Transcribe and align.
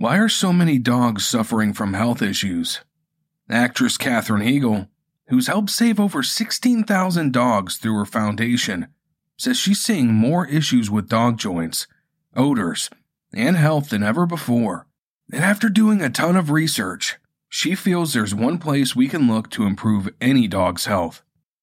Why 0.00 0.18
are 0.18 0.28
so 0.28 0.52
many 0.52 0.78
dogs 0.78 1.26
suffering 1.26 1.72
from 1.72 1.94
health 1.94 2.22
issues? 2.22 2.82
Actress 3.50 3.98
Katherine 3.98 4.46
Heigl, 4.46 4.86
who's 5.26 5.48
helped 5.48 5.70
save 5.70 5.98
over 5.98 6.22
16,000 6.22 7.32
dogs 7.32 7.78
through 7.78 7.94
her 7.94 8.04
foundation, 8.04 8.86
says 9.36 9.56
she's 9.56 9.80
seeing 9.80 10.14
more 10.14 10.46
issues 10.46 10.88
with 10.88 11.08
dog 11.08 11.36
joints, 11.36 11.88
odors, 12.36 12.90
and 13.34 13.56
health 13.56 13.90
than 13.90 14.04
ever 14.04 14.24
before. 14.24 14.86
And 15.32 15.42
after 15.42 15.68
doing 15.68 16.00
a 16.00 16.10
ton 16.10 16.36
of 16.36 16.52
research, 16.52 17.16
she 17.48 17.74
feels 17.74 18.12
there's 18.12 18.32
one 18.32 18.58
place 18.58 18.94
we 18.94 19.08
can 19.08 19.26
look 19.26 19.50
to 19.50 19.66
improve 19.66 20.10
any 20.20 20.46
dog's 20.46 20.84
health 20.84 21.22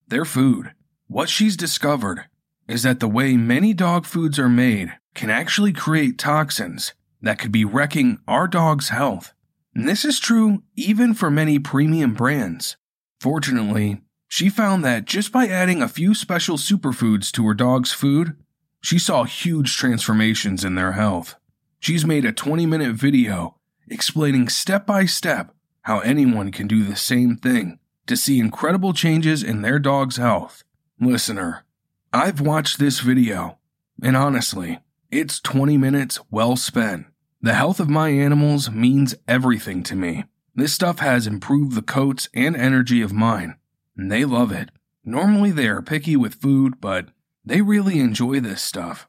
their 0.10 0.26
food. 0.26 0.74
What 1.08 1.30
she's 1.30 1.56
discovered 1.56 2.26
is 2.68 2.84
that 2.84 3.00
the 3.00 3.08
way 3.08 3.38
many 3.38 3.74
dog 3.74 4.06
foods 4.06 4.38
are 4.38 4.50
made 4.50 4.92
can 5.14 5.30
actually 5.30 5.72
create 5.72 6.18
toxins 6.18 6.92
that 7.26 7.40
could 7.40 7.52
be 7.52 7.66
wrecking 7.66 8.20
our 8.28 8.48
dog's 8.48 8.90
health. 8.90 9.34
And 9.74 9.88
this 9.90 10.06
is 10.06 10.20
true 10.20 10.62
even 10.76 11.16
for 11.16 11.32
many 11.32 11.58
premium 11.58 12.14
brands. 12.14 12.78
Fortunately, 13.20 14.02
she 14.28 14.48
found 14.48 14.86
that 14.86 15.06
just 15.06 15.32
by 15.32 15.48
adding 15.48 15.82
a 15.82 15.88
few 15.88 16.14
special 16.14 16.56
superfoods 16.56 17.32
to 17.32 17.46
her 17.48 17.56
dog's 17.56 17.92
food, 17.92 18.38
she 18.80 19.00
saw 19.00 19.24
huge 19.24 19.76
transformations 19.76 20.64
in 20.64 20.76
their 20.76 20.92
health. 20.92 21.36
She's 21.80 22.06
made 22.06 22.26
a 22.26 22.32
20 22.32 22.68
minute 22.68 22.94
video 22.94 23.58
explaining 23.88 24.48
step 24.50 24.86
by 24.86 25.06
step 25.06 25.52
how 25.82 26.02
anyone 26.02 26.52
can 26.52 26.68
do 26.68 26.84
the 26.84 26.96
same 26.96 27.38
thing 27.38 27.80
to 28.06 28.16
see 28.16 28.40
incredible 28.40 28.94
changes 28.94 29.42
in 29.42 29.64
their 29.64 29.80
dog's 29.80 30.18
health. 30.18 30.64
Listener, 31.00 31.66
I've 32.14 32.40
watched 32.40 32.78
this 32.78 33.00
video, 33.00 33.58
and 34.02 34.16
honestly, 34.16 34.80
it's 35.10 35.40
20 35.40 35.76
minutes 35.78 36.20
well 36.30 36.56
spent. 36.56 37.08
The 37.46 37.54
health 37.54 37.80
of 37.80 37.88
my 37.88 38.10
animals 38.10 38.72
means 38.72 39.14
everything 39.28 39.84
to 39.84 39.96
me. 39.96 40.24
This 40.56 40.74
stuff 40.74 40.98
has 40.98 41.28
improved 41.28 41.76
the 41.76 41.84
coats 41.84 42.28
and 42.34 42.56
energy 42.56 43.04
of 43.04 43.14
mine, 43.14 43.58
and 43.96 44.12
they 44.12 44.26
love 44.26 44.52
it. 44.52 44.72
Normally 45.04 45.52
they 45.52 45.68
are 45.68 45.84
picky 45.84 46.16
with 46.16 46.42
food, 46.42 46.82
but 46.82 47.10
they 47.46 47.62
really 47.62 48.00
enjoy 48.00 48.40
this 48.40 48.64
stuff. 48.64 49.08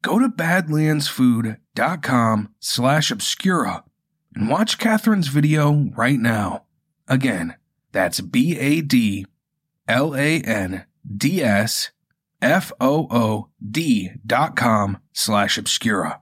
Go 0.00 0.20
to 0.20 0.28
badlandsfood.com 0.28 2.54
slash 2.60 3.10
obscura 3.10 3.82
and 4.32 4.48
watch 4.48 4.78
Katherine's 4.78 5.26
video 5.26 5.90
right 5.96 6.20
now. 6.20 6.66
Again, 7.08 7.56
that's 7.90 8.20
B 8.20 8.56
A 8.60 8.80
D 8.80 9.26
L 9.88 10.14
A 10.14 10.40
N 10.42 10.84
D 11.16 11.42
S 11.42 11.90
F 12.40 12.70
O 12.80 13.08
O 13.10 13.48
D 13.60 14.12
dot 14.24 14.54
com 14.54 14.98
slash 15.12 15.58
obscura. 15.58 16.21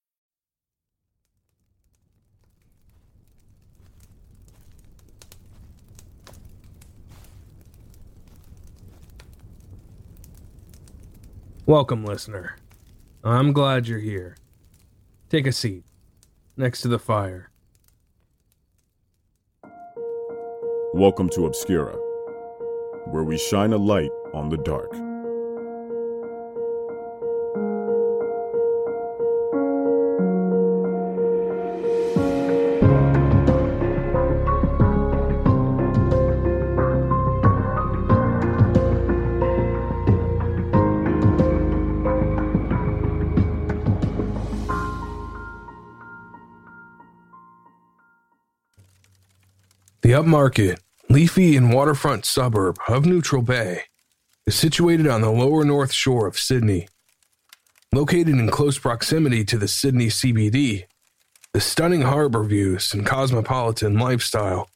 Welcome, 11.67 12.03
listener. 12.03 12.57
I'm 13.23 13.53
glad 13.53 13.87
you're 13.87 13.99
here. 13.99 14.35
Take 15.29 15.45
a 15.45 15.51
seat 15.51 15.83
next 16.57 16.81
to 16.81 16.87
the 16.87 16.97
fire. 16.97 17.51
Welcome 20.95 21.29
to 21.29 21.45
Obscura, 21.45 21.93
where 23.11 23.23
we 23.23 23.37
shine 23.37 23.73
a 23.73 23.77
light 23.77 24.09
on 24.33 24.49
the 24.49 24.57
dark. 24.57 24.91
Upmarket, 50.21 50.77
leafy, 51.09 51.55
and 51.55 51.73
waterfront 51.73 52.25
suburb 52.25 52.77
of 52.87 53.05
Neutral 53.07 53.41
Bay 53.41 53.83
is 54.45 54.53
situated 54.53 55.07
on 55.07 55.21
the 55.21 55.31
lower 55.31 55.65
north 55.65 55.91
shore 55.91 56.27
of 56.27 56.37
Sydney. 56.37 56.87
Located 57.91 58.29
in 58.29 58.49
close 58.49 58.77
proximity 58.77 59.43
to 59.45 59.57
the 59.57 59.67
Sydney 59.67 60.07
CBD, 60.07 60.83
the 61.53 61.59
stunning 61.59 62.03
harbor 62.03 62.43
views 62.43 62.93
and 62.93 63.05
cosmopolitan 63.05 63.97
lifestyle 63.97 64.69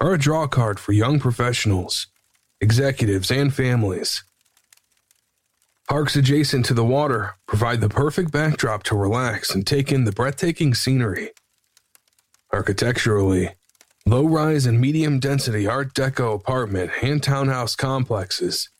are 0.00 0.14
a 0.14 0.18
draw 0.18 0.48
card 0.48 0.80
for 0.80 0.92
young 0.92 1.20
professionals, 1.20 2.08
executives, 2.60 3.30
and 3.30 3.54
families. 3.54 4.24
Parks 5.88 6.16
adjacent 6.16 6.66
to 6.66 6.74
the 6.74 6.84
water 6.84 7.36
provide 7.46 7.80
the 7.80 7.88
perfect 7.88 8.32
backdrop 8.32 8.82
to 8.82 8.96
relax 8.96 9.54
and 9.54 9.64
take 9.64 9.92
in 9.92 10.04
the 10.04 10.12
breathtaking 10.12 10.74
scenery. 10.74 11.30
Architecturally, 12.52 13.54
Low 14.08 14.24
rise 14.24 14.64
and 14.64 14.80
medium 14.80 15.20
density 15.20 15.66
Art 15.66 15.92
Deco 15.92 16.34
apartment 16.34 16.90
and 17.02 17.22
townhouse 17.22 17.76
complexes. 17.76 18.70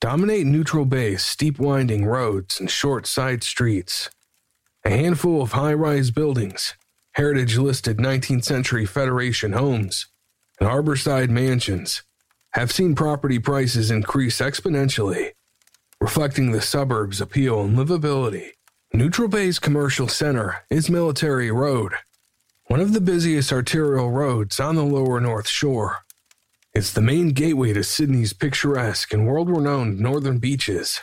Dominate 0.00 0.46
Neutral 0.48 0.84
Bay's 0.84 1.24
steep 1.24 1.60
winding 1.60 2.06
roads 2.06 2.58
and 2.58 2.68
short 2.68 3.06
side 3.06 3.44
streets. 3.44 4.10
A 4.84 4.90
handful 4.90 5.42
of 5.42 5.52
high 5.52 5.74
rise 5.74 6.10
buildings, 6.10 6.74
heritage 7.12 7.56
listed 7.56 7.98
19th 7.98 8.42
century 8.42 8.84
Federation 8.84 9.52
homes, 9.52 10.08
and 10.58 10.68
harborside 10.68 11.30
mansions. 11.30 12.02
Have 12.54 12.72
seen 12.72 12.96
property 12.96 13.38
prices 13.38 13.92
increase 13.92 14.40
exponentially, 14.40 15.34
reflecting 16.00 16.50
the 16.50 16.60
suburb's 16.60 17.20
appeal 17.20 17.60
and 17.60 17.78
livability. 17.78 18.54
Neutral 18.92 19.28
Bay's 19.28 19.60
commercial 19.60 20.08
center 20.08 20.64
is 20.68 20.90
Military 20.90 21.52
Road 21.52 21.92
one 22.66 22.80
of 22.80 22.92
the 22.92 23.00
busiest 23.00 23.52
arterial 23.52 24.10
roads 24.10 24.60
on 24.60 24.76
the 24.76 24.84
lower 24.84 25.20
North 25.20 25.48
Shore. 25.48 25.98
It's 26.74 26.92
the 26.92 27.02
main 27.02 27.30
gateway 27.30 27.72
to 27.74 27.84
Sydney's 27.84 28.32
picturesque 28.32 29.12
and 29.12 29.26
world 29.26 29.50
renowned 29.50 30.00
northern 30.00 30.38
beaches. 30.38 31.00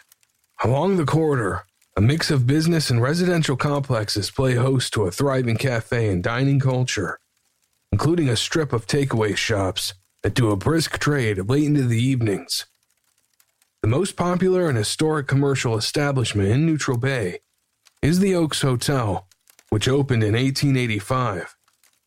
Along 0.64 0.98
the 0.98 1.06
corridor, 1.06 1.66
a 1.96 2.02
mix 2.02 2.32
of 2.32 2.48
business 2.48 2.90
and 2.90 3.02
residential 3.02 3.56
complexes 3.56 4.32
play 4.32 4.56
host 4.56 4.94
to 4.94 5.04
a 5.04 5.12
thriving 5.12 5.58
cafe 5.58 6.10
and 6.10 6.24
dining 6.24 6.60
culture, 6.60 7.20
including 7.92 8.30
a 8.30 8.36
strip 8.36 8.74
of 8.74 8.88
takeaway 8.88 9.36
shops 9.36 9.94
that 10.24 10.34
do 10.34 10.50
a 10.50 10.58
brisk 10.58 10.98
trade 10.98 11.50
late 11.50 11.66
into 11.66 11.84
the 11.84 12.02
evenings. 12.02 12.66
The 13.82 13.88
most 13.88 14.18
popular 14.18 14.68
and 14.68 14.78
historic 14.78 15.28
commercial 15.28 15.78
establishment 15.78 16.50
in 16.50 16.66
Neutral 16.66 16.98
Bay 16.98 17.40
is 18.02 18.20
the 18.20 18.36
Oaks 18.36 18.62
Hotel, 18.62 19.29
which 19.70 19.88
opened 19.88 20.24
in 20.24 20.34
1885 20.34 21.56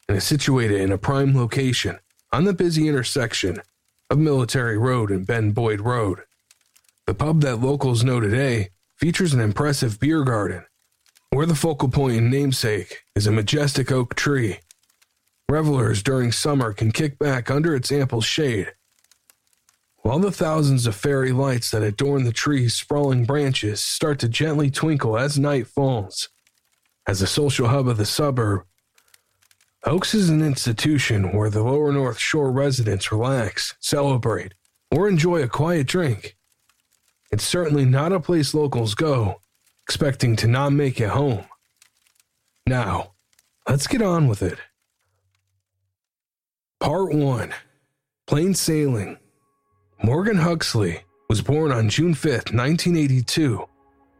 and 0.09 0.17
is 0.17 0.25
situated 0.25 0.81
in 0.81 0.93
a 0.93 0.99
prime 0.99 1.37
location 1.37 1.99
on 2.33 2.45
the 2.45 2.53
busy 2.53 2.89
intersection 2.89 3.59
of 4.11 4.19
Military 4.19 4.77
Road 4.77 5.11
and 5.11 5.27
Ben 5.27 5.53
Boyd 5.53 5.81
Road. 5.81 6.21
The 7.07 7.15
pub 7.15 7.41
that 7.43 7.57
locals 7.57 8.05
know 8.05 8.21
today 8.21 8.71
features 8.97 9.35
an 9.35 9.41
impressive 9.41 9.99
beer 9.99 10.23
garden, 10.23 10.65
where 11.31 11.47
the 11.47 11.55
focal 11.55 11.89
point 11.89 12.17
and 12.17 12.31
namesake 12.31 13.05
is 13.15 13.27
a 13.27 13.33
majestic 13.33 13.91
oak 13.91 14.15
tree. 14.15 14.59
Revelers 15.49 16.03
during 16.03 16.31
summer 16.33 16.73
can 16.73 16.93
kick 16.93 17.19
back 17.19 17.51
under 17.51 17.75
its 17.75 17.91
ample 17.91 18.21
shade, 18.21 18.73
while 19.99 20.19
the 20.19 20.33
thousands 20.33 20.87
of 20.87 20.95
fairy 20.95 21.33
lights 21.33 21.71
that 21.71 21.83
adorn 21.83 22.25
the 22.25 22.33
tree's 22.33 22.75
sprawling 22.75 23.25
branches 23.25 23.81
start 23.81 24.19
to 24.19 24.29
gently 24.29 24.71
twinkle 24.71 25.19
as 25.19 25.39
night 25.39 25.67
falls. 25.67 26.29
As 27.07 27.23
a 27.23 27.27
social 27.27 27.69
hub 27.69 27.89
of 27.89 27.97
the 27.97 28.07
suburb, 28.07 28.63
Oaks 29.85 30.15
is 30.15 30.31
an 30.31 30.43
institution 30.43 31.37
where 31.37 31.51
the 31.51 31.63
lower 31.63 31.93
North 31.93 32.19
Shore 32.19 32.53
residents 32.53 33.11
relax, 33.11 33.75
celebrate, 33.81 34.55
or 34.91 35.09
enjoy 35.09 35.43
a 35.43 35.49
quiet 35.49 35.89
drink. 35.89 36.37
It's 37.33 37.45
certainly 37.45 37.85
not 37.85 38.13
a 38.13 38.21
place 38.21 38.55
locals 38.55 38.95
go, 38.95 39.41
expecting 39.83 40.37
to 40.37 40.47
not 40.47 40.73
make 40.73 41.01
it 41.01 41.09
home. 41.09 41.45
Now, 42.67 43.13
Let's 43.69 43.87
get 43.87 44.03
on 44.03 44.27
with 44.27 44.43
it. 44.43 44.59
Part 46.81 47.15
1 47.15 47.55
Plain 48.27 48.55
Sailing. 48.55 49.19
Morgan 50.03 50.39
Huxley 50.39 51.03
was 51.29 51.43
born 51.43 51.71
on 51.71 51.89
June 51.89 52.13
5, 52.13 52.33
1982, 52.53 53.65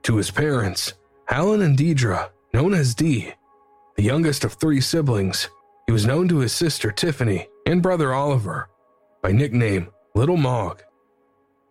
to 0.05 0.17
his 0.17 0.31
parents, 0.31 0.95
Alan 1.29 1.61
and 1.61 1.77
Deidre, 1.77 2.31
known 2.53 2.75
as 2.75 2.95
Dee. 2.95 3.33
The 3.97 4.03
youngest 4.03 4.45
of 4.45 4.55
three 4.55 4.81
siblings, 4.81 5.49
he 5.87 5.93
was 5.93 6.07
known 6.07 6.29
to 6.29 6.39
his 6.39 6.53
sister 6.53 6.91
Tiffany 6.91 7.49
and 7.67 7.83
brother 7.83 8.13
Oliver 8.13 8.69
by 9.23 9.33
nickname 9.33 9.89
Little 10.15 10.37
Mog. 10.37 10.83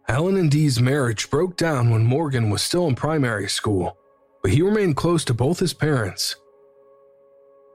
Alan 0.07 0.38
and 0.38 0.50
Dee's 0.50 0.80
marriage 0.80 1.30
broke 1.30 1.56
down 1.56 1.89
when 1.89 2.04
Morgan 2.04 2.50
was 2.50 2.62
still 2.62 2.88
in 2.88 2.95
primary 2.95 3.48
school, 3.48 3.98
but 4.42 4.51
he 4.51 4.62
remained 4.62 4.98
close 4.98 5.24
to 5.25 5.33
both 5.33 5.60
his 5.60 5.74
parents. 5.74 6.36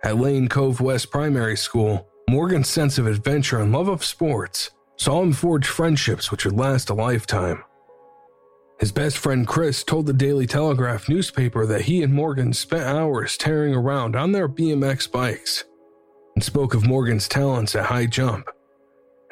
At 0.02 0.18
Lane 0.18 0.48
Cove 0.48 0.80
West 0.80 1.10
Primary 1.10 1.56
School, 1.56 2.08
Morgan's 2.28 2.68
sense 2.68 2.98
of 2.98 3.06
adventure 3.06 3.60
and 3.60 3.72
love 3.72 3.88
of 3.88 4.04
sports 4.04 4.70
saw 4.96 5.22
him 5.22 5.32
forge 5.32 5.66
friendships 5.66 6.30
which 6.30 6.44
would 6.44 6.56
last 6.56 6.90
a 6.90 6.94
lifetime. 6.94 7.62
His 8.78 8.92
best 8.92 9.16
friend 9.16 9.46
Chris 9.46 9.82
told 9.82 10.06
the 10.06 10.12
Daily 10.12 10.46
Telegraph 10.46 11.08
newspaper 11.08 11.64
that 11.66 11.82
he 11.82 12.02
and 12.02 12.12
Morgan 12.12 12.52
spent 12.52 12.84
hours 12.84 13.36
tearing 13.36 13.74
around 13.74 14.14
on 14.14 14.32
their 14.32 14.48
BMX 14.48 15.10
bikes 15.10 15.64
and 16.34 16.44
spoke 16.44 16.74
of 16.74 16.86
Morgan's 16.86 17.26
talents 17.26 17.74
at 17.74 17.86
high 17.86 18.04
jump. 18.04 18.48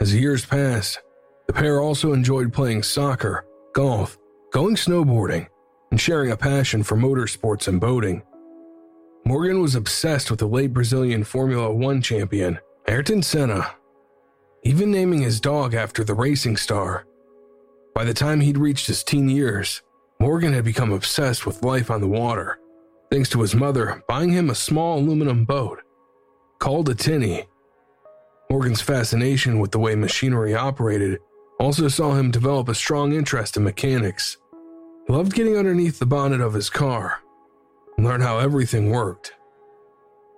As 0.00 0.14
years 0.14 0.46
passed, 0.46 0.98
the 1.46 1.52
pair 1.52 1.80
also 1.80 2.14
enjoyed 2.14 2.54
playing 2.54 2.82
soccer, 2.82 3.44
golf, 3.74 4.18
going 4.50 4.76
snowboarding, 4.76 5.46
and 5.90 6.00
sharing 6.00 6.30
a 6.30 6.36
passion 6.36 6.82
for 6.82 6.96
motorsports 6.96 7.68
and 7.68 7.78
boating. 7.80 8.22
Morgan 9.26 9.60
was 9.60 9.74
obsessed 9.74 10.30
with 10.30 10.40
the 10.40 10.48
late 10.48 10.72
Brazilian 10.72 11.22
Formula 11.22 11.72
One 11.72 12.00
champion 12.00 12.58
Ayrton 12.88 13.22
Senna, 13.22 13.74
even 14.62 14.90
naming 14.90 15.20
his 15.20 15.40
dog 15.40 15.74
after 15.74 16.02
the 16.02 16.14
racing 16.14 16.56
star. 16.56 17.06
By 17.94 18.04
the 18.04 18.14
time 18.14 18.40
he'd 18.40 18.58
reached 18.58 18.88
his 18.88 19.04
teen 19.04 19.28
years, 19.28 19.82
Morgan 20.18 20.52
had 20.52 20.64
become 20.64 20.92
obsessed 20.92 21.46
with 21.46 21.62
life 21.62 21.90
on 21.90 22.00
the 22.00 22.08
water, 22.08 22.58
thanks 23.10 23.28
to 23.30 23.40
his 23.40 23.54
mother 23.54 24.02
buying 24.08 24.30
him 24.30 24.50
a 24.50 24.54
small 24.54 24.98
aluminum 24.98 25.44
boat 25.44 25.80
called 26.58 26.88
a 26.88 26.94
tinny. 26.94 27.44
Morgan's 28.50 28.80
fascination 28.80 29.58
with 29.58 29.70
the 29.70 29.78
way 29.78 29.94
machinery 29.94 30.54
operated 30.54 31.20
also 31.60 31.88
saw 31.88 32.14
him 32.14 32.30
develop 32.30 32.68
a 32.68 32.74
strong 32.74 33.12
interest 33.12 33.56
in 33.56 33.64
mechanics. 33.64 34.38
He 35.06 35.12
loved 35.12 35.34
getting 35.34 35.56
underneath 35.56 35.98
the 35.98 36.06
bonnet 36.06 36.40
of 36.40 36.54
his 36.54 36.70
car 36.70 37.20
and 37.96 38.06
learn 38.06 38.20
how 38.20 38.38
everything 38.38 38.90
worked. 38.90 39.34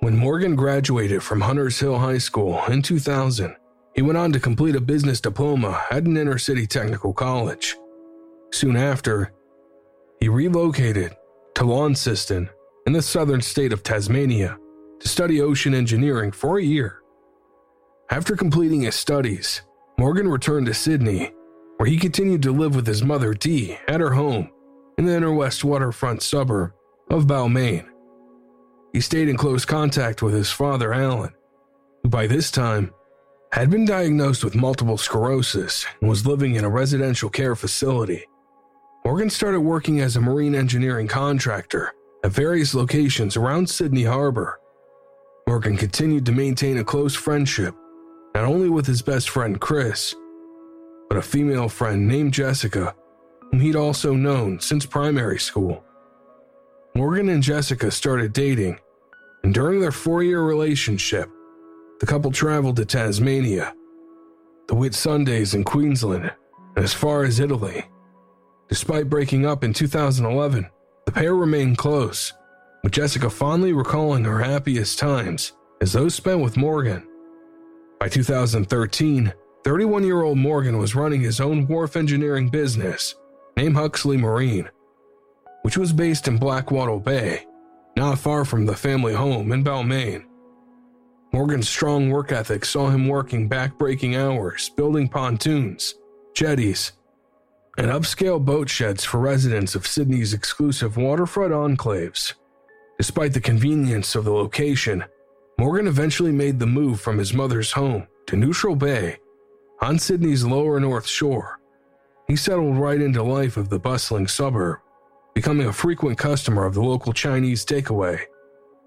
When 0.00 0.16
Morgan 0.16 0.56
graduated 0.56 1.22
from 1.22 1.40
Hunters 1.40 1.80
Hill 1.80 1.98
High 1.98 2.18
School 2.18 2.62
in 2.68 2.82
2000, 2.82 3.56
he 3.96 4.02
went 4.02 4.18
on 4.18 4.30
to 4.30 4.38
complete 4.38 4.76
a 4.76 4.80
business 4.80 5.22
diploma 5.22 5.82
at 5.90 6.04
an 6.04 6.18
inner 6.18 6.36
city 6.36 6.66
technical 6.66 7.14
college. 7.14 7.76
Soon 8.52 8.76
after, 8.76 9.32
he 10.20 10.28
relocated 10.28 11.16
to 11.54 11.64
Launceston 11.64 12.50
in 12.86 12.92
the 12.92 13.00
southern 13.00 13.40
state 13.40 13.72
of 13.72 13.82
Tasmania 13.82 14.58
to 15.00 15.08
study 15.08 15.40
ocean 15.40 15.74
engineering 15.74 16.30
for 16.30 16.58
a 16.58 16.62
year. 16.62 17.00
After 18.10 18.36
completing 18.36 18.82
his 18.82 18.94
studies, 18.94 19.62
Morgan 19.98 20.28
returned 20.28 20.66
to 20.66 20.74
Sydney, 20.74 21.32
where 21.78 21.88
he 21.88 21.96
continued 21.96 22.42
to 22.42 22.52
live 22.52 22.76
with 22.76 22.86
his 22.86 23.02
mother 23.02 23.32
Dee 23.32 23.78
at 23.88 24.00
her 24.00 24.12
home 24.12 24.50
in 24.98 25.06
the 25.06 25.16
inner 25.16 25.32
west 25.32 25.64
waterfront 25.64 26.22
suburb 26.22 26.72
of 27.10 27.26
Balmain. 27.26 27.86
He 28.92 29.00
stayed 29.00 29.28
in 29.28 29.36
close 29.36 29.64
contact 29.64 30.22
with 30.22 30.34
his 30.34 30.50
father, 30.50 30.92
Alan, 30.92 31.34
who 32.02 32.10
by 32.10 32.26
this 32.26 32.50
time 32.50 32.92
had 33.56 33.70
been 33.70 33.86
diagnosed 33.86 34.44
with 34.44 34.54
multiple 34.54 34.98
sclerosis 34.98 35.86
and 36.00 36.10
was 36.10 36.26
living 36.26 36.56
in 36.56 36.64
a 36.64 36.68
residential 36.68 37.30
care 37.30 37.56
facility. 37.56 38.22
Morgan 39.02 39.30
started 39.30 39.60
working 39.60 40.00
as 40.00 40.16
a 40.16 40.20
marine 40.20 40.54
engineering 40.54 41.08
contractor 41.08 41.94
at 42.22 42.32
various 42.32 42.74
locations 42.74 43.34
around 43.34 43.70
Sydney 43.70 44.04
Harbor. 44.04 44.60
Morgan 45.48 45.78
continued 45.78 46.26
to 46.26 46.32
maintain 46.32 46.76
a 46.76 46.84
close 46.84 47.14
friendship, 47.14 47.74
not 48.34 48.44
only 48.44 48.68
with 48.68 48.84
his 48.84 49.00
best 49.00 49.30
friend 49.30 49.58
Chris, 49.58 50.14
but 51.08 51.16
a 51.16 51.22
female 51.22 51.70
friend 51.70 52.06
named 52.06 52.34
Jessica, 52.34 52.94
whom 53.50 53.60
he'd 53.60 53.74
also 53.74 54.12
known 54.12 54.60
since 54.60 54.84
primary 54.84 55.38
school. 55.38 55.82
Morgan 56.94 57.30
and 57.30 57.42
Jessica 57.42 57.90
started 57.90 58.34
dating 58.34 58.78
and 59.44 59.54
during 59.54 59.80
their 59.80 59.92
four 59.92 60.22
year 60.22 60.42
relationship, 60.42 61.30
the 62.00 62.06
couple 62.06 62.30
traveled 62.30 62.76
to 62.76 62.84
Tasmania, 62.84 63.74
the 64.68 64.74
Whitsundays 64.74 65.54
in 65.54 65.64
Queensland, 65.64 66.32
and 66.76 66.84
as 66.84 66.92
far 66.92 67.24
as 67.24 67.40
Italy. 67.40 67.84
Despite 68.68 69.08
breaking 69.08 69.46
up 69.46 69.62
in 69.62 69.72
2011, 69.72 70.66
the 71.04 71.12
pair 71.12 71.34
remained 71.34 71.78
close, 71.78 72.32
with 72.82 72.92
Jessica 72.92 73.30
fondly 73.30 73.72
recalling 73.72 74.24
her 74.24 74.40
happiest 74.40 74.98
times 74.98 75.52
as 75.80 75.92
those 75.92 76.14
spent 76.14 76.40
with 76.40 76.56
Morgan. 76.56 77.06
By 78.00 78.08
2013, 78.08 79.32
31 79.64 80.04
year 80.04 80.22
old 80.22 80.38
Morgan 80.38 80.78
was 80.78 80.94
running 80.94 81.20
his 81.20 81.40
own 81.40 81.66
wharf 81.66 81.96
engineering 81.96 82.48
business 82.48 83.14
named 83.56 83.76
Huxley 83.76 84.16
Marine, 84.16 84.68
which 85.62 85.78
was 85.78 85.92
based 85.92 86.28
in 86.28 86.38
Blackwattle 86.38 87.02
Bay 87.02 87.46
not 87.96 88.18
far 88.18 88.44
from 88.44 88.66
the 88.66 88.76
family 88.76 89.14
home 89.14 89.50
in 89.52 89.64
Balmain. 89.64 90.24
Morgan's 91.32 91.68
strong 91.68 92.10
work 92.10 92.32
ethic 92.32 92.64
saw 92.64 92.88
him 92.88 93.08
working 93.08 93.48
back-breaking 93.48 94.16
hours, 94.16 94.70
building 94.70 95.08
pontoons, 95.08 95.94
jetties, 96.34 96.92
and 97.78 97.88
upscale 97.88 98.42
boat 98.42 98.70
sheds 98.70 99.04
for 99.04 99.18
residents 99.18 99.74
of 99.74 99.86
Sydney's 99.86 100.32
exclusive 100.32 100.96
waterfront 100.96 101.52
enclaves. 101.52 102.34
Despite 102.98 103.34
the 103.34 103.40
convenience 103.40 104.14
of 104.14 104.24
the 104.24 104.32
location, 104.32 105.04
Morgan 105.58 105.86
eventually 105.86 106.32
made 106.32 106.58
the 106.58 106.66
move 106.66 107.00
from 107.00 107.18
his 107.18 107.34
mother's 107.34 107.72
home 107.72 108.06
to 108.26 108.36
Neutral 108.36 108.76
Bay 108.76 109.18
on 109.82 109.98
Sydney's 109.98 110.44
lower 110.44 110.80
north 110.80 111.06
shore. 111.06 111.60
He 112.28 112.36
settled 112.36 112.78
right 112.78 113.00
into 113.00 113.22
life 113.22 113.56
of 113.56 113.68
the 113.68 113.78
bustling 113.78 114.26
suburb 114.26 114.78
becoming 115.36 115.66
a 115.66 115.72
frequent 115.72 116.16
customer 116.16 116.64
of 116.64 116.72
the 116.72 116.82
local 116.82 117.12
Chinese 117.12 117.62
takeaway, 117.62 118.18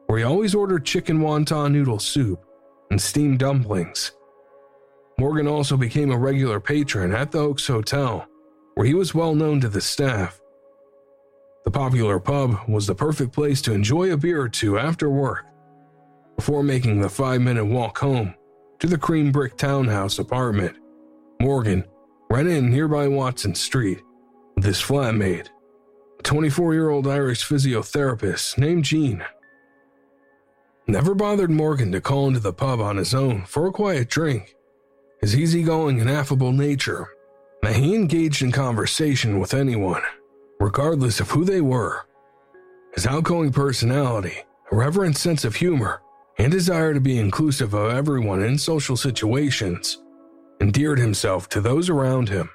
where 0.10 0.18
he 0.18 0.24
always 0.26 0.56
ordered 0.56 0.84
chicken 0.84 1.20
wonton 1.20 1.72
noodle 1.72 2.00
soup 2.00 2.44
and 2.90 3.00
steamed 3.00 3.38
dumplings. 3.38 4.14
Morgan 5.20 5.48
also 5.48 5.78
became 5.78 6.10
a 6.10 6.18
regular 6.18 6.60
patron 6.60 7.14
at 7.14 7.32
the 7.32 7.38
Oaks 7.38 7.68
Hotel, 7.68 8.28
where 8.74 8.88
he 8.88 8.96
was 8.96 9.14
well 9.14 9.36
known 9.36 9.62
to 9.62 9.70
the 9.70 9.80
staff. 9.80 10.42
The 11.64 11.70
popular 11.70 12.20
pub 12.20 12.58
was 12.68 12.88
the 12.88 12.96
perfect 12.96 13.34
place 13.34 13.62
to 13.62 13.72
enjoy 13.72 14.12
a 14.12 14.18
beer 14.18 14.42
or 14.42 14.50
two 14.50 14.80
after 14.80 15.12
work, 15.12 15.46
before 16.36 16.64
making 16.64 17.02
the 17.02 17.10
five 17.10 17.42
minute 17.42 17.66
walk 17.66 18.00
home 18.00 18.34
to 18.80 18.88
the 18.88 18.98
cream 18.98 19.32
brick 19.32 19.58
townhouse 19.58 20.18
apartment. 20.18 20.76
Morgan 21.40 21.86
ran 22.32 22.48
in 22.48 22.72
nearby 22.72 23.08
Watson 23.08 23.54
Street 23.54 24.02
with 24.56 24.66
his 24.66 24.80
flatmate, 24.80 25.50
24 26.24 26.74
year 26.74 26.90
old 26.90 27.08
Irish 27.08 27.48
physiotherapist 27.48 28.58
named 28.58 28.86
Jean. 28.86 29.24
Never 30.90 31.14
bothered 31.14 31.52
Morgan 31.52 31.92
to 31.92 32.02
call 32.02 32.28
into 32.28 32.40
the 32.40 32.52
pub 32.52 32.82
on 32.82 32.98
his 32.98 33.14
own 33.14 33.44
for 33.46 33.68
a 33.68 33.72
quiet 33.72 34.10
drink. 34.10 34.56
His 35.22 35.38
easygoing 35.38 36.02
and 36.02 36.10
affable 36.10 36.52
nature 36.52 37.10
meant 37.62 37.76
he 37.76 37.94
engaged 37.94 38.42
in 38.42 38.52
conversation 38.52 39.40
with 39.40 39.54
anyone, 39.54 40.02
regardless 40.60 41.20
of 41.20 41.30
who 41.30 41.46
they 41.46 41.62
were. 41.62 42.08
His 42.96 43.06
outgoing 43.06 43.52
personality, 43.52 44.36
irreverent 44.72 45.16
sense 45.16 45.46
of 45.46 45.58
humor, 45.58 46.02
and 46.40 46.52
desire 46.52 46.96
to 46.96 47.00
be 47.00 47.20
inclusive 47.20 47.76
of 47.76 47.92
everyone 47.92 48.42
in 48.42 48.58
social 48.58 48.98
situations 48.98 50.02
endeared 50.60 50.98
himself 50.98 51.48
to 51.50 51.62
those 51.62 51.88
around 51.88 52.30
him. 52.30 52.50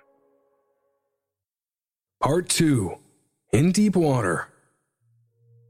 Part 2.21 2.49
2 2.49 2.97
in 3.53 3.71
deep 3.71 3.95
water. 3.95 4.49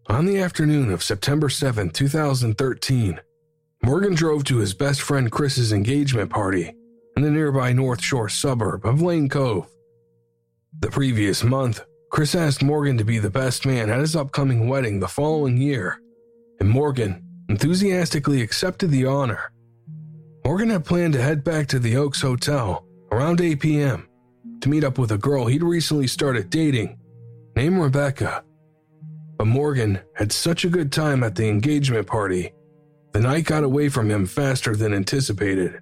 On 0.09 0.27
the 0.27 0.39
afternoon 0.39 0.93
of 0.93 1.03
September 1.03 1.49
7, 1.49 1.89
2013, 1.89 3.21
Morgan 3.83 4.15
drove 4.15 4.45
to 4.45 4.59
his 4.59 4.75
best 4.75 5.01
friend 5.01 5.33
Chris's 5.33 5.73
engagement 5.73 6.29
party 6.29 6.75
in 7.17 7.23
the 7.23 7.31
nearby 7.31 7.73
North 7.73 8.03
Shore 8.03 8.29
suburb 8.29 8.85
of 8.85 9.01
Lane 9.01 9.31
Cove. 9.31 9.67
The 10.81 10.91
previous 10.91 11.43
month, 11.43 11.87
Chris 12.11 12.35
asked 12.35 12.63
Morgan 12.63 12.99
to 12.99 13.05
be 13.05 13.19
the 13.19 13.31
best 13.31 13.65
man 13.65 13.89
at 13.89 14.01
his 14.01 14.15
upcoming 14.15 14.69
wedding 14.69 15.01
the 15.01 15.09
following 15.09 15.57
year, 15.57 15.99
and 16.61 16.69
Morgan 16.69 17.25
enthusiastically 17.49 18.43
accepted 18.43 18.91
the 18.91 19.07
honor. 19.07 19.53
Morgan 20.45 20.69
had 20.69 20.85
planned 20.85 21.15
to 21.15 21.23
head 21.23 21.43
back 21.43 21.67
to 21.69 21.79
the 21.79 21.97
Oaks 21.97 22.21
Hotel 22.21 22.87
around 23.11 23.41
8 23.41 23.59
p.m. 23.59 24.07
to 24.61 24.69
meet 24.69 24.85
up 24.85 24.99
with 24.99 25.13
a 25.13 25.19
girl 25.19 25.47
he'd 25.47 25.63
recently 25.63 26.07
started 26.07 26.51
dating 26.51 26.99
named 27.57 27.79
Rebecca. 27.79 28.45
But 29.37 29.47
Morgan 29.47 30.01
had 30.15 30.33
such 30.33 30.65
a 30.65 30.71
good 30.71 30.93
time 30.93 31.23
at 31.23 31.35
the 31.35 31.49
engagement 31.49 32.07
party 32.07 32.53
the 33.15 33.21
night 33.21 33.45
got 33.45 33.63
away 33.63 33.89
from 33.89 34.11
him 34.11 34.27
faster 34.27 34.75
than 34.75 34.93
anticipated. 34.93 35.79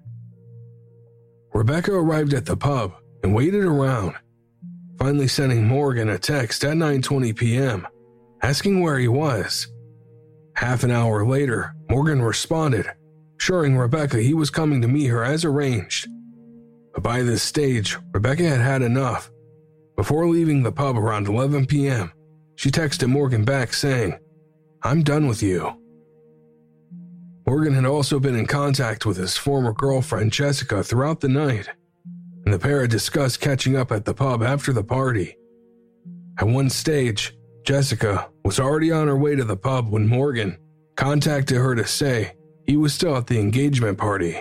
Rebecca 1.54 1.92
arrived 1.94 2.34
at 2.34 2.44
the 2.44 2.58
pub 2.58 2.92
and 3.22 3.34
waited 3.34 3.64
around, 3.64 4.14
finally 4.98 5.28
sending 5.28 5.66
Morgan 5.66 6.10
a 6.10 6.18
text 6.18 6.62
at 6.62 6.76
9:20 6.76 7.34
p.m. 7.34 7.86
asking 8.42 8.82
where 8.82 8.98
he 8.98 9.08
was. 9.08 9.66
Half 10.56 10.84
an 10.84 10.90
hour 10.90 11.26
later, 11.26 11.74
Morgan 11.88 12.20
responded, 12.20 12.86
assuring 13.40 13.78
Rebecca 13.78 14.20
he 14.20 14.34
was 14.34 14.50
coming 14.50 14.82
to 14.82 14.88
meet 14.88 15.06
her 15.06 15.24
as 15.24 15.46
arranged. 15.46 16.08
But 16.92 17.02
by 17.02 17.22
this 17.22 17.42
stage, 17.42 17.96
Rebecca 18.12 18.46
had 18.46 18.60
had 18.60 18.82
enough. 18.82 19.30
Before 19.96 20.28
leaving 20.28 20.62
the 20.62 20.72
pub 20.72 20.98
around 20.98 21.28
11 21.28 21.64
p.m., 21.66 22.12
she 22.56 22.70
texted 22.70 23.08
Morgan 23.08 23.44
back 23.44 23.72
saying, 23.72 24.18
I'm 24.82 25.02
done 25.02 25.26
with 25.26 25.42
you. 25.42 25.78
Morgan 27.46 27.74
had 27.74 27.84
also 27.84 28.18
been 28.20 28.36
in 28.36 28.46
contact 28.46 29.04
with 29.04 29.16
his 29.16 29.36
former 29.36 29.72
girlfriend 29.72 30.32
Jessica 30.32 30.82
throughout 30.82 31.20
the 31.20 31.28
night, 31.28 31.68
and 32.44 32.52
the 32.52 32.58
pair 32.58 32.82
had 32.82 32.90
discussed 32.90 33.40
catching 33.40 33.76
up 33.76 33.92
at 33.92 34.04
the 34.04 34.14
pub 34.14 34.42
after 34.42 34.72
the 34.72 34.84
party. 34.84 35.36
At 36.38 36.46
one 36.46 36.70
stage, 36.70 37.36
Jessica 37.64 38.28
was 38.44 38.58
already 38.58 38.90
on 38.90 39.08
her 39.08 39.16
way 39.16 39.36
to 39.36 39.44
the 39.44 39.56
pub 39.56 39.90
when 39.90 40.08
Morgan 40.08 40.56
contacted 40.96 41.58
her 41.58 41.74
to 41.74 41.86
say 41.86 42.34
he 42.66 42.76
was 42.76 42.94
still 42.94 43.16
at 43.16 43.26
the 43.26 43.38
engagement 43.38 43.98
party. 43.98 44.40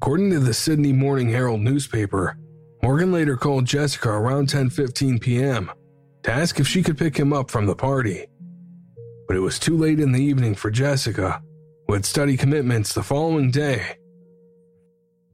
According 0.00 0.30
to 0.30 0.38
the 0.38 0.54
Sydney 0.54 0.92
Morning 0.92 1.28
Herald 1.28 1.60
newspaper, 1.60 2.38
Morgan 2.82 3.12
later 3.12 3.36
called 3.36 3.64
Jessica 3.66 4.10
around 4.10 4.48
10:15 4.48 5.20
p.m. 5.20 5.70
to 6.22 6.32
ask 6.32 6.58
if 6.58 6.66
she 6.66 6.82
could 6.82 6.98
pick 6.98 7.16
him 7.16 7.32
up 7.32 7.50
from 7.50 7.66
the 7.66 7.74
party. 7.74 8.26
But 9.26 9.36
it 9.36 9.40
was 9.40 9.58
too 9.58 9.76
late 9.76 10.00
in 10.00 10.12
the 10.12 10.22
evening 10.22 10.54
for 10.54 10.70
Jessica, 10.70 11.42
who 11.86 11.94
had 11.94 12.04
study 12.04 12.36
commitments 12.36 12.92
the 12.92 13.02
following 13.02 13.50
day. 13.50 13.96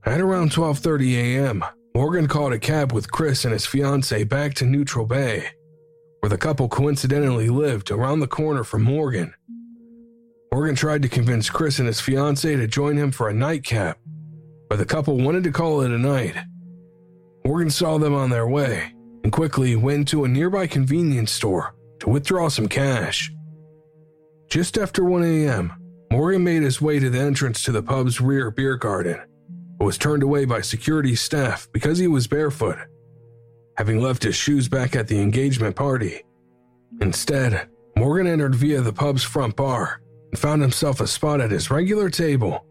At 0.04 0.20
around 0.20 0.52
12:30 0.52 1.14
a.m., 1.14 1.64
Morgan 1.94 2.26
called 2.26 2.52
a 2.52 2.58
cab 2.58 2.92
with 2.92 3.10
Chris 3.10 3.44
and 3.44 3.52
his 3.52 3.66
fiancee 3.66 4.24
back 4.24 4.54
to 4.54 4.64
Neutral 4.64 5.06
Bay, 5.06 5.46
where 6.20 6.30
the 6.30 6.38
couple 6.38 6.68
coincidentally 6.68 7.48
lived 7.48 7.90
around 7.90 8.20
the 8.20 8.26
corner 8.26 8.64
from 8.64 8.82
Morgan. 8.82 9.32
Morgan 10.52 10.74
tried 10.74 11.02
to 11.02 11.08
convince 11.08 11.50
Chris 11.50 11.78
and 11.78 11.88
his 11.88 12.00
fiancee 12.00 12.56
to 12.56 12.66
join 12.66 12.96
him 12.96 13.10
for 13.10 13.28
a 13.28 13.34
nightcap, 13.34 13.98
but 14.68 14.78
the 14.78 14.84
couple 14.84 15.16
wanted 15.16 15.44
to 15.44 15.52
call 15.52 15.80
it 15.80 15.90
a 15.90 15.98
night. 15.98 16.36
Morgan 17.44 17.70
saw 17.70 17.98
them 17.98 18.14
on 18.14 18.30
their 18.30 18.46
way 18.46 18.93
and 19.24 19.32
quickly 19.32 19.74
went 19.74 20.06
to 20.06 20.24
a 20.24 20.28
nearby 20.28 20.68
convenience 20.68 21.32
store 21.32 21.74
to 21.98 22.08
withdraw 22.08 22.48
some 22.48 22.68
cash. 22.68 23.32
Just 24.48 24.78
after 24.78 25.04
1 25.04 25.24
a.m., 25.24 25.72
Morgan 26.12 26.44
made 26.44 26.62
his 26.62 26.80
way 26.80 27.00
to 27.00 27.10
the 27.10 27.18
entrance 27.18 27.64
to 27.64 27.72
the 27.72 27.82
pub's 27.82 28.20
rear 28.20 28.52
beer 28.52 28.76
garden, 28.76 29.20
but 29.78 29.86
was 29.86 29.98
turned 29.98 30.22
away 30.22 30.44
by 30.44 30.60
security 30.60 31.16
staff 31.16 31.66
because 31.72 31.98
he 31.98 32.06
was 32.06 32.28
barefoot, 32.28 32.78
having 33.76 34.00
left 34.00 34.22
his 34.22 34.36
shoes 34.36 34.68
back 34.68 34.94
at 34.94 35.08
the 35.08 35.20
engagement 35.20 35.74
party. 35.74 36.22
Instead, 37.00 37.68
Morgan 37.96 38.28
entered 38.28 38.54
via 38.54 38.80
the 38.80 38.92
pub's 38.92 39.24
front 39.24 39.56
bar 39.56 40.00
and 40.30 40.38
found 40.38 40.62
himself 40.62 41.00
a 41.00 41.06
spot 41.08 41.40
at 41.40 41.50
his 41.50 41.70
regular 41.70 42.08
table 42.08 42.64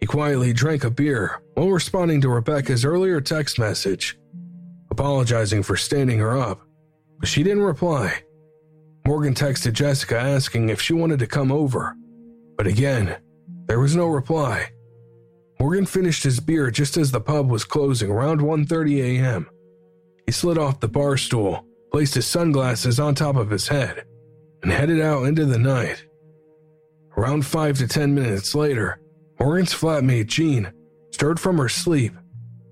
he 0.00 0.06
quietly 0.06 0.54
drank 0.54 0.82
a 0.84 0.90
beer 0.90 1.42
while 1.54 1.70
responding 1.70 2.22
to 2.22 2.30
Rebecca's 2.30 2.86
earlier 2.86 3.20
text 3.20 3.58
message, 3.58 4.18
apologizing 4.90 5.62
for 5.62 5.76
standing 5.76 6.18
her 6.18 6.36
up, 6.36 6.60
but 7.18 7.28
she 7.28 7.42
didn't 7.42 7.62
reply. 7.62 8.22
Morgan 9.06 9.34
texted 9.34 9.72
Jessica 9.72 10.18
asking 10.18 10.68
if 10.68 10.80
she 10.80 10.92
wanted 10.92 11.18
to 11.20 11.26
come 11.26 11.50
over, 11.50 11.94
but 12.56 12.66
again, 12.66 13.16
there 13.66 13.80
was 13.80 13.96
no 13.96 14.06
reply. 14.06 14.70
Morgan 15.58 15.86
finished 15.86 16.22
his 16.22 16.40
beer 16.40 16.70
just 16.70 16.96
as 16.96 17.10
the 17.10 17.20
pub 17.20 17.50
was 17.50 17.64
closing 17.64 18.10
around 18.10 18.40
1:30 18.40 19.18
a.m. 19.18 19.48
He 20.26 20.32
slid 20.32 20.58
off 20.58 20.80
the 20.80 20.88
bar 20.88 21.16
stool, 21.16 21.64
placed 21.92 22.14
his 22.14 22.26
sunglasses 22.26 22.98
on 22.98 23.14
top 23.14 23.36
of 23.36 23.50
his 23.50 23.68
head, 23.68 24.04
and 24.62 24.72
headed 24.72 25.00
out 25.00 25.24
into 25.24 25.44
the 25.44 25.58
night. 25.58 26.04
Around 27.16 27.44
5 27.44 27.78
to 27.78 27.88
10 27.88 28.14
minutes 28.14 28.54
later, 28.54 29.00
Morgan's 29.38 29.74
flatmate, 29.74 30.28
Jean, 30.28 30.72
stirred 31.10 31.40
from 31.40 31.58
her 31.58 31.68
sleep 31.68 32.14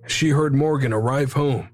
as 0.05 0.13
she 0.13 0.31
heard 0.31 0.55
Morgan 0.55 0.93
arrive 0.93 1.33
home, 1.33 1.69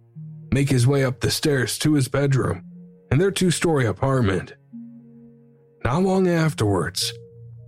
make 0.55 0.71
his 0.71 0.87
way 0.87 1.05
up 1.05 1.19
the 1.19 1.33
stairs 1.33 1.77
to 1.79 1.95
his 1.95 2.07
bedroom 2.07 2.65
in 3.11 3.19
their 3.19 3.33
two 3.33 3.51
story 3.51 3.87
apartment. 3.87 4.55
Not 5.83 6.05
long 6.05 6.29
afterwards, 6.29 7.13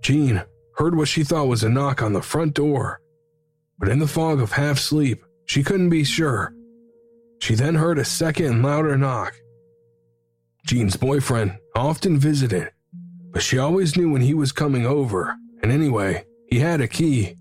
Jean 0.00 0.44
heard 0.76 0.96
what 0.96 1.08
she 1.08 1.24
thought 1.24 1.48
was 1.48 1.64
a 1.64 1.68
knock 1.68 2.00
on 2.00 2.12
the 2.12 2.22
front 2.22 2.54
door, 2.54 3.00
but 3.78 3.88
in 3.88 3.98
the 3.98 4.06
fog 4.06 4.40
of 4.40 4.52
half 4.52 4.78
sleep, 4.78 5.24
she 5.46 5.64
couldn't 5.64 5.90
be 5.90 6.04
sure. 6.04 6.54
She 7.40 7.56
then 7.56 7.74
heard 7.74 7.98
a 7.98 8.04
second 8.04 8.46
and 8.46 8.62
louder 8.62 8.96
knock. 8.96 9.34
Jean's 10.64 10.96
boyfriend 10.96 11.58
often 11.74 12.18
visited, 12.18 12.70
but 13.32 13.42
she 13.42 13.58
always 13.58 13.96
knew 13.96 14.12
when 14.12 14.22
he 14.22 14.32
was 14.32 14.52
coming 14.52 14.86
over, 14.86 15.34
and 15.62 15.72
anyway, 15.72 16.24
he 16.48 16.60
had 16.60 16.80
a 16.80 16.88
key. 16.88 17.34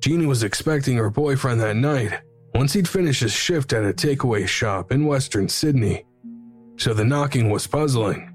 Jeannie 0.00 0.26
was 0.26 0.42
expecting 0.42 0.96
her 0.96 1.10
boyfriend 1.10 1.60
that 1.60 1.76
night 1.76 2.20
once 2.54 2.72
he'd 2.72 2.88
finished 2.88 3.20
his 3.20 3.32
shift 3.32 3.72
at 3.72 3.84
a 3.84 3.92
takeaway 3.92 4.46
shop 4.46 4.92
in 4.92 5.06
Western 5.06 5.48
Sydney, 5.48 6.04
so 6.76 6.94
the 6.94 7.04
knocking 7.04 7.50
was 7.50 7.66
puzzling. 7.66 8.32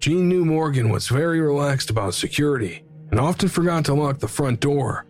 Jean 0.00 0.28
knew 0.28 0.44
Morgan 0.44 0.90
was 0.90 1.08
very 1.08 1.40
relaxed 1.40 1.90
about 1.90 2.14
security 2.14 2.84
and 3.10 3.18
often 3.18 3.48
forgot 3.48 3.84
to 3.86 3.94
lock 3.94 4.18
the 4.18 4.28
front 4.28 4.60
door. 4.60 5.06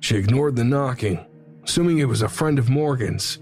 She 0.00 0.16
ignored 0.16 0.56
the 0.56 0.64
knocking, 0.64 1.24
assuming 1.64 1.98
it 1.98 2.08
was 2.08 2.22
a 2.22 2.28
friend 2.28 2.58
of 2.58 2.68
Morgan's. 2.68 3.38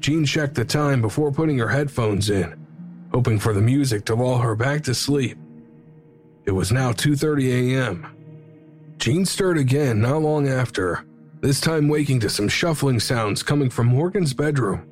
Jean 0.00 0.24
checked 0.24 0.54
the 0.54 0.64
time 0.64 1.00
before 1.00 1.32
putting 1.32 1.58
her 1.58 1.68
headphones 1.68 2.30
in, 2.30 2.66
hoping 3.12 3.38
for 3.38 3.52
the 3.52 3.60
music 3.60 4.04
to 4.06 4.14
lull 4.14 4.38
her 4.38 4.54
back 4.54 4.82
to 4.84 4.94
sleep. 4.94 5.38
It 6.44 6.52
was 6.52 6.72
now 6.72 6.92
2:30 6.92 7.74
a.m. 7.74 8.06
Jean 8.98 9.24
stirred 9.24 9.58
again 9.58 10.00
not 10.00 10.22
long 10.22 10.48
after, 10.48 11.04
this 11.40 11.60
time 11.60 11.88
waking 11.88 12.20
to 12.20 12.30
some 12.30 12.48
shuffling 12.48 12.98
sounds 12.98 13.42
coming 13.42 13.70
from 13.70 13.86
Morgan's 13.86 14.34
bedroom. 14.34 14.88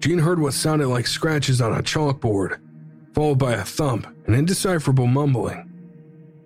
Jean 0.00 0.18
heard 0.18 0.40
what 0.40 0.54
sounded 0.54 0.88
like 0.88 1.06
scratches 1.06 1.60
on 1.60 1.72
a 1.72 1.82
chalkboard, 1.82 2.58
followed 3.14 3.38
by 3.38 3.54
a 3.54 3.64
thump 3.64 4.06
and 4.26 4.34
indecipherable 4.34 5.06
mumbling. 5.06 5.64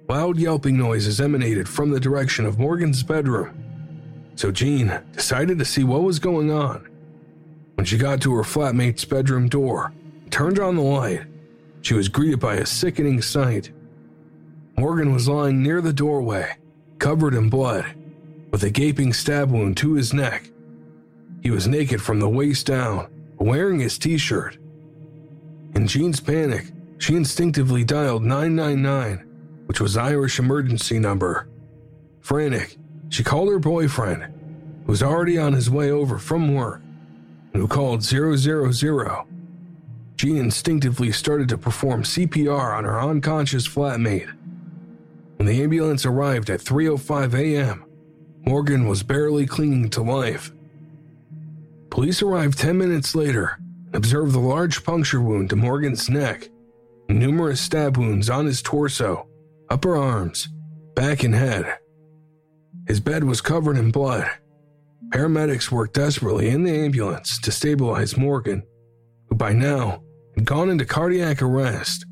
Loud 0.09 0.39
yelping 0.39 0.77
noises 0.77 1.21
emanated 1.21 1.69
from 1.69 1.91
the 1.91 2.01
direction 2.01 2.45
of 2.45 2.59
Morgan's 2.59 3.03
bedroom, 3.03 4.33
so 4.35 4.51
Jean 4.51 5.01
decided 5.13 5.59
to 5.59 5.65
see 5.65 5.85
what 5.85 6.03
was 6.03 6.19
going 6.19 6.51
on. 6.51 6.87
When 7.77 7.87
she 7.87 7.97
got 7.97 8.21
to 8.23 8.35
her 8.35 8.43
flatmate's 8.43 9.05
bedroom 9.05 9.49
door 9.49 9.93
and 10.23 10.31
turned 10.31 10.59
on 10.59 10.77
the 10.77 10.83
light, 10.83 11.23
she 11.81 11.95
was 11.95 12.09
greeted 12.09 12.41
by 12.41 12.57
a 12.57 12.67
sickening 12.67 13.23
sight. 13.23 13.71
Morgan 14.77 15.13
was 15.13 15.29
lying 15.29 15.63
near 15.63 15.81
the 15.81 15.93
doorway, 15.93 16.57
covered 16.99 17.35
in 17.35 17.49
blood, 17.49 17.87
with 18.53 18.63
a 18.63 18.71
gaping 18.71 19.13
stab 19.13 19.51
wound 19.51 19.77
to 19.79 19.95
his 19.95 20.13
neck. 20.13 20.51
He 21.43 21.51
was 21.51 21.67
naked 21.67 22.01
from 22.01 22.21
the 22.21 22.29
waist 22.29 22.67
down, 22.67 23.09
wearing 23.39 23.81
his 23.81 23.99
t 23.99 24.17
shirt. 24.19 24.59
In 25.75 25.89
Jean's 25.89 26.21
panic, 26.21 26.67
she 26.99 27.17
instinctively 27.17 27.83
dialed 27.83 28.23
999, 28.23 29.27
which 29.67 29.81
was 29.81 29.97
Irish 29.97 30.39
emergency 30.39 31.01
number. 31.01 31.49
Frantic, 32.21 32.77
she 33.09 33.25
called 33.25 33.49
her 33.49 33.59
boyfriend, 33.59 34.23
who 34.85 34.93
was 34.93 35.03
already 35.03 35.39
on 35.39 35.55
his 35.55 35.69
way 35.69 35.91
over 35.91 36.19
from 36.19 36.55
work, 36.55 36.81
and 37.53 37.63
who 37.63 37.67
called 37.67 38.05
000. 38.05 39.27
Jean 40.17 40.37
instinctively 40.37 41.11
started 41.11 41.49
to 41.49 41.59
perform 41.59 42.05
CPR 42.05 42.77
on 42.77 42.85
her 42.85 43.01
unconscious 43.01 43.67
flatmate. 43.67 44.31
When 45.37 45.47
the 45.49 45.63
ambulance 45.63 46.07
arrived 46.07 46.51
at 46.51 46.61
3:05 46.61 47.35
a.m., 47.35 47.85
Morgan 48.45 48.87
was 48.87 49.03
barely 49.03 49.47
clinging 49.47 49.89
to 49.91 50.03
life. 50.03 50.53
Police 51.91 52.23
arrived 52.23 52.59
10 52.59 52.77
minutes 52.77 53.15
later 53.15 53.59
and 53.87 53.95
observed 53.95 54.33
the 54.33 54.41
large 54.41 54.85
puncture 54.85 55.21
wound 55.21 55.51
to 55.51 55.57
Morgan's 55.57 56.09
neck 56.09 56.49
numerous 57.09 57.61
stab 57.61 57.97
wounds 57.97 58.31
on 58.31 58.47
his 58.47 58.63
torso, 58.63 59.27
upper 59.71 59.97
arms, 59.97 60.49
back, 60.95 61.23
and 61.23 61.35
head. 61.35 61.79
His 62.89 63.01
bed 63.01 63.25
was 63.25 63.41
covered 63.41 63.77
in 63.77 63.91
blood. 63.91 64.29
Paramedics 65.11 65.71
worked 65.71 65.95
desperately 65.95 66.49
in 66.49 66.65
the 66.65 66.73
ambulance 66.73 67.39
to 67.41 67.53
stabilize 67.53 68.17
Morgan, 68.17 68.63
who 69.29 69.37
by 69.37 69.53
now 69.53 70.03
had 70.35 70.45
gone 70.45 70.71
into 70.71 70.87
cardiac 70.87 71.43
arrest. 71.43 72.07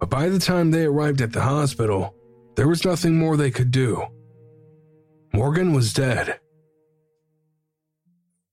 But 0.00 0.10
by 0.10 0.28
the 0.28 0.38
time 0.38 0.70
they 0.70 0.84
arrived 0.84 1.20
at 1.20 1.32
the 1.32 1.42
hospital, 1.42 2.14
there 2.56 2.68
was 2.68 2.84
nothing 2.84 3.18
more 3.18 3.36
they 3.36 3.50
could 3.50 3.70
do. 3.70 4.02
Morgan 5.36 5.74
was 5.74 5.92
dead. 5.92 6.40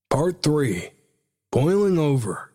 Part 0.09 0.43
3 0.43 0.89
Boiling 1.49 1.97
Over. 1.97 2.51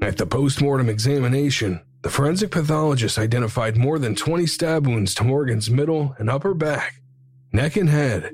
At 0.00 0.16
the 0.16 0.24
post 0.24 0.62
mortem 0.62 0.88
examination, 0.88 1.82
the 2.00 2.08
forensic 2.08 2.50
pathologist 2.50 3.18
identified 3.18 3.76
more 3.76 3.98
than 3.98 4.14
20 4.14 4.46
stab 4.46 4.86
wounds 4.86 5.14
to 5.16 5.24
Morgan's 5.24 5.68
middle 5.68 6.16
and 6.18 6.30
upper 6.30 6.54
back, 6.54 7.02
neck, 7.52 7.76
and 7.76 7.90
head. 7.90 8.30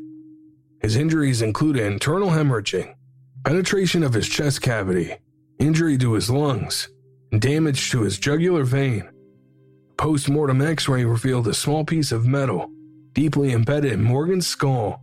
His 0.81 0.95
injuries 0.95 1.43
included 1.43 1.85
internal 1.85 2.31
hemorrhaging, 2.31 2.95
penetration 3.45 4.05
of 4.05 4.15
his 4.15 4.29
chest 4.29 4.63
cavity, 4.63 5.17
injury 5.59 5.99
to 5.99 6.13
his 6.13 6.31
lungs, 6.31 6.89
and 7.33 7.41
damage 7.41 7.91
to 7.91 8.03
his 8.03 8.17
jugular 8.17 8.63
vein. 8.63 9.11
Post 9.97 10.29
mortem 10.29 10.63
x 10.63 10.89
ray 10.89 11.05
revealed 11.05 11.49
a 11.49 11.53
small 11.53 11.85
piece 11.85 12.13
of 12.13 12.27
metal 12.29 12.71
deeply 13.19 13.51
embedded 13.51 13.95
in 13.95 14.01
Morgan's 14.01 14.47
skull, 14.47 15.03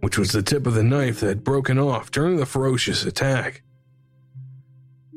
which 0.00 0.18
was 0.18 0.32
the 0.32 0.42
tip 0.42 0.66
of 0.66 0.74
the 0.74 0.82
knife 0.82 1.20
that 1.20 1.28
had 1.28 1.44
broken 1.44 1.78
off 1.78 2.10
during 2.10 2.36
the 2.36 2.44
ferocious 2.44 3.06
attack. 3.06 3.62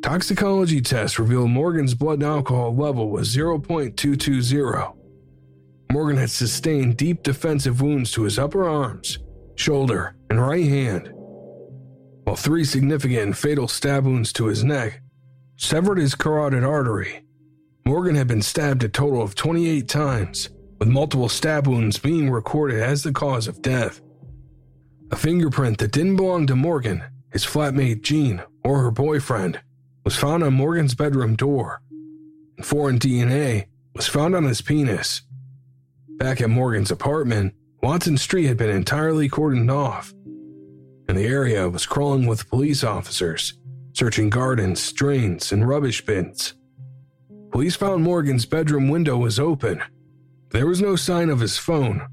Toxicology 0.02 0.80
tests 0.80 1.20
revealed 1.20 1.50
Morgan's 1.50 1.94
blood 1.94 2.24
alcohol 2.24 2.74
level 2.74 3.10
was 3.10 3.36
0.220. 3.36 4.96
Morgan 5.92 6.16
had 6.16 6.30
sustained 6.30 6.96
deep 6.96 7.22
defensive 7.22 7.82
wounds 7.82 8.12
to 8.14 8.24
his 8.24 8.40
upper 8.40 8.66
arms, 8.66 9.20
shoulder, 9.56 10.16
and 10.30 10.40
right 10.40 10.66
hand, 10.66 11.12
while 12.24 12.38
three 12.38 12.64
significant 12.64 13.24
and 13.24 13.38
fatal 13.38 13.68
stab 13.68 14.06
wounds 14.06 14.32
to 14.32 14.46
his 14.46 14.64
neck 14.64 15.02
severed 15.58 15.98
his 15.98 16.16
carotid 16.16 16.64
artery. 16.64 17.26
Morgan 17.86 18.16
had 18.16 18.30
been 18.30 18.42
stabbed 18.42 18.86
a 18.86 18.88
total 18.88 19.22
of 19.22 19.36
28 19.36 19.90
times, 19.90 20.48
with 20.82 20.90
multiple 20.90 21.30
stab 21.30 21.68
wounds 21.68 22.00
being 22.00 22.32
recorded 22.32 22.82
as 22.82 23.04
the 23.04 23.14
cause 23.14 23.48
of 23.48 23.62
death. 23.62 24.02
A 25.12 25.16
fingerprint 25.16 25.78
that 25.78 25.92
didn't 25.92 26.16
belong 26.16 26.48
to 26.48 26.56
Morgan, 26.56 27.04
his 27.32 27.46
flatmate 27.46 28.02
Jean, 28.02 28.42
or 28.64 28.82
her 28.82 28.90
boyfriend, 28.90 29.62
was 30.04 30.16
found 30.16 30.44
on 30.44 30.56
Morgan's 30.56 30.96
bedroom 30.96 31.36
door. 31.36 31.84
And 32.58 32.66
foreign 32.66 32.98
DNA 32.98 33.68
was 33.94 34.08
found 34.08 34.36
on 34.36 34.46
his 34.46 34.64
penis. 34.64 35.22
Back 36.18 36.42
at 36.42 36.50
Morgan's 36.50 36.90
apartment, 36.90 37.54
Watson 37.84 38.18
Street 38.18 38.48
had 38.48 38.58
been 38.58 38.72
entirely 38.72 39.30
cordoned 39.30 39.72
off, 39.72 40.12
and 41.08 41.16
the 41.16 41.28
area 41.28 41.70
was 41.70 41.86
crawling 41.86 42.26
with 42.26 42.50
police 42.50 42.84
officers, 42.84 43.54
searching 43.94 44.32
gardens, 44.32 44.92
drains, 44.94 45.52
and 45.52 45.68
rubbish 45.70 46.04
bins. 46.04 46.56
Police 47.52 47.76
found 47.76 48.04
Morgan's 48.04 48.48
bedroom 48.48 48.90
window 48.90 49.16
was 49.16 49.40
open. 49.40 49.84
There 50.52 50.68
was 50.68 50.82
no 50.82 50.98
sign 50.98 51.30
of 51.30 51.40
his 51.40 51.58
phone, 51.58 52.06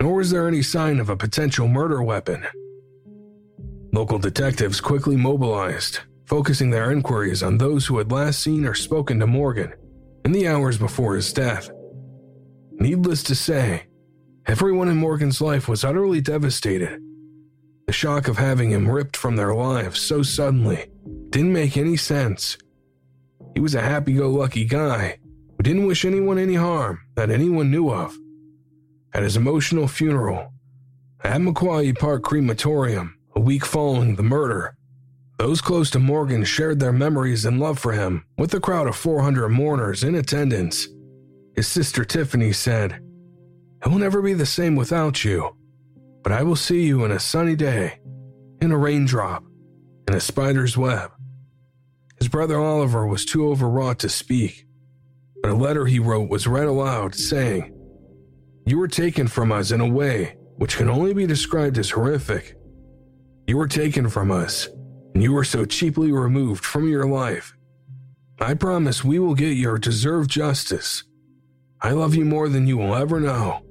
nor 0.00 0.14
was 0.14 0.30
there 0.30 0.48
any 0.48 0.62
sign 0.62 0.98
of 0.98 1.10
a 1.10 1.16
potential 1.16 1.68
murder 1.68 2.02
weapon. 2.02 2.46
Local 3.92 4.18
detectives 4.18 4.80
quickly 4.80 5.14
mobilized, 5.14 6.00
focusing 6.24 6.70
their 6.70 6.90
inquiries 6.90 7.42
on 7.42 7.58
those 7.58 7.84
who 7.84 7.98
had 7.98 8.10
last 8.10 8.40
seen 8.40 8.64
or 8.64 8.72
spoken 8.72 9.20
to 9.20 9.26
Morgan 9.26 9.74
in 10.24 10.32
the 10.32 10.48
hours 10.48 10.78
before 10.78 11.16
his 11.16 11.34
death. 11.34 11.70
Needless 12.72 13.22
to 13.24 13.34
say, 13.34 13.82
everyone 14.46 14.88
in 14.88 14.96
Morgan's 14.96 15.42
life 15.42 15.68
was 15.68 15.84
utterly 15.84 16.22
devastated. 16.22 16.98
The 17.86 17.92
shock 17.92 18.26
of 18.26 18.38
having 18.38 18.70
him 18.70 18.88
ripped 18.88 19.18
from 19.18 19.36
their 19.36 19.54
lives 19.54 20.00
so 20.00 20.22
suddenly 20.22 20.86
didn't 21.28 21.52
make 21.52 21.76
any 21.76 21.98
sense. 21.98 22.56
He 23.52 23.60
was 23.60 23.74
a 23.74 23.82
happy 23.82 24.14
go 24.14 24.30
lucky 24.30 24.64
guy 24.64 25.18
who 25.62 25.68
didn't 25.74 25.86
wish 25.86 26.04
anyone 26.04 26.38
any 26.40 26.56
harm 26.56 26.98
that 27.14 27.30
anyone 27.30 27.70
knew 27.70 27.88
of. 27.88 28.18
At 29.14 29.22
his 29.22 29.36
emotional 29.36 29.86
funeral, 29.86 30.52
at 31.22 31.40
Macquarie 31.40 31.92
Park 31.92 32.24
Crematorium, 32.24 33.16
a 33.36 33.40
week 33.40 33.64
following 33.64 34.16
the 34.16 34.24
murder, 34.24 34.74
those 35.38 35.60
close 35.60 35.88
to 35.90 36.00
Morgan 36.00 36.42
shared 36.42 36.80
their 36.80 36.92
memories 36.92 37.44
and 37.44 37.60
love 37.60 37.78
for 37.78 37.92
him 37.92 38.24
with 38.36 38.52
a 38.54 38.58
crowd 38.58 38.88
of 38.88 38.96
400 38.96 39.50
mourners 39.50 40.02
in 40.02 40.16
attendance. 40.16 40.88
His 41.54 41.68
sister 41.68 42.04
Tiffany 42.04 42.52
said, 42.52 43.00
It 43.84 43.88
will 43.88 43.98
never 43.98 44.20
be 44.20 44.34
the 44.34 44.44
same 44.44 44.74
without 44.74 45.24
you, 45.24 45.56
but 46.24 46.32
I 46.32 46.42
will 46.42 46.56
see 46.56 46.82
you 46.82 47.04
in 47.04 47.12
a 47.12 47.20
sunny 47.20 47.54
day, 47.54 48.00
in 48.60 48.72
a 48.72 48.76
raindrop, 48.76 49.44
in 50.08 50.14
a 50.14 50.20
spider's 50.20 50.76
web. 50.76 51.12
His 52.18 52.26
brother 52.26 52.58
Oliver 52.58 53.06
was 53.06 53.24
too 53.24 53.48
overwrought 53.48 54.00
to 54.00 54.08
speak, 54.08 54.66
but 55.42 55.50
a 55.50 55.54
letter 55.54 55.84
he 55.84 55.98
wrote 55.98 56.30
was 56.30 56.46
read 56.46 56.66
aloud, 56.66 57.14
saying, 57.14 57.74
You 58.66 58.78
were 58.78 58.88
taken 58.88 59.28
from 59.28 59.52
us 59.52 59.72
in 59.72 59.80
a 59.80 59.88
way 59.88 60.36
which 60.56 60.76
can 60.76 60.88
only 60.88 61.12
be 61.12 61.26
described 61.26 61.76
as 61.78 61.90
horrific. 61.90 62.56
You 63.46 63.56
were 63.56 63.68
taken 63.68 64.08
from 64.08 64.30
us, 64.30 64.68
and 65.12 65.22
you 65.22 65.32
were 65.32 65.44
so 65.44 65.64
cheaply 65.64 66.12
removed 66.12 66.64
from 66.64 66.88
your 66.88 67.06
life. 67.06 67.54
I 68.40 68.54
promise 68.54 69.04
we 69.04 69.18
will 69.18 69.34
get 69.34 69.56
your 69.56 69.78
deserved 69.78 70.30
justice. 70.30 71.04
I 71.80 71.90
love 71.90 72.14
you 72.14 72.24
more 72.24 72.48
than 72.48 72.66
you 72.66 72.76
will 72.76 72.94
ever 72.94 73.20
know. 73.20 73.62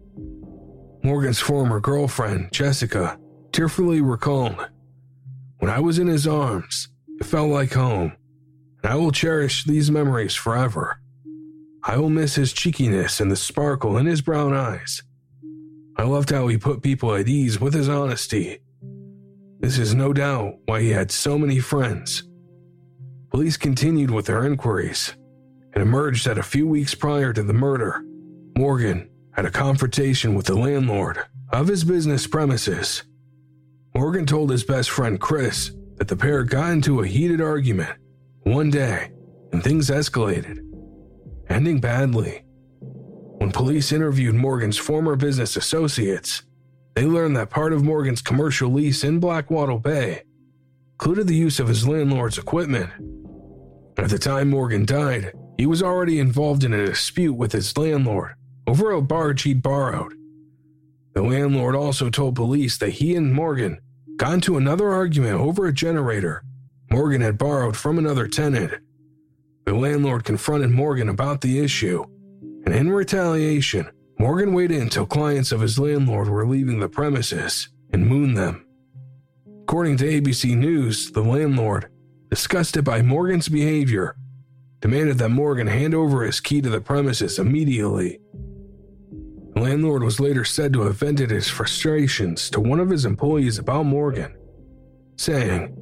Morgan's 1.04 1.40
former 1.40 1.80
girlfriend, 1.80 2.52
Jessica, 2.52 3.18
tearfully 3.52 4.02
recalled 4.02 4.70
When 5.60 5.72
I 5.72 5.80
was 5.80 5.98
in 5.98 6.08
his 6.08 6.28
arms, 6.28 6.90
it 7.20 7.26
felt 7.26 7.50
like 7.50 7.74
home, 7.74 8.14
and 8.84 8.92
I 8.92 8.96
will 8.96 9.12
cherish 9.12 9.64
these 9.64 9.90
memories 9.90 10.36
forever. 10.36 11.01
I 11.84 11.98
will 11.98 12.10
miss 12.10 12.36
his 12.36 12.54
cheekiness 12.54 13.20
and 13.20 13.32
the 13.32 13.36
sparkle 13.36 13.98
in 13.98 14.06
his 14.06 14.22
brown 14.22 14.54
eyes. 14.54 15.02
I 15.98 16.04
loved 16.04 16.30
how 16.30 16.48
he 16.48 16.58
put 16.58 16.82
people 16.82 17.14
at 17.16 17.28
ease 17.28 17.60
with 17.60 17.74
his 17.74 17.90
honesty. 17.90 18.60
This 19.60 19.78
is 19.78 19.94
no 19.94 20.14
doubt 20.14 20.56
why 20.66 20.82
he 20.82 20.90
had 20.90 21.12
so 21.12 21.38
many 21.38 21.60
friends. 21.60 22.24
Police 23.30 23.58
continued 23.58 24.12
with 24.12 24.26
their 24.26 24.46
inquiries. 24.46 25.16
and 25.74 25.82
emerged 25.82 26.26
that 26.28 26.38
a 26.38 26.44
few 26.44 26.68
weeks 26.68 26.94
prior 26.94 27.32
to 27.32 27.44
the 27.44 27.54
murder, 27.54 28.04
Morgan 28.58 29.10
had 29.32 29.46
a 29.46 29.52
confrontation 29.52 30.36
with 30.36 30.46
the 30.46 30.56
landlord 30.56 31.18
of 31.52 31.68
his 31.68 31.84
business 31.86 32.28
premises. 32.28 33.04
Morgan 33.96 34.26
told 34.26 34.50
his 34.52 34.64
best 34.66 34.90
friend 34.90 35.20
Chris 35.20 35.72
that 35.96 36.10
the 36.10 36.16
pair 36.16 36.44
got 36.44 36.72
into 36.72 37.02
a 37.02 37.08
heated 37.08 37.40
argument 37.40 37.98
one 38.44 38.70
day 38.70 39.12
and 39.54 39.64
things 39.64 39.90
escalated, 39.90 40.60
ending 41.52 41.80
badly. 41.80 42.44
When 43.38 43.52
police 43.52 43.92
interviewed 43.92 44.36
Morgan's 44.36 44.78
former 44.78 45.16
business 45.16 45.56
associates, 45.56 46.44
they 46.96 47.06
learned 47.06 47.36
that 47.38 47.50
part 47.50 47.74
of 47.74 47.84
Morgan's 47.84 48.22
commercial 48.22 48.72
lease 48.72 49.04
in 49.04 49.20
Blackwattle 49.20 49.82
Bay 49.82 50.24
included 50.94 51.28
the 51.28 51.36
use 51.36 51.60
of 51.60 51.68
his 51.68 51.88
landlord's 51.88 52.38
equipment. 52.38 52.90
At 53.98 54.10
the 54.10 54.20
time 54.20 54.50
Morgan 54.50 54.86
died, 54.86 55.34
he 55.58 55.66
was 55.66 55.84
already 55.84 56.20
involved 56.20 56.64
in 56.64 56.74
a 56.74 56.86
dispute 56.86 57.34
with 57.34 57.52
his 57.52 57.78
landlord 57.78 58.34
over 58.68 58.92
a 58.92 59.02
barge 59.02 59.44
he'd 59.44 59.62
borrowed. 59.62 60.14
The 61.14 61.22
landlord 61.22 61.76
also 61.76 62.10
told 62.10 62.36
police 62.36 62.78
that 62.78 62.92
he 62.92 63.16
and 63.16 63.34
Morgan 63.34 63.80
got 64.16 64.34
into 64.34 64.58
another 64.58 64.90
argument 64.90 65.40
over 65.40 65.66
a 65.66 65.74
generator 65.74 66.44
Morgan 66.92 67.22
had 67.22 67.38
borrowed 67.38 67.78
from 67.78 67.98
another 67.98 68.28
tenant. 68.28 68.74
The 69.66 69.74
landlord 69.74 70.24
confronted 70.24 70.72
Morgan 70.72 71.10
about 71.10 71.42
the 71.42 71.60
issue, 71.60 72.04
and 72.66 72.74
in 72.74 72.90
retaliation, 72.90 73.90
Morgan 74.18 74.54
waited 74.54 74.82
until 74.82 75.06
clients 75.06 75.52
of 75.52 75.62
his 75.62 75.78
landlord 75.78 76.28
were 76.28 76.48
leaving 76.48 76.80
the 76.80 76.90
premises 76.90 77.70
and 77.94 78.08
mooned 78.08 78.38
them. 78.38 78.66
According 79.64 79.98
to 79.98 80.06
ABC 80.06 80.58
News, 80.58 81.12
the 81.12 81.22
landlord, 81.22 81.92
disgusted 82.30 82.84
by 82.84 83.02
Morgan's 83.02 83.50
behavior, 83.50 84.16
demanded 84.80 85.20
that 85.20 85.30
Morgan 85.30 85.68
hand 85.68 85.94
over 85.94 86.24
his 86.24 86.40
key 86.40 86.62
to 86.62 86.70
the 86.70 86.82
premises 86.82 87.38
immediately. 87.38 88.20
The 89.54 89.62
landlord 89.62 90.04
was 90.04 90.20
later 90.20 90.44
said 90.44 90.74
to 90.74 90.82
have 90.82 90.98
vented 90.98 91.30
his 91.30 91.48
frustrations 91.48 92.50
to 92.50 92.60
one 92.60 92.80
of 92.80 92.90
his 92.90 93.06
employees 93.06 93.60
about 93.60 93.84
Morgan, 93.84 94.36
saying, 95.18 95.78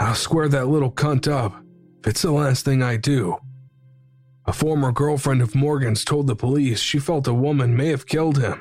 I'll 0.00 0.14
square 0.14 0.48
that 0.48 0.66
little 0.66 0.90
cunt 0.90 1.30
up 1.30 1.61
it's 2.06 2.22
the 2.22 2.32
last 2.32 2.64
thing 2.64 2.82
I 2.82 2.96
do. 2.96 3.36
A 4.46 4.52
former 4.52 4.90
girlfriend 4.90 5.40
of 5.40 5.54
Morgan's 5.54 6.04
told 6.04 6.26
the 6.26 6.34
police 6.34 6.80
she 6.80 6.98
felt 6.98 7.28
a 7.28 7.34
woman 7.34 7.76
may 7.76 7.88
have 7.88 8.06
killed 8.06 8.38
him. 8.38 8.58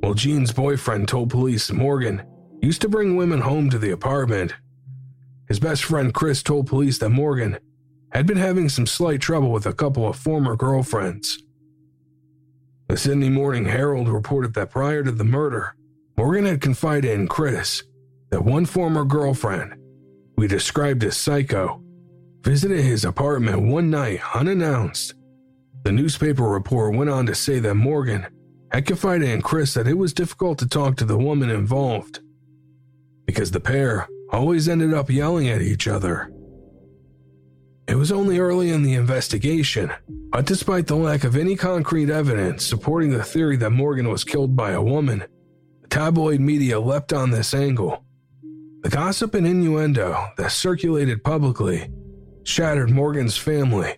While 0.00 0.14
Jean's 0.14 0.52
boyfriend 0.52 1.08
told 1.08 1.30
police 1.30 1.72
Morgan 1.72 2.22
used 2.62 2.80
to 2.82 2.88
bring 2.88 3.16
women 3.16 3.40
home 3.40 3.70
to 3.70 3.78
the 3.78 3.90
apartment. 3.90 4.54
His 5.48 5.58
best 5.58 5.84
friend 5.84 6.14
Chris 6.14 6.42
told 6.42 6.66
police 6.66 6.98
that 6.98 7.08
Morgan 7.08 7.58
had 8.12 8.26
been 8.26 8.36
having 8.36 8.68
some 8.68 8.86
slight 8.86 9.20
trouble 9.20 9.50
with 9.50 9.66
a 9.66 9.72
couple 9.72 10.06
of 10.08 10.16
former 10.16 10.56
girlfriends. 10.56 11.42
The 12.88 12.96
Sydney 12.96 13.28
Morning 13.28 13.66
Herald 13.66 14.08
reported 14.08 14.54
that 14.54 14.70
prior 14.70 15.02
to 15.02 15.12
the 15.12 15.24
murder, 15.24 15.74
Morgan 16.16 16.46
had 16.46 16.60
confided 16.60 17.10
in 17.10 17.28
Chris 17.28 17.82
that 18.30 18.44
one 18.44 18.64
former 18.64 19.04
girlfriend, 19.04 19.74
we 20.36 20.46
described 20.46 21.04
as 21.04 21.16
psycho, 21.16 21.82
visited 22.48 22.80
his 22.80 23.04
apartment 23.04 23.60
one 23.60 23.90
night 23.90 24.18
unannounced. 24.34 25.12
The 25.84 25.92
newspaper 25.92 26.44
report 26.44 26.96
went 26.96 27.10
on 27.10 27.26
to 27.26 27.34
say 27.34 27.58
that 27.58 27.74
Morgan 27.74 28.26
had 28.72 28.86
confided 28.86 29.28
in 29.28 29.42
Chris 29.42 29.74
that 29.74 29.86
it 29.86 29.98
was 29.98 30.14
difficult 30.14 30.58
to 30.60 30.66
talk 30.66 30.96
to 30.96 31.04
the 31.04 31.18
woman 31.18 31.50
involved 31.50 32.20
because 33.26 33.50
the 33.50 33.60
pair 33.60 34.08
always 34.32 34.66
ended 34.66 34.94
up 34.94 35.10
yelling 35.10 35.50
at 35.50 35.60
each 35.60 35.86
other. 35.86 36.32
It 37.86 37.96
was 37.96 38.10
only 38.10 38.38
early 38.38 38.70
in 38.70 38.82
the 38.82 38.94
investigation, 38.94 39.92
but 40.30 40.46
despite 40.46 40.86
the 40.86 40.96
lack 40.96 41.24
of 41.24 41.36
any 41.36 41.54
concrete 41.54 42.08
evidence 42.08 42.64
supporting 42.64 43.10
the 43.10 43.24
theory 43.24 43.58
that 43.58 43.72
Morgan 43.72 44.08
was 44.08 44.24
killed 44.24 44.56
by 44.56 44.70
a 44.70 44.80
woman, 44.80 45.22
the 45.82 45.88
tabloid 45.88 46.40
media 46.40 46.80
leapt 46.80 47.12
on 47.12 47.30
this 47.30 47.52
angle. 47.52 48.02
The 48.80 48.88
gossip 48.88 49.34
and 49.34 49.46
innuendo 49.46 50.28
that 50.38 50.50
circulated 50.50 51.22
publicly 51.22 51.90
shattered 52.48 52.90
Morgan's 52.90 53.36
family. 53.36 53.96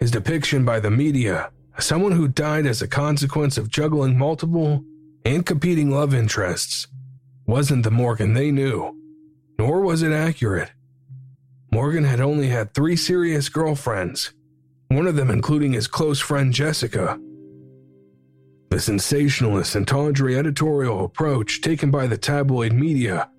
His 0.00 0.10
depiction 0.10 0.64
by 0.64 0.80
the 0.80 0.90
media 0.90 1.52
as 1.78 1.84
someone 1.84 2.12
who 2.12 2.26
died 2.26 2.66
as 2.66 2.82
a 2.82 2.88
consequence 2.88 3.56
of 3.56 3.70
juggling 3.70 4.18
multiple 4.18 4.84
and 5.24 5.46
competing 5.46 5.88
love 5.88 6.12
interests 6.12 6.88
wasn't 7.46 7.84
the 7.84 7.92
Morgan 7.92 8.34
they 8.34 8.50
knew, 8.50 9.00
nor 9.56 9.80
was 9.82 10.02
it 10.02 10.10
accurate. 10.10 10.72
Morgan 11.70 12.02
had 12.02 12.20
only 12.20 12.48
had 12.48 12.74
three 12.74 12.96
serious 12.96 13.48
girlfriends, 13.48 14.32
one 14.88 15.06
of 15.06 15.14
them 15.14 15.30
including 15.30 15.72
his 15.72 15.86
close 15.86 16.18
friend 16.18 16.52
Jessica. 16.52 17.20
The 18.70 18.80
sensationalist 18.80 19.76
and 19.76 19.86
tawdry 19.86 20.36
editorial 20.36 21.04
approach 21.04 21.60
taken 21.60 21.92
by 21.92 22.08
the 22.08 22.18
tabloid 22.18 22.72
media 22.72 23.30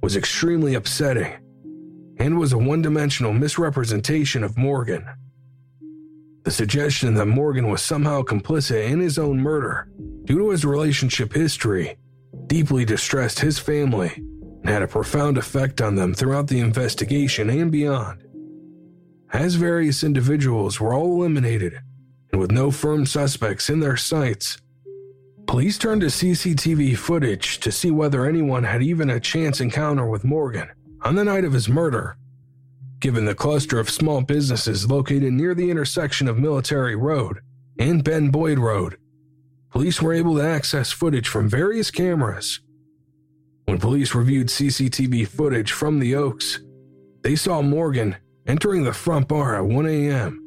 was 0.00 0.14
extremely 0.14 0.74
upsetting 0.74 1.43
and 2.18 2.38
was 2.38 2.52
a 2.52 2.58
one 2.58 2.82
dimensional 2.82 3.32
misrepresentation 3.32 4.44
of 4.44 4.56
Morgan. 4.56 5.06
The 6.44 6.50
suggestion 6.50 7.14
that 7.14 7.26
Morgan 7.26 7.70
was 7.70 7.82
somehow 7.82 8.22
complicit 8.22 8.86
in 8.86 9.00
his 9.00 9.18
own 9.18 9.40
murder 9.40 9.88
due 10.24 10.38
to 10.38 10.50
his 10.50 10.64
relationship 10.64 11.32
history 11.32 11.96
deeply 12.46 12.84
distressed 12.84 13.40
his 13.40 13.58
family 13.58 14.12
and 14.62 14.68
had 14.68 14.82
a 14.82 14.88
profound 14.88 15.38
effect 15.38 15.80
on 15.80 15.94
them 15.94 16.14
throughout 16.14 16.48
the 16.48 16.60
investigation 16.60 17.48
and 17.48 17.72
beyond. 17.72 18.22
As 19.32 19.54
various 19.54 20.04
individuals 20.04 20.80
were 20.80 20.94
all 20.94 21.14
eliminated 21.14 21.80
and 22.30 22.40
with 22.40 22.52
no 22.52 22.70
firm 22.70 23.06
suspects 23.06 23.70
in 23.70 23.80
their 23.80 23.96
sights, 23.96 24.58
police 25.46 25.78
turned 25.78 26.02
to 26.02 26.08
CCTV 26.08 26.96
footage 26.96 27.58
to 27.60 27.72
see 27.72 27.90
whether 27.90 28.26
anyone 28.26 28.64
had 28.64 28.82
even 28.82 29.10
a 29.10 29.20
chance 29.20 29.60
encounter 29.60 30.06
with 30.06 30.24
Morgan 30.24 30.68
on 31.04 31.14
the 31.14 31.24
night 31.24 31.44
of 31.44 31.52
his 31.52 31.68
murder. 31.68 32.16
Given 32.98 33.26
the 33.26 33.34
cluster 33.34 33.78
of 33.78 33.90
small 33.90 34.22
businesses 34.22 34.90
located 34.90 35.32
near 35.34 35.54
the 35.54 35.70
intersection 35.70 36.26
of 36.26 36.38
Military 36.38 36.96
Road 36.96 37.40
and 37.78 38.02
Ben 38.02 38.30
Boyd 38.30 38.58
Road, 38.58 38.96
police 39.70 40.00
were 40.00 40.14
able 40.14 40.36
to 40.36 40.42
access 40.42 40.90
footage 40.90 41.28
from 41.28 41.48
various 41.48 41.90
cameras. 41.90 42.60
When 43.66 43.78
police 43.78 44.14
reviewed 44.14 44.48
CCTV 44.48 45.28
footage 45.28 45.72
from 45.72 45.98
the 45.98 46.14
Oaks, 46.14 46.60
they 47.22 47.36
saw 47.36 47.60
Morgan 47.60 48.16
entering 48.46 48.84
the 48.84 48.92
front 48.92 49.28
bar 49.28 49.56
at 49.56 49.66
1 49.66 49.86
a.m. 49.86 50.40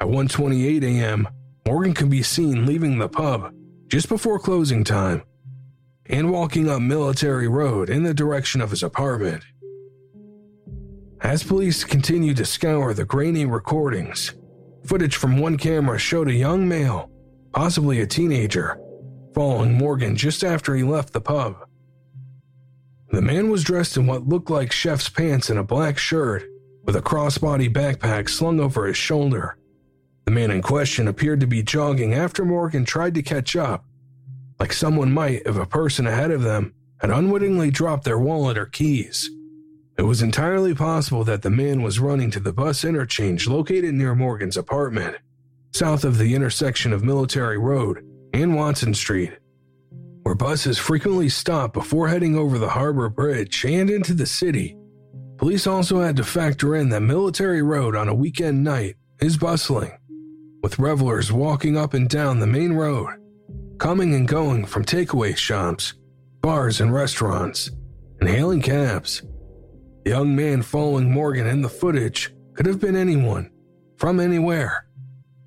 At 0.00 0.08
1:28 0.08 0.82
a.m., 0.84 1.28
Morgan 1.66 1.92
could 1.92 2.10
be 2.10 2.22
seen 2.22 2.64
leaving 2.64 2.98
the 2.98 3.08
pub 3.08 3.52
just 3.88 4.08
before 4.08 4.38
closing 4.38 4.84
time 4.84 5.22
and 6.06 6.30
walking 6.30 6.68
up 6.68 6.80
Military 6.80 7.48
Road 7.48 7.90
in 7.90 8.04
the 8.04 8.14
direction 8.14 8.60
of 8.60 8.70
his 8.70 8.82
apartment. 8.82 9.42
As 11.20 11.42
police 11.42 11.82
continued 11.82 12.36
to 12.36 12.44
scour 12.44 12.94
the 12.94 13.04
grainy 13.04 13.44
recordings, 13.44 14.34
footage 14.84 15.16
from 15.16 15.38
one 15.38 15.56
camera 15.56 15.98
showed 15.98 16.28
a 16.28 16.34
young 16.34 16.68
male, 16.68 17.10
possibly 17.52 18.00
a 18.00 18.06
teenager, 18.06 18.80
following 19.34 19.74
Morgan 19.74 20.14
just 20.14 20.44
after 20.44 20.76
he 20.76 20.84
left 20.84 21.12
the 21.12 21.20
pub. 21.20 21.56
The 23.10 23.20
man 23.20 23.50
was 23.50 23.64
dressed 23.64 23.96
in 23.96 24.06
what 24.06 24.28
looked 24.28 24.48
like 24.48 24.70
chef's 24.70 25.08
pants 25.08 25.50
and 25.50 25.58
a 25.58 25.64
black 25.64 25.98
shirt, 25.98 26.44
with 26.84 26.94
a 26.94 27.02
crossbody 27.02 27.72
backpack 27.72 28.28
slung 28.28 28.60
over 28.60 28.86
his 28.86 28.96
shoulder. 28.96 29.58
The 30.24 30.30
man 30.30 30.52
in 30.52 30.62
question 30.62 31.08
appeared 31.08 31.40
to 31.40 31.46
be 31.48 31.64
jogging 31.64 32.14
after 32.14 32.44
Morgan 32.44 32.84
tried 32.84 33.14
to 33.14 33.22
catch 33.22 33.56
up, 33.56 33.84
like 34.60 34.72
someone 34.72 35.12
might 35.12 35.42
if 35.46 35.56
a 35.56 35.66
person 35.66 36.06
ahead 36.06 36.30
of 36.30 36.42
them 36.42 36.74
had 37.00 37.10
unwittingly 37.10 37.72
dropped 37.72 38.04
their 38.04 38.18
wallet 38.18 38.56
or 38.56 38.66
keys. 38.66 39.30
It 39.98 40.02
was 40.02 40.22
entirely 40.22 40.76
possible 40.76 41.24
that 41.24 41.42
the 41.42 41.50
man 41.50 41.82
was 41.82 41.98
running 41.98 42.30
to 42.30 42.38
the 42.38 42.52
bus 42.52 42.84
interchange 42.84 43.48
located 43.48 43.94
near 43.94 44.14
Morgan's 44.14 44.56
apartment, 44.56 45.16
south 45.74 46.04
of 46.04 46.18
the 46.18 46.36
intersection 46.36 46.92
of 46.92 47.02
Military 47.02 47.58
Road 47.58 48.04
and 48.32 48.54
Watson 48.54 48.94
Street, 48.94 49.36
where 50.22 50.36
buses 50.36 50.78
frequently 50.78 51.28
stop 51.28 51.72
before 51.72 52.06
heading 52.06 52.36
over 52.36 52.58
the 52.58 52.68
Harbor 52.68 53.08
Bridge 53.08 53.64
and 53.64 53.90
into 53.90 54.14
the 54.14 54.26
city. 54.26 54.76
Police 55.36 55.66
also 55.66 56.00
had 56.00 56.14
to 56.16 56.24
factor 56.24 56.76
in 56.76 56.90
that 56.90 57.00
Military 57.00 57.62
Road 57.62 57.96
on 57.96 58.08
a 58.08 58.14
weekend 58.14 58.62
night 58.62 58.94
is 59.20 59.36
bustling, 59.36 59.90
with 60.62 60.78
revelers 60.78 61.32
walking 61.32 61.76
up 61.76 61.92
and 61.92 62.08
down 62.08 62.38
the 62.38 62.46
main 62.46 62.72
road, 62.72 63.10
coming 63.78 64.14
and 64.14 64.28
going 64.28 64.64
from 64.64 64.84
takeaway 64.84 65.36
shops, 65.36 65.94
bars, 66.40 66.80
and 66.80 66.94
restaurants, 66.94 67.72
and 68.20 68.28
hailing 68.28 68.62
cabs. 68.62 69.22
The 70.08 70.14
young 70.14 70.34
man 70.34 70.62
following 70.62 71.12
Morgan 71.12 71.46
in 71.46 71.60
the 71.60 71.68
footage 71.68 72.34
could 72.54 72.64
have 72.64 72.80
been 72.80 72.96
anyone, 72.96 73.50
from 73.98 74.20
anywhere. 74.20 74.86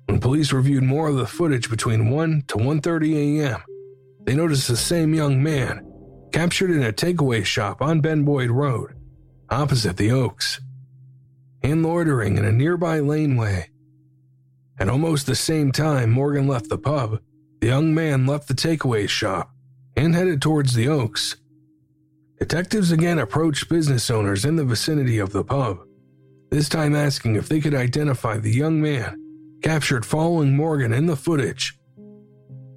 When 0.06 0.20
police 0.20 0.52
reviewed 0.52 0.84
more 0.84 1.08
of 1.08 1.16
the 1.16 1.26
footage 1.26 1.68
between 1.68 2.10
1 2.10 2.44
to 2.46 2.58
1:30 2.58 3.40
a.m., 3.40 3.60
they 4.22 4.36
noticed 4.36 4.68
the 4.68 4.76
same 4.76 5.14
young 5.14 5.42
man 5.42 5.84
captured 6.30 6.70
in 6.70 6.84
a 6.84 6.92
takeaway 6.92 7.44
shop 7.44 7.82
on 7.82 8.00
Ben 8.00 8.22
Boyd 8.22 8.50
Road, 8.50 8.94
opposite 9.50 9.96
the 9.96 10.12
Oaks, 10.12 10.60
and 11.64 11.82
loitering 11.82 12.38
in 12.38 12.44
a 12.44 12.52
nearby 12.52 13.00
laneway. 13.00 13.68
At 14.78 14.88
almost 14.88 15.26
the 15.26 15.34
same 15.34 15.72
time 15.72 16.08
Morgan 16.08 16.46
left 16.46 16.68
the 16.68 16.78
pub, 16.78 17.18
the 17.60 17.66
young 17.66 17.92
man 17.92 18.26
left 18.26 18.46
the 18.46 18.54
takeaway 18.54 19.08
shop 19.08 19.50
and 19.96 20.14
headed 20.14 20.40
towards 20.40 20.74
the 20.74 20.86
Oaks. 20.86 21.41
Detectives 22.42 22.90
again 22.90 23.20
approached 23.20 23.68
business 23.68 24.10
owners 24.10 24.44
in 24.44 24.56
the 24.56 24.64
vicinity 24.64 25.20
of 25.20 25.30
the 25.30 25.44
pub, 25.44 25.78
this 26.50 26.68
time 26.68 26.92
asking 26.92 27.36
if 27.36 27.48
they 27.48 27.60
could 27.60 27.72
identify 27.72 28.36
the 28.36 28.50
young 28.50 28.82
man 28.82 29.16
captured 29.62 30.04
following 30.04 30.56
Morgan 30.56 30.92
in 30.92 31.06
the 31.06 31.14
footage. 31.14 31.78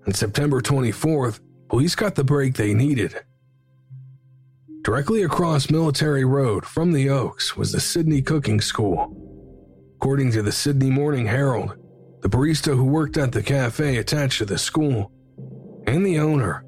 On 0.05 0.13
September 0.13 0.61
24th, 0.61 1.39
police 1.67 1.95
got 1.95 2.13
the 2.13 2.23
break 2.23 2.53
they 2.53 2.75
needed. 2.75 3.23
Directly 4.83 5.23
across 5.23 5.71
Military 5.71 6.25
Road 6.25 6.63
from 6.63 6.91
the 6.91 7.09
Oaks 7.09 7.57
was 7.57 7.71
the 7.71 7.79
Sydney 7.79 8.21
Cooking 8.21 8.61
School. 8.61 9.17
According 9.95 10.31
to 10.33 10.43
the 10.43 10.51
Sydney 10.51 10.91
Morning 10.91 11.25
Herald, 11.25 11.75
the 12.21 12.29
barista 12.29 12.75
who 12.75 12.83
worked 12.83 13.17
at 13.17 13.31
the 13.31 13.41
cafe 13.41 13.97
attached 13.97 14.37
to 14.37 14.45
the 14.45 14.59
school 14.59 15.11
and 15.87 16.05
the 16.05 16.19
owner 16.19 16.64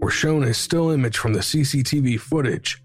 were 0.00 0.10
shown 0.10 0.44
a 0.44 0.54
still 0.54 0.90
image 0.90 1.16
from 1.16 1.32
the 1.32 1.40
CCTV 1.40 2.20
footage 2.20 2.82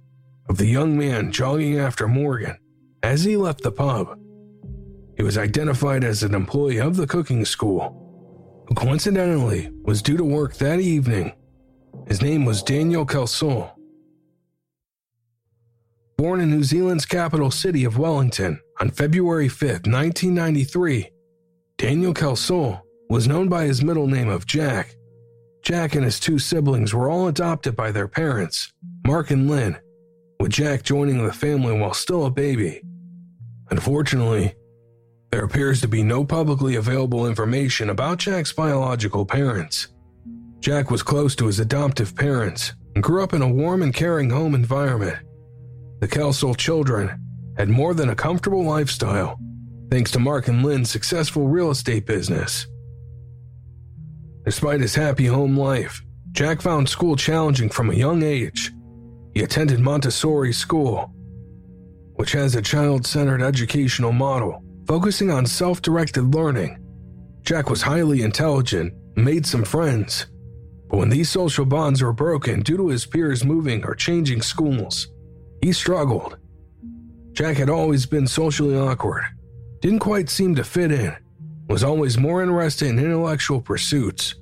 of 0.49 0.57
the 0.57 0.65
young 0.65 0.97
man 0.97 1.31
jogging 1.31 1.77
after 1.77 2.07
Morgan 2.07 2.57
as 3.03 3.23
he 3.23 3.37
left 3.37 3.61
the 3.61 3.71
pub. 3.71 4.17
He 5.17 5.23
was 5.23 5.37
identified 5.37 6.03
as 6.03 6.23
an 6.23 6.33
employee 6.33 6.79
of 6.79 6.95
the 6.95 7.07
cooking 7.07 7.45
school, 7.45 8.65
who 8.67 8.75
coincidentally 8.75 9.69
was 9.83 10.01
due 10.01 10.17
to 10.17 10.23
work 10.23 10.55
that 10.55 10.79
evening. 10.79 11.33
His 12.07 12.21
name 12.21 12.45
was 12.45 12.63
Daniel 12.63 13.05
Kelsall. 13.05 13.71
Born 16.17 16.39
in 16.39 16.51
New 16.51 16.63
Zealand's 16.63 17.05
capital 17.05 17.51
city 17.51 17.83
of 17.83 17.97
Wellington 17.97 18.59
on 18.79 18.91
February 18.91 19.47
5, 19.47 19.87
1993, 19.87 21.09
Daniel 21.77 22.13
Kelsall 22.13 22.81
was 23.09 23.27
known 23.27 23.49
by 23.49 23.65
his 23.65 23.83
middle 23.83 24.07
name 24.07 24.29
of 24.29 24.45
Jack 24.45 24.95
Jack 25.71 25.95
and 25.95 26.03
his 26.03 26.19
two 26.19 26.37
siblings 26.37 26.93
were 26.93 27.09
all 27.09 27.29
adopted 27.29 27.77
by 27.77 27.93
their 27.93 28.09
parents, 28.09 28.73
Mark 29.07 29.31
and 29.31 29.49
Lynn, 29.49 29.77
with 30.37 30.51
Jack 30.51 30.83
joining 30.83 31.25
the 31.25 31.31
family 31.31 31.71
while 31.71 31.93
still 31.93 32.25
a 32.25 32.29
baby. 32.29 32.81
Unfortunately, 33.69 34.53
there 35.31 35.45
appears 35.45 35.79
to 35.79 35.87
be 35.87 36.03
no 36.03 36.25
publicly 36.25 36.75
available 36.75 37.25
information 37.25 37.89
about 37.89 38.17
Jack's 38.17 38.51
biological 38.51 39.25
parents. 39.25 39.87
Jack 40.59 40.91
was 40.91 41.03
close 41.03 41.37
to 41.37 41.45
his 41.45 41.61
adoptive 41.61 42.17
parents 42.17 42.73
and 42.95 43.01
grew 43.01 43.23
up 43.23 43.31
in 43.31 43.41
a 43.41 43.47
warm 43.47 43.81
and 43.81 43.93
caring 43.93 44.29
home 44.29 44.53
environment. 44.53 45.19
The 46.01 46.07
Kelsall 46.09 46.57
children 46.57 47.17
had 47.57 47.69
more 47.69 47.93
than 47.93 48.09
a 48.09 48.15
comfortable 48.15 48.65
lifestyle, 48.65 49.39
thanks 49.89 50.11
to 50.11 50.19
Mark 50.19 50.49
and 50.49 50.65
Lynn's 50.65 50.91
successful 50.91 51.47
real 51.47 51.71
estate 51.71 52.05
business. 52.05 52.67
Despite 54.45 54.81
his 54.81 54.95
happy 54.95 55.25
home 55.25 55.57
life, 55.57 56.01
Jack 56.31 56.61
found 56.61 56.89
school 56.89 57.15
challenging 57.15 57.69
from 57.69 57.89
a 57.89 57.95
young 57.95 58.23
age. 58.23 58.71
He 59.33 59.43
attended 59.43 59.79
Montessori 59.79 60.53
school, 60.53 61.13
which 62.15 62.31
has 62.31 62.55
a 62.55 62.61
child 62.61 63.05
centered 63.05 63.41
educational 63.41 64.11
model 64.11 64.63
focusing 64.87 65.29
on 65.31 65.45
self 65.45 65.81
directed 65.81 66.33
learning. 66.33 66.77
Jack 67.43 67.69
was 67.69 67.81
highly 67.81 68.23
intelligent 68.23 68.93
made 69.15 69.45
some 69.45 69.63
friends, 69.63 70.27
but 70.89 70.97
when 70.97 71.09
these 71.09 71.29
social 71.29 71.65
bonds 71.65 72.01
were 72.01 72.13
broken 72.13 72.61
due 72.61 72.77
to 72.77 72.87
his 72.87 73.05
peers 73.05 73.43
moving 73.43 73.83
or 73.85 73.95
changing 73.95 74.41
schools, 74.41 75.07
he 75.61 75.71
struggled. 75.71 76.37
Jack 77.33 77.57
had 77.57 77.69
always 77.69 78.05
been 78.05 78.27
socially 78.27 78.77
awkward, 78.77 79.23
didn't 79.81 79.99
quite 79.99 80.29
seem 80.29 80.55
to 80.55 80.63
fit 80.63 80.91
in, 80.91 81.15
was 81.71 81.85
always 81.85 82.17
more 82.17 82.43
interested 82.43 82.89
in 82.89 82.99
intellectual 82.99 83.61
pursuits. 83.61 84.35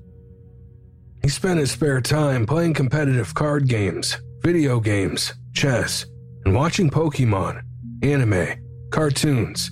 He 1.22 1.30
spent 1.30 1.60
his 1.60 1.70
spare 1.70 2.02
time 2.02 2.48
playing 2.48 2.74
competitive 2.74 3.36
card 3.36 3.68
games, 3.68 4.18
video 4.42 4.80
games, 4.80 5.34
chess, 5.54 6.08
and 6.44 6.56
watching 6.56 6.90
Pokemon, 6.90 7.62
anime, 8.02 8.56
cartoons, 8.90 9.70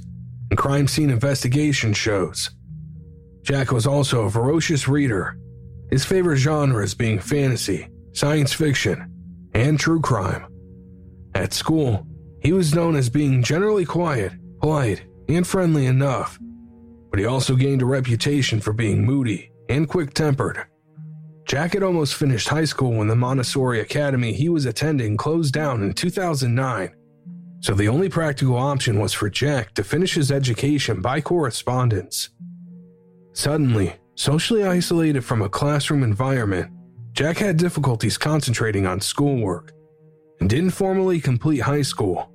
and 0.52 0.58
crime 0.58 0.88
scene 0.88 1.10
investigation 1.10 1.94
shows. 1.94 2.52
Jack 3.42 3.72
was 3.72 3.88
also 3.88 4.26
a 4.26 4.30
voracious 4.30 4.88
reader, 4.88 5.36
his 5.90 6.06
favorite 6.06 6.38
genres 6.38 6.94
being 6.94 7.18
fantasy, 7.18 7.88
science 8.14 8.54
fiction, 8.54 9.12
and 9.56 9.80
true 9.80 10.00
crime. 10.00 10.46
At 11.34 11.54
school, 11.54 12.06
he 12.40 12.54
was 12.54 12.76
known 12.76 12.96
as 12.96 13.10
being 13.10 13.42
generally 13.42 13.86
quiet, 13.86 14.34
polite, 14.62 15.04
and 15.28 15.48
friendly 15.48 15.88
enough, 15.88 16.38
but 17.18 17.22
he 17.22 17.26
also 17.26 17.56
gained 17.56 17.82
a 17.82 17.86
reputation 17.86 18.62
for 18.62 18.74
being 18.74 19.04
moody 19.04 19.52
and 19.70 19.90
quick 19.90 20.14
tempered. 20.14 20.68
Jack 21.48 21.74
had 21.74 21.82
almost 21.82 22.14
finished 22.14 22.48
high 22.48 22.64
school 22.64 22.94
when 22.94 23.08
the 23.08 23.16
Montessori 23.16 23.80
Academy 23.80 24.34
he 24.34 24.50
was 24.50 24.68
attending 24.68 25.18
closed 25.18 25.52
down 25.52 25.82
in 25.82 25.94
2009, 25.94 26.96
so 27.60 27.74
the 27.74 27.88
only 27.88 28.08
practical 28.08 28.56
option 28.56 29.00
was 29.00 29.14
for 29.14 29.32
Jack 29.32 29.74
to 29.74 29.84
finish 29.84 30.14
his 30.14 30.32
education 30.32 31.02
by 31.02 31.20
correspondence. 31.20 32.30
Suddenly, 33.34 33.96
socially 34.14 34.64
isolated 34.64 35.22
from 35.22 35.42
a 35.42 35.50
classroom 35.50 36.04
environment, 36.04 36.72
Jack 37.14 37.40
had 37.40 37.58
difficulties 37.58 38.20
concentrating 38.20 38.86
on 38.86 39.02
schoolwork 39.02 39.72
and 40.40 40.48
didn't 40.48 40.70
formally 40.70 41.20
complete 41.20 41.62
high 41.62 41.82
school. 41.82 42.32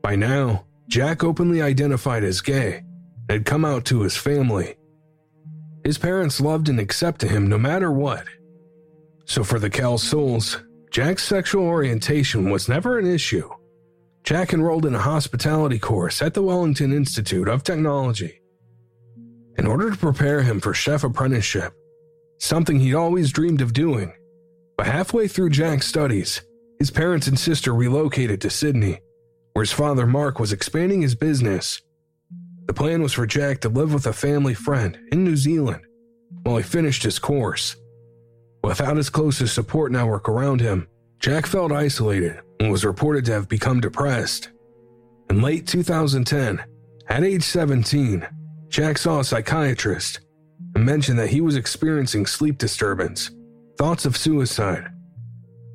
By 0.00 0.14
now, 0.14 0.64
Jack 0.86 1.24
openly 1.24 1.60
identified 1.60 2.22
as 2.22 2.40
gay 2.40 2.84
had 3.28 3.44
come 3.44 3.64
out 3.64 3.84
to 3.86 4.02
his 4.02 4.16
family. 4.16 4.76
His 5.84 5.98
parents 5.98 6.40
loved 6.40 6.68
and 6.68 6.78
accepted 6.78 7.30
him 7.30 7.48
no 7.48 7.58
matter 7.58 7.90
what. 7.90 8.24
So 9.24 9.44
for 9.44 9.58
the 9.58 9.70
Kelsalls, 9.70 10.62
Jack's 10.90 11.24
sexual 11.24 11.64
orientation 11.64 12.50
was 12.50 12.68
never 12.68 12.98
an 12.98 13.06
issue. 13.06 13.48
Jack 14.24 14.52
enrolled 14.52 14.86
in 14.86 14.94
a 14.94 15.00
hospitality 15.00 15.78
course 15.78 16.22
at 16.22 16.34
the 16.34 16.42
Wellington 16.42 16.92
Institute 16.92 17.48
of 17.48 17.64
Technology. 17.64 18.40
In 19.58 19.66
order 19.66 19.90
to 19.90 19.96
prepare 19.96 20.42
him 20.42 20.60
for 20.60 20.74
chef 20.74 21.02
apprenticeship, 21.02 21.72
something 22.38 22.78
he'd 22.78 22.94
always 22.94 23.32
dreamed 23.32 23.60
of 23.60 23.72
doing, 23.72 24.12
but 24.76 24.86
halfway 24.86 25.28
through 25.28 25.50
Jack's 25.50 25.86
studies, 25.86 26.42
his 26.78 26.90
parents 26.90 27.26
and 27.26 27.38
sister 27.38 27.74
relocated 27.74 28.40
to 28.40 28.50
Sydney 28.50 29.00
where 29.52 29.62
his 29.62 29.72
father 29.72 30.06
Mark 30.06 30.38
was 30.38 30.52
expanding 30.52 31.02
his 31.02 31.14
business. 31.14 31.82
The 32.72 32.78
plan 32.78 33.02
was 33.02 33.12
for 33.12 33.26
Jack 33.26 33.60
to 33.60 33.68
live 33.68 33.92
with 33.92 34.06
a 34.06 34.14
family 34.14 34.54
friend 34.54 34.98
in 35.12 35.24
New 35.24 35.36
Zealand 35.36 35.82
while 36.42 36.56
he 36.56 36.62
finished 36.62 37.02
his 37.02 37.18
course. 37.18 37.76
Without 38.64 38.96
his 38.96 39.10
closest 39.10 39.54
support 39.54 39.92
network 39.92 40.26
around 40.26 40.62
him, 40.62 40.88
Jack 41.18 41.44
felt 41.44 41.70
isolated 41.70 42.40
and 42.60 42.72
was 42.72 42.82
reported 42.82 43.26
to 43.26 43.32
have 43.32 43.46
become 43.46 43.78
depressed. 43.78 44.48
In 45.28 45.42
late 45.42 45.66
2010, 45.66 46.64
at 47.10 47.22
age 47.22 47.42
17, 47.42 48.26
Jack 48.70 48.96
saw 48.96 49.20
a 49.20 49.24
psychiatrist 49.24 50.20
and 50.74 50.86
mentioned 50.86 51.18
that 51.18 51.28
he 51.28 51.42
was 51.42 51.56
experiencing 51.56 52.24
sleep 52.24 52.56
disturbance, 52.56 53.32
thoughts 53.76 54.06
of 54.06 54.16
suicide, 54.16 54.88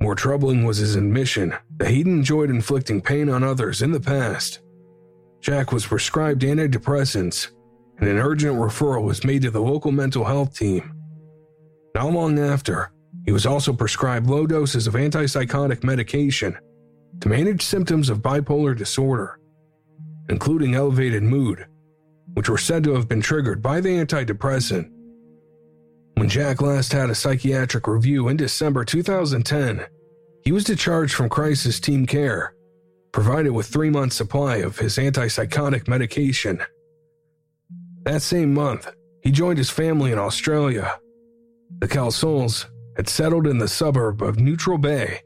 more 0.01 0.15
troubling 0.15 0.63
was 0.63 0.77
his 0.77 0.95
admission 0.95 1.53
that 1.77 1.91
he'd 1.91 2.07
enjoyed 2.07 2.49
inflicting 2.49 3.01
pain 3.01 3.29
on 3.29 3.43
others 3.43 3.83
in 3.83 3.91
the 3.91 3.99
past. 3.99 4.61
Jack 5.41 5.71
was 5.71 5.85
prescribed 5.85 6.41
antidepressants, 6.41 7.49
and 7.99 8.09
an 8.09 8.17
urgent 8.17 8.55
referral 8.55 9.03
was 9.03 9.23
made 9.23 9.41
to 9.43 9.51
the 9.51 9.61
local 9.61 9.91
mental 9.91 10.25
health 10.25 10.57
team. 10.57 10.93
Not 11.95 12.11
long 12.11 12.39
after, 12.39 12.91
he 13.25 13.31
was 13.31 13.45
also 13.45 13.73
prescribed 13.73 14.27
low 14.27 14.47
doses 14.47 14.87
of 14.87 14.93
antipsychotic 14.93 15.83
medication 15.83 16.57
to 17.21 17.29
manage 17.29 17.63
symptoms 17.63 18.09
of 18.09 18.19
bipolar 18.19 18.77
disorder, 18.77 19.39
including 20.29 20.75
elevated 20.75 21.23
mood, 21.23 21.65
which 22.33 22.49
were 22.49 22.57
said 22.57 22.83
to 22.83 22.93
have 22.93 23.07
been 23.07 23.21
triggered 23.21 23.61
by 23.61 23.81
the 23.81 23.89
antidepressant. 23.89 24.91
When 26.13 26.29
Jack 26.29 26.61
last 26.61 26.93
had 26.93 27.09
a 27.09 27.15
psychiatric 27.15 27.87
review 27.87 28.27
in 28.27 28.37
December 28.37 28.83
2010, 28.83 29.85
he 30.43 30.51
was 30.51 30.63
discharged 30.63 31.13
from 31.13 31.29
crisis 31.29 31.79
team 31.79 32.05
care, 32.05 32.53
provided 33.11 33.51
with 33.51 33.67
three 33.67 33.89
months' 33.89 34.15
supply 34.15 34.57
of 34.57 34.77
his 34.77 34.97
antipsychotic 34.97 35.87
medication. 35.87 36.61
That 38.03 38.21
same 38.21 38.53
month, 38.53 38.89
he 39.21 39.31
joined 39.31 39.57
his 39.57 39.69
family 39.69 40.11
in 40.11 40.19
Australia. 40.19 40.99
The 41.79 41.87
Kelsalls 41.87 42.65
had 42.95 43.09
settled 43.09 43.47
in 43.47 43.57
the 43.57 43.67
suburb 43.67 44.21
of 44.21 44.39
Neutral 44.39 44.77
Bay, 44.77 45.21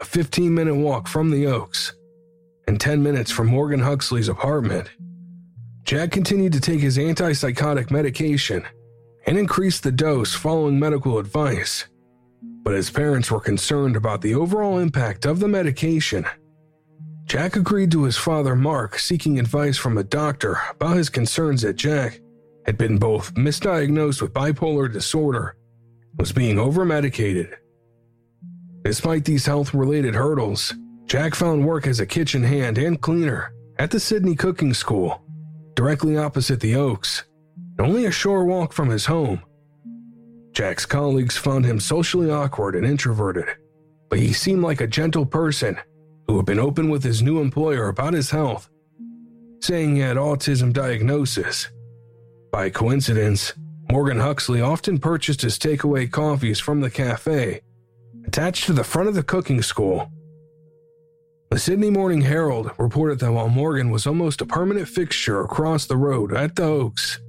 a 0.00 0.04
15 0.04 0.54
minute 0.54 0.76
walk 0.76 1.08
from 1.08 1.30
the 1.30 1.46
Oaks, 1.46 1.92
and 2.66 2.80
10 2.80 3.02
minutes 3.02 3.30
from 3.30 3.48
Morgan 3.48 3.80
Huxley's 3.80 4.28
apartment. 4.28 4.90
Jack 5.84 6.12
continued 6.12 6.52
to 6.52 6.60
take 6.60 6.80
his 6.80 6.96
antipsychotic 6.96 7.90
medication 7.90 8.64
and 9.26 9.36
increased 9.36 9.82
the 9.82 9.92
dose 9.92 10.34
following 10.34 10.78
medical 10.78 11.18
advice. 11.18 11.86
But 12.62 12.74
his 12.74 12.90
parents 12.90 13.30
were 13.30 13.40
concerned 13.40 13.96
about 13.96 14.20
the 14.20 14.34
overall 14.34 14.78
impact 14.78 15.26
of 15.26 15.40
the 15.40 15.48
medication. 15.48 16.24
Jack 17.32 17.56
agreed 17.56 17.90
to 17.92 18.02
his 18.02 18.18
father 18.18 18.54
Mark 18.54 18.98
seeking 18.98 19.38
advice 19.38 19.78
from 19.78 19.96
a 19.96 20.04
doctor 20.04 20.58
about 20.68 20.98
his 20.98 21.08
concerns 21.08 21.62
that 21.62 21.76
Jack 21.76 22.20
had 22.66 22.76
been 22.76 22.98
both 22.98 23.32
misdiagnosed 23.32 24.20
with 24.20 24.34
bipolar 24.34 24.92
disorder 24.92 25.56
was 26.18 26.30
being 26.30 26.56
overmedicated. 26.56 27.54
Despite 28.84 29.24
these 29.24 29.46
health 29.46 29.72
related 29.72 30.14
hurdles, 30.14 30.74
Jack 31.06 31.34
found 31.34 31.66
work 31.66 31.86
as 31.86 32.00
a 32.00 32.06
kitchen 32.06 32.42
hand 32.42 32.76
and 32.76 33.00
cleaner 33.00 33.54
at 33.78 33.90
the 33.90 33.98
Sydney 33.98 34.34
Cooking 34.34 34.74
School, 34.74 35.22
directly 35.72 36.18
opposite 36.18 36.60
the 36.60 36.76
Oaks, 36.76 37.24
only 37.78 38.04
a 38.04 38.10
short 38.10 38.46
walk 38.46 38.74
from 38.74 38.90
his 38.90 39.06
home. 39.06 39.40
Jack's 40.52 40.84
colleagues 40.84 41.38
found 41.38 41.64
him 41.64 41.80
socially 41.80 42.30
awkward 42.30 42.76
and 42.76 42.84
introverted, 42.84 43.46
but 44.10 44.18
he 44.18 44.34
seemed 44.34 44.62
like 44.62 44.82
a 44.82 44.86
gentle 44.86 45.24
person 45.24 45.78
who 46.32 46.38
had 46.38 46.46
been 46.46 46.58
open 46.58 46.88
with 46.88 47.04
his 47.04 47.22
new 47.22 47.42
employer 47.42 47.88
about 47.88 48.14
his 48.14 48.30
health, 48.30 48.70
saying 49.60 49.94
he 49.94 50.00
had 50.00 50.16
autism 50.16 50.72
diagnosis. 50.72 51.68
By 52.50 52.70
coincidence, 52.70 53.52
Morgan 53.90 54.18
Huxley 54.18 54.62
often 54.62 54.98
purchased 54.98 55.42
his 55.42 55.58
takeaway 55.58 56.10
coffees 56.10 56.58
from 56.58 56.80
the 56.80 56.88
cafe 56.88 57.60
attached 58.26 58.64
to 58.64 58.72
the 58.72 58.82
front 58.82 59.10
of 59.10 59.14
the 59.14 59.22
cooking 59.22 59.60
school. 59.60 60.10
The 61.50 61.58
Sydney 61.58 61.90
Morning 61.90 62.22
Herald 62.22 62.70
reported 62.78 63.18
that 63.18 63.32
while 63.32 63.50
Morgan 63.50 63.90
was 63.90 64.06
almost 64.06 64.40
a 64.40 64.46
permanent 64.46 64.88
fixture 64.88 65.42
across 65.42 65.84
the 65.84 65.98
road 65.98 66.32
at 66.32 66.56
the 66.56 66.62
Oaks, 66.62 67.20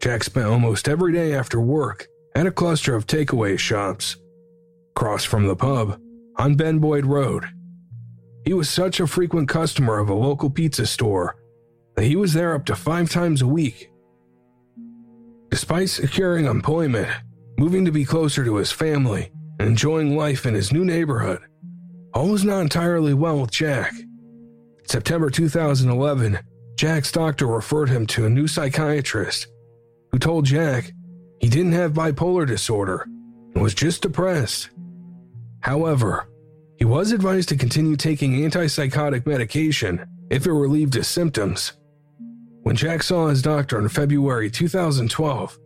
Jack 0.00 0.22
spent 0.22 0.46
almost 0.46 0.88
every 0.88 1.12
day 1.12 1.34
after 1.34 1.60
work 1.60 2.06
at 2.36 2.46
a 2.46 2.52
cluster 2.52 2.94
of 2.94 3.08
takeaway 3.08 3.58
shops 3.58 4.16
across 4.94 5.24
from 5.24 5.48
the 5.48 5.56
pub 5.56 6.00
on 6.36 6.54
Ben 6.54 6.78
Boyd 6.78 7.04
Road. 7.04 7.46
He 8.48 8.54
was 8.54 8.70
such 8.70 8.98
a 8.98 9.06
frequent 9.06 9.46
customer 9.46 9.98
of 9.98 10.08
a 10.08 10.14
local 10.14 10.48
pizza 10.48 10.86
store 10.86 11.36
that 11.96 12.06
he 12.06 12.16
was 12.16 12.32
there 12.32 12.54
up 12.54 12.64
to 12.64 12.74
five 12.74 13.10
times 13.10 13.42
a 13.42 13.46
week. 13.46 13.90
Despite 15.50 15.90
securing 15.90 16.46
employment, 16.46 17.10
moving 17.58 17.84
to 17.84 17.92
be 17.92 18.06
closer 18.06 18.46
to 18.46 18.56
his 18.56 18.72
family, 18.72 19.30
and 19.58 19.68
enjoying 19.68 20.16
life 20.16 20.46
in 20.46 20.54
his 20.54 20.72
new 20.72 20.82
neighborhood, 20.82 21.42
all 22.14 22.30
was 22.30 22.42
not 22.42 22.62
entirely 22.62 23.12
well 23.12 23.38
with 23.38 23.50
Jack. 23.50 23.92
In 23.92 24.88
September 24.88 25.28
2011, 25.28 26.38
Jack's 26.74 27.12
doctor 27.12 27.46
referred 27.46 27.90
him 27.90 28.06
to 28.06 28.24
a 28.24 28.30
new 28.30 28.48
psychiatrist 28.48 29.46
who 30.10 30.18
told 30.18 30.46
Jack 30.46 30.92
he 31.38 31.50
didn't 31.50 31.72
have 31.72 31.92
bipolar 31.92 32.46
disorder 32.46 33.04
and 33.52 33.62
was 33.62 33.74
just 33.74 34.00
depressed. 34.00 34.70
However, 35.60 36.30
he 36.78 36.84
was 36.84 37.10
advised 37.10 37.48
to 37.48 37.56
continue 37.56 37.96
taking 37.96 38.32
antipsychotic 38.32 39.26
medication 39.26 40.06
if 40.30 40.46
it 40.46 40.52
relieved 40.52 40.94
his 40.94 41.08
symptoms. 41.08 41.72
When 42.62 42.76
Jack 42.76 43.02
saw 43.02 43.26
his 43.26 43.42
doctor 43.42 43.78
in 43.78 43.88
February 43.88 44.48
2012, 44.48 45.58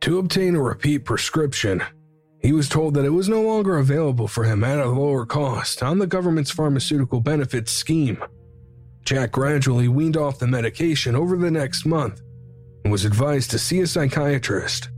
to 0.00 0.18
obtain 0.18 0.56
a 0.56 0.62
repeat 0.62 1.04
prescription, 1.04 1.82
he 2.40 2.52
was 2.52 2.68
told 2.68 2.94
that 2.94 3.04
it 3.04 3.10
was 3.10 3.28
no 3.28 3.40
longer 3.40 3.78
available 3.78 4.26
for 4.26 4.44
him 4.44 4.64
at 4.64 4.78
a 4.78 4.86
lower 4.86 5.24
cost 5.24 5.82
on 5.82 5.98
the 5.98 6.06
government's 6.06 6.50
pharmaceutical 6.50 7.20
benefits 7.20 7.70
scheme. 7.70 8.22
Jack 9.04 9.30
gradually 9.30 9.86
weaned 9.86 10.16
off 10.16 10.40
the 10.40 10.46
medication 10.46 11.14
over 11.14 11.36
the 11.36 11.50
next 11.50 11.86
month 11.86 12.20
and 12.82 12.90
was 12.90 13.04
advised 13.04 13.52
to 13.52 13.58
see 13.58 13.80
a 13.80 13.86
psychiatrist. 13.86 14.90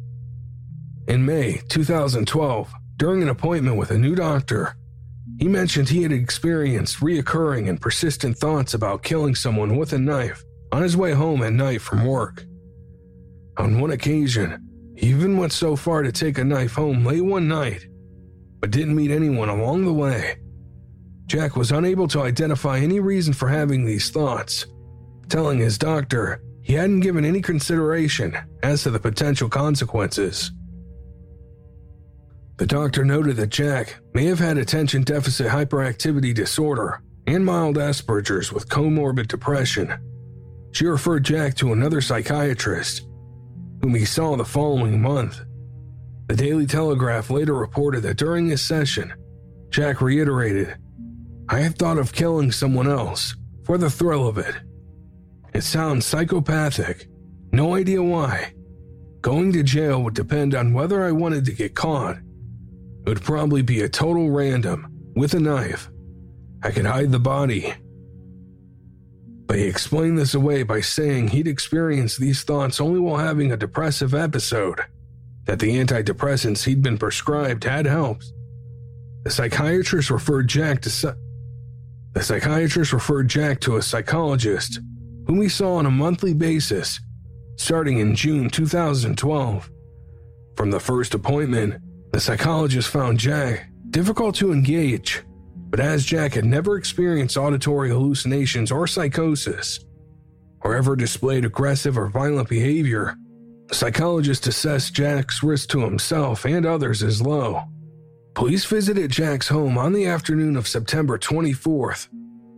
In 1.07 1.25
May 1.25 1.61
2012, 1.69 2.73
during 2.97 3.23
an 3.23 3.29
appointment 3.29 3.77
with 3.77 3.91
a 3.91 3.99
new 3.99 4.14
doctor, 4.14 4.77
He 5.38 5.46
mentioned 5.46 5.88
he 5.88 6.03
had 6.03 6.12
experienced 6.12 6.98
reoccurring 6.98 7.68
and 7.68 7.81
persistent 7.81 8.37
thoughts 8.37 8.74
about 8.74 9.05
killing 9.05 9.35
someone 9.35 9.77
with 9.77 9.92
a 9.92 9.98
knife 9.98 10.44
on 10.72 10.83
his 10.83 10.96
way 10.96 11.12
home 11.12 11.42
at 11.42 11.53
night 11.53 11.81
from 11.81 12.05
work. 12.05 12.44
On 13.57 13.81
one 13.81 13.92
occasion, 13.92 14.61
he 14.96 15.09
even 15.09 15.37
went 15.37 15.53
so 15.53 15.77
far 15.77 16.03
to 16.03 16.11
take 16.11 16.38
a 16.38 16.44
knife 16.44 16.74
home 16.74 17.05
late 17.05 17.24
one 17.24 17.46
night, 17.46 17.87
but 18.61 18.72
didn't 18.72 18.96
meet 18.96 19.12
anyone 19.12 19.48
along 19.48 19.85
the 19.85 19.92
way. 19.92 20.38
Jack 21.27 21.57
was 21.57 21.70
unable 21.70 22.09
to 22.09 22.22
identify 22.22 22.79
any 22.79 22.98
reason 22.98 23.33
for 23.33 23.48
having 23.48 23.85
these 23.85 24.11
thoughts, 24.11 24.66
telling 25.29 25.59
his 25.59 25.79
doctor 25.79 26.42
he 26.62 26.72
hadn't 26.72 27.01
given 27.01 27.24
any 27.24 27.40
consideration 27.40 28.37
as 28.62 28.83
to 28.83 28.90
the 28.90 28.98
potential 28.98 29.48
consequences. 29.48 30.51
The 32.59 32.66
doctor 32.66 33.05
noted 33.05 33.37
that 33.37 33.51
Jack 33.51 34.01
may 34.14 34.25
have 34.25 34.40
had 34.40 34.59
attention 34.59 35.05
deficit 35.05 35.47
hyperactivity 35.47 36.35
disorder 36.35 37.01
and 37.25 37.44
mild 37.44 37.77
Asperger's 37.77 38.53
with 38.53 38.68
comorbid 38.68 39.29
depression. 39.29 39.94
She 40.73 40.85
referred 40.85 41.25
Jack 41.25 41.55
to 41.57 41.73
another 41.73 42.01
psychiatrist, 42.01 43.07
whom 43.81 43.94
he 43.94 44.05
saw 44.05 44.35
the 44.35 44.44
following 44.44 45.01
month. 45.01 45.40
The 46.27 46.35
Daily 46.35 46.66
Telegraph 46.66 47.31
later 47.31 47.55
reported 47.55 48.03
that 48.03 48.16
during 48.16 48.49
his 48.49 48.61
session, 48.61 49.14
Jack 49.71 50.01
reiterated, 50.01 50.77
I 51.49 51.61
had 51.61 51.79
thought 51.79 51.99
of 51.99 52.12
killing 52.12 52.51
someone 52.51 52.88
else 52.88 53.37
for 53.64 53.79
the 53.79 53.88
thrill 53.88 54.27
of 54.27 54.37
it. 54.37 54.57
It 55.55 55.62
sounds 55.62 56.07
psychopathic, 56.07 57.07
no 57.53 57.77
idea 57.77 58.03
why. 58.03 58.53
Going 59.21 59.53
to 59.53 59.62
jail 59.62 60.03
would 60.03 60.14
depend 60.14 60.57
on 60.57 60.73
whether 60.73 61.05
I 61.05 61.12
wanted 61.12 61.44
to 61.44 61.53
get 61.53 61.77
caught 61.77 62.18
it 63.09 63.14
would 63.14 63.23
probably 63.23 63.62
be 63.62 63.81
a 63.81 63.88
total 63.88 64.31
random, 64.31 64.87
with 65.16 65.33
a 65.33 65.40
knife. 65.40 65.88
I 66.62 66.71
could 66.71 66.85
hide 66.85 67.11
the 67.11 67.18
body. 67.18 67.73
But 69.47 69.57
he 69.57 69.64
explained 69.64 70.18
this 70.18 70.35
away 70.35 70.62
by 70.62 70.83
saying 70.83 71.29
he'd 71.29 71.49
experienced 71.49 72.21
these 72.21 72.42
thoughts 72.42 72.83
only 72.83 73.01
while 73.01 73.16
having 73.16 73.51
a 73.51 73.57
depressive 73.57 74.12
episode, 74.12 74.83
that 75.44 75.59
the 75.59 75.79
antidepressants 75.79 76.64
he'd 76.64 76.83
been 76.83 76.99
prescribed 76.99 77.64
had 77.64 77.87
helped. 77.87 78.31
The 79.25 79.31
psychiatrist 79.31 80.11
referred 80.11 80.49
Jack 80.49 80.83
to 80.83 81.16
the 82.12 82.23
psychiatrist 82.23 82.92
referred 82.92 83.29
Jack 83.29 83.61
to 83.61 83.79
a 83.79 83.83
psychologist 83.83 84.81
whom 85.27 85.40
he 85.40 85.49
saw 85.49 85.77
on 85.77 85.87
a 85.87 85.90
monthly 85.90 86.35
basis 86.35 87.01
starting 87.57 88.01
in 88.01 88.14
June 88.14 88.51
2012. 88.51 89.71
From 90.57 90.71
the 90.71 90.81
first 90.81 91.14
appointment, 91.14 91.81
the 92.12 92.21
psychologist 92.21 92.88
found 92.88 93.18
Jack 93.18 93.68
difficult 93.90 94.35
to 94.37 94.53
engage, 94.53 95.23
but 95.71 95.81
as 95.81 96.05
Jack 96.05 96.35
had 96.35 96.44
never 96.44 96.77
experienced 96.77 97.37
auditory 97.37 97.90
hallucinations 97.90 98.73
or 98.73 98.87
psychosis, 98.87 99.81
or 100.62 100.75
ever 100.75 100.97
displayed 100.97 101.44
aggressive 101.44 101.99
or 101.99 102.09
violent 102.09 102.49
behavior, 102.49 103.16
the 103.68 103.75
psychologist 103.75 104.47
assessed 104.47 104.94
Jack's 104.94 105.42
risk 105.42 105.68
to 105.71 105.81
himself 105.81 106.47
and 106.47 106.64
others 106.64 107.03
as 107.03 107.21
low. 107.21 107.62
Police 108.35 108.64
visited 108.64 109.11
Jack's 109.11 109.49
home 109.49 109.77
on 109.77 109.92
the 109.92 110.07
afternoon 110.07 110.57
of 110.57 110.68
September 110.68 111.18
24th, 111.18 112.09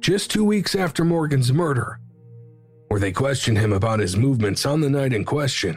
just 0.00 0.30
two 0.30 0.44
weeks 0.44 0.74
after 0.74 1.04
Morgan's 1.04 1.52
murder, 1.52 1.98
where 2.88 3.00
they 3.00 3.12
questioned 3.12 3.58
him 3.58 3.72
about 3.72 3.98
his 3.98 4.16
movements 4.16 4.64
on 4.64 4.80
the 4.80 4.90
night 4.90 5.12
in 5.12 5.24
question. 5.24 5.76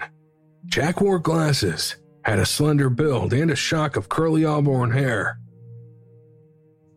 Jack 0.66 1.02
wore 1.02 1.20
glasses 1.20 1.96
had 2.26 2.40
a 2.40 2.46
slender 2.46 2.90
build 2.90 3.34
and 3.34 3.52
a 3.52 3.56
shock 3.56 3.96
of 3.96 4.10
curly 4.10 4.46
auburn 4.46 4.92
hair. 4.92 5.38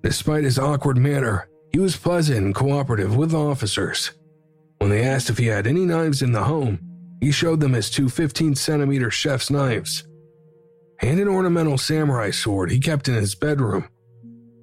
Despite 0.02 0.44
his 0.44 0.58
awkward 0.58 0.98
manner, 0.98 1.48
he 1.72 1.78
was 1.78 1.96
pleasant 1.96 2.38
and 2.38 2.54
cooperative 2.54 3.16
with 3.16 3.34
officers. 3.34 4.12
When 4.78 4.90
they 4.90 5.04
asked 5.04 5.30
if 5.30 5.38
he 5.38 5.46
had 5.46 5.66
any 5.66 5.84
knives 5.84 6.22
in 6.22 6.32
the 6.32 6.44
home, 6.44 6.78
he 7.20 7.32
showed 7.32 7.60
them 7.60 7.72
his 7.72 7.90
two 7.90 8.08
15 8.08 8.54
centimeter 8.54 9.10
chef's 9.10 9.50
knives 9.50 10.06
and 11.02 11.20
an 11.20 11.28
ornamental 11.28 11.78
samurai 11.78 12.30
sword 12.30 12.70
he 12.70 12.80
kept 12.80 13.08
in 13.08 13.14
his 13.14 13.34
bedroom. 13.34 13.88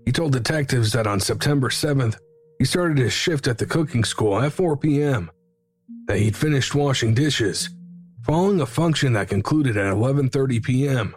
He 0.06 0.12
told 0.12 0.34
detectives 0.34 0.92
that 0.94 1.08
on 1.08 1.20
September 1.20 1.70
7th, 1.70 2.18
he 2.60 2.66
started 2.66 2.98
his 2.98 3.14
shift 3.14 3.48
at 3.48 3.58
the 3.58 3.66
cooking 3.66 4.04
school 4.04 4.40
at 4.40 4.54
4 4.54 4.78
p.m., 4.78 5.32
that 6.08 6.18
he'd 6.18 6.36
finished 6.36 6.76
washing 6.76 7.14
dishes 7.14 7.70
Following 8.24 8.62
a 8.62 8.66
function 8.66 9.12
that 9.14 9.28
concluded 9.28 9.76
at 9.76 9.94
11:30 9.94 10.64
p.m., 10.64 11.16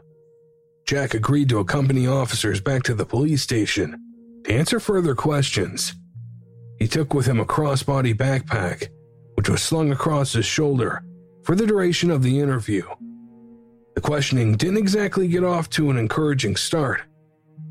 Jack 0.89 1.15
agreed 1.15 1.49
to 1.51 1.61
accompany 1.61 2.09
officers 2.09 2.61
back 2.61 2.83
to 2.83 2.95
the 2.95 3.07
police 3.07 3.43
station 3.43 3.97
to 4.45 4.53
answer 4.53 4.81
further 4.81 5.15
questions. 5.15 5.95
He 6.81 6.89
took 6.89 7.15
with 7.15 7.27
him 7.27 7.39
a 7.39 7.45
crossbody 7.45 8.13
backpack, 8.13 8.89
which 9.35 9.49
was 9.49 9.63
slung 9.63 9.93
across 9.93 10.33
his 10.33 10.47
shoulder 10.47 11.05
for 11.45 11.55
the 11.55 11.67
duration 11.67 12.11
of 12.11 12.25
the 12.25 12.41
interview. 12.41 12.83
The 13.95 14.01
questioning 14.01 14.57
didn't 14.57 14.79
exactly 14.79 15.29
get 15.29 15.45
off 15.45 15.71
to 15.71 15.91
an 15.91 15.97
encouraging 15.97 16.57
start 16.57 17.03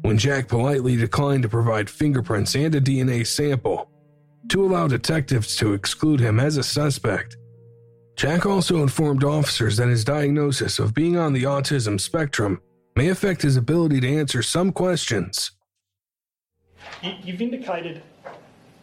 when 0.02 0.18
Jack 0.18 0.48
politely 0.48 0.96
declined 0.96 1.44
to 1.44 1.50
provide 1.50 1.90
fingerprints 1.90 2.56
and 2.56 2.74
a 2.74 2.80
DNA 2.80 3.28
sample 3.28 3.92
to 4.48 4.64
allow 4.64 4.88
detectives 4.88 5.58
to 5.58 5.74
exclude 5.74 6.22
him 6.22 6.40
as 6.40 6.56
a 6.56 6.64
suspect. 6.64 7.36
Jack 8.16 8.46
also 8.46 8.82
informed 8.82 9.26
officers 9.26 9.76
that 9.76 9.90
his 9.90 10.06
diagnosis 10.06 10.80
of 10.80 10.94
being 10.94 11.18
on 11.18 11.34
the 11.34 11.44
autism 11.44 12.00
spectrum 12.00 12.62
may 12.96 13.10
affect 13.10 13.42
his 13.42 13.58
ability 13.58 14.00
to 14.00 14.18
answer 14.18 14.42
some 14.42 14.72
questions. 14.72 15.52
You've 17.02 17.42
indicated 17.42 18.02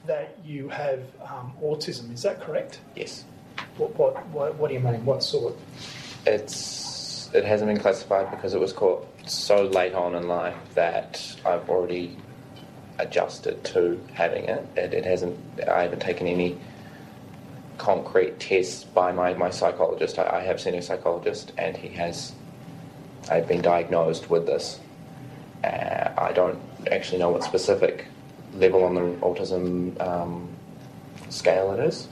that 0.07 0.37
you 0.45 0.69
have 0.69 1.01
um, 1.23 1.55
autism, 1.63 2.13
is 2.13 2.23
that 2.23 2.43
correct? 2.43 2.81
Yes. 2.95 3.25
What, 3.79 3.97
what, 3.97 4.27
what, 4.27 4.55
what 4.57 4.69
do 4.69 4.75
you 4.75 4.81
mean? 4.81 5.03
What 5.07 5.23
sort? 5.23 5.57
It's 6.27 7.31
it 7.33 7.47
hasn't 7.47 7.71
been 7.71 7.81
classified 7.81 8.31
because 8.31 8.53
it 8.53 8.61
was 8.61 8.75
caught 8.75 9.09
so 9.27 9.65
late 9.65 9.95
on 9.95 10.15
in 10.15 10.29
life 10.29 10.57
that 10.75 11.25
I've 11.47 11.71
already 11.71 12.19
adjusted 12.99 13.65
to 13.65 13.99
having 14.13 14.45
it. 14.45 14.67
It, 14.77 14.93
it 14.93 15.05
hasn't. 15.07 15.39
I 15.67 15.85
haven't 15.85 16.01
taken 16.01 16.27
any 16.27 16.59
concrete 17.83 18.39
tests 18.39 18.85
by 18.85 19.11
my, 19.11 19.35
my 19.35 19.51
psychologist. 19.51 20.17
I, 20.17 20.39
I 20.39 20.41
have 20.43 20.61
seen 20.61 20.75
a 20.77 20.83
psychologist, 20.83 21.53
and 21.59 21.77
he 21.77 21.89
has. 21.89 22.33
I've 23.29 23.49
been 23.49 23.61
diagnosed 23.61 24.31
with 24.31 24.47
this. 24.47 24.79
Uh, 25.65 26.11
I 26.17 26.33
don't 26.33 26.61
actually 26.93 27.19
know 27.19 27.31
what 27.31 27.43
specific 27.43 28.07
level 28.55 28.85
on 28.85 28.95
the 28.95 29.01
autism 29.27 30.01
um, 30.01 30.49
scale 31.29 31.73
it 31.73 31.81
is, 31.81 32.07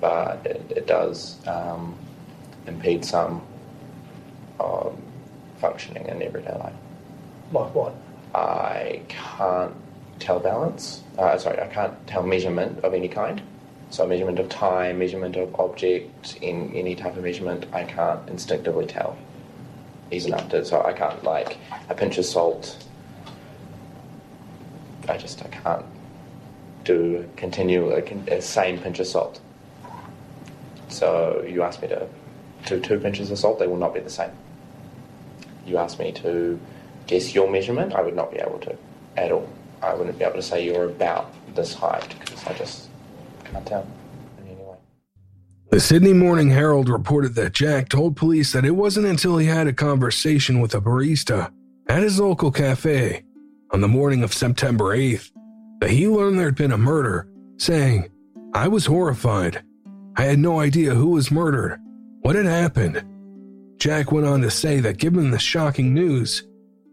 but 0.00 0.44
it, 0.44 0.72
it 0.76 0.86
does 0.88 1.36
um, 1.46 1.96
impede 2.66 3.04
some 3.04 3.42
um, 4.58 5.00
functioning 5.58 6.06
in 6.08 6.20
everyday 6.20 6.56
life. 6.58 6.74
Like 7.52 7.74
what? 7.74 7.94
I 8.34 9.02
can't 9.08 9.74
tell 10.18 10.40
balance. 10.40 11.02
Uh, 11.16 11.38
sorry, 11.38 11.60
I 11.60 11.68
can't 11.68 11.94
tell 12.08 12.24
measurement 12.24 12.82
of 12.84 12.92
any 12.92 13.08
kind. 13.08 13.40
So 13.90 14.06
measurement 14.06 14.38
of 14.38 14.48
time, 14.48 14.98
measurement 14.98 15.36
of 15.36 15.54
object, 15.60 16.36
in 16.42 16.74
any 16.74 16.94
type 16.94 17.16
of 17.16 17.22
measurement, 17.22 17.66
I 17.72 17.84
can't 17.84 18.28
instinctively 18.28 18.86
tell. 18.86 19.16
Easy 20.10 20.28
enough 20.28 20.48
to, 20.50 20.64
so 20.64 20.82
I 20.82 20.92
can't 20.92 21.22
like 21.24 21.58
a 21.88 21.94
pinch 21.94 22.18
of 22.18 22.24
salt. 22.24 22.84
I 25.08 25.16
just 25.16 25.44
I 25.44 25.48
can't 25.48 25.84
do 26.84 27.28
continue 27.36 27.90
a, 27.92 28.02
a 28.32 28.42
same 28.42 28.78
pinch 28.78 28.98
of 28.98 29.06
salt. 29.06 29.40
So 30.88 31.44
you 31.48 31.62
ask 31.62 31.80
me 31.82 31.88
to 31.88 32.08
do 32.66 32.80
two 32.80 32.98
pinches 32.98 33.30
of 33.30 33.38
salt, 33.38 33.58
they 33.58 33.66
will 33.66 33.76
not 33.76 33.94
be 33.94 34.00
the 34.00 34.10
same. 34.10 34.30
You 35.66 35.78
ask 35.78 35.98
me 35.98 36.12
to 36.12 36.58
guess 37.06 37.34
your 37.34 37.50
measurement, 37.50 37.94
I 37.94 38.02
would 38.02 38.16
not 38.16 38.30
be 38.30 38.38
able 38.38 38.58
to 38.60 38.76
at 39.16 39.32
all. 39.32 39.48
I 39.82 39.94
wouldn't 39.94 40.18
be 40.18 40.24
able 40.24 40.36
to 40.36 40.42
say 40.42 40.64
you're 40.64 40.86
about 40.86 41.32
this 41.54 41.74
height 41.74 42.14
because 42.20 42.44
I 42.46 42.54
just 42.54 42.85
The 45.70 45.80
Sydney 45.80 46.12
Morning 46.12 46.50
Herald 46.50 46.88
reported 46.88 47.34
that 47.34 47.52
Jack 47.52 47.88
told 47.88 48.16
police 48.16 48.52
that 48.52 48.64
it 48.64 48.70
wasn't 48.70 49.06
until 49.06 49.36
he 49.36 49.46
had 49.46 49.66
a 49.66 49.72
conversation 49.72 50.60
with 50.60 50.74
a 50.74 50.80
barista 50.80 51.52
at 51.88 52.02
his 52.02 52.18
local 52.20 52.50
cafe 52.50 53.24
on 53.72 53.80
the 53.80 53.88
morning 53.88 54.22
of 54.22 54.32
September 54.32 54.96
8th 54.96 55.32
that 55.80 55.90
he 55.90 56.08
learned 56.08 56.38
there 56.38 56.46
had 56.46 56.54
been 56.54 56.72
a 56.72 56.78
murder, 56.78 57.28
saying, 57.58 58.08
I 58.54 58.68
was 58.68 58.86
horrified. 58.86 59.62
I 60.16 60.22
had 60.22 60.38
no 60.38 60.60
idea 60.60 60.94
who 60.94 61.08
was 61.08 61.30
murdered, 61.30 61.78
what 62.20 62.36
had 62.36 62.46
happened. 62.46 63.04
Jack 63.76 64.12
went 64.12 64.26
on 64.26 64.40
to 64.42 64.50
say 64.50 64.80
that 64.80 64.96
given 64.96 65.30
the 65.30 65.38
shocking 65.38 65.92
news, 65.92 66.44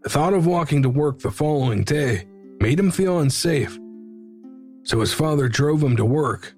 the 0.02 0.10
thought 0.10 0.34
of 0.34 0.46
walking 0.46 0.82
to 0.82 0.90
work 0.90 1.20
the 1.20 1.30
following 1.30 1.84
day 1.84 2.26
made 2.60 2.78
him 2.78 2.90
feel 2.90 3.20
unsafe 3.20 3.78
so 4.84 5.00
his 5.00 5.12
father 5.12 5.48
drove 5.48 5.82
him 5.82 5.96
to 5.96 6.04
work. 6.04 6.54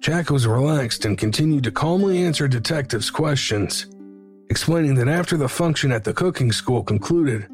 Jack 0.00 0.30
was 0.30 0.46
relaxed 0.46 1.04
and 1.04 1.18
continued 1.18 1.64
to 1.64 1.70
calmly 1.70 2.22
answer 2.22 2.48
detectives' 2.48 3.10
questions, 3.10 3.86
explaining 4.48 4.94
that 4.94 5.08
after 5.08 5.36
the 5.36 5.48
function 5.48 5.92
at 5.92 6.04
the 6.04 6.14
cooking 6.14 6.52
school 6.52 6.82
concluded 6.82 7.46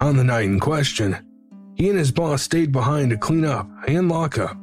on 0.00 0.16
the 0.16 0.24
night 0.24 0.46
in 0.46 0.58
question, 0.58 1.16
he 1.74 1.88
and 1.88 1.98
his 1.98 2.10
boss 2.10 2.42
stayed 2.42 2.72
behind 2.72 3.10
to 3.10 3.16
clean 3.16 3.44
up 3.44 3.68
and 3.86 4.08
lock 4.08 4.38
up. 4.38 4.56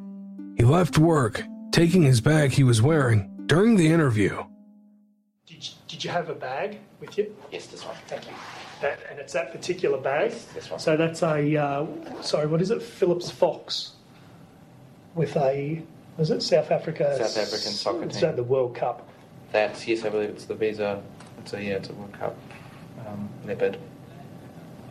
He 0.58 0.64
left 0.64 0.98
work, 0.98 1.44
taking 1.72 2.04
his 2.04 2.20
bag 2.20 2.52
he 2.52 2.64
was 2.64 2.82
wearing 2.82 3.32
during 3.46 3.76
the 3.76 3.88
interview. 3.88 4.44
Did 5.46 5.68
you, 5.68 5.74
did 5.88 6.04
you 6.04 6.10
have 6.10 6.30
a 6.30 6.36
bag 6.36 6.80
with 7.00 7.18
you? 7.18 7.36
Yes, 7.52 7.68
this 7.68 7.86
one. 7.86 7.96
Thank 8.08 8.28
you. 8.28 8.34
That, 8.82 9.00
and 9.10 9.20
it's 9.20 9.34
that 9.34 9.52
particular 9.52 9.98
bag. 9.98 10.32
This 10.54 10.70
one. 10.70 10.80
So 10.80 10.96
that's 10.96 11.24
a 11.24 11.58
uh, 11.58 11.86
sorry, 12.22 12.48
what 12.48 12.62
is 12.62 12.72
it? 12.72 12.82
Phillips 12.82 13.30
Fox 13.30 13.94
with 15.16 15.36
a 15.38 15.82
was 16.18 16.32
it 16.32 16.42
South 16.44 16.72
Africa? 16.72 17.16
South 17.18 17.38
African 17.38 17.72
soccer 17.72 18.06
Is 18.08 18.14
team. 18.14 18.22
that 18.22 18.36
the 18.36 18.44
World 18.44 18.76
Cup? 18.76 19.08
That's 19.52 19.88
yes, 19.88 20.04
I 20.04 20.10
believe 20.10 20.30
it's 20.30 20.46
the 20.46 20.56
Visa. 20.56 21.02
It's 21.40 21.54
a 21.54 21.64
yeah, 21.64 21.76
it's 21.76 21.90
a 21.90 21.94
World 21.94 22.14
Cup 22.14 22.36
um, 23.08 23.30
leopard. 23.46 23.78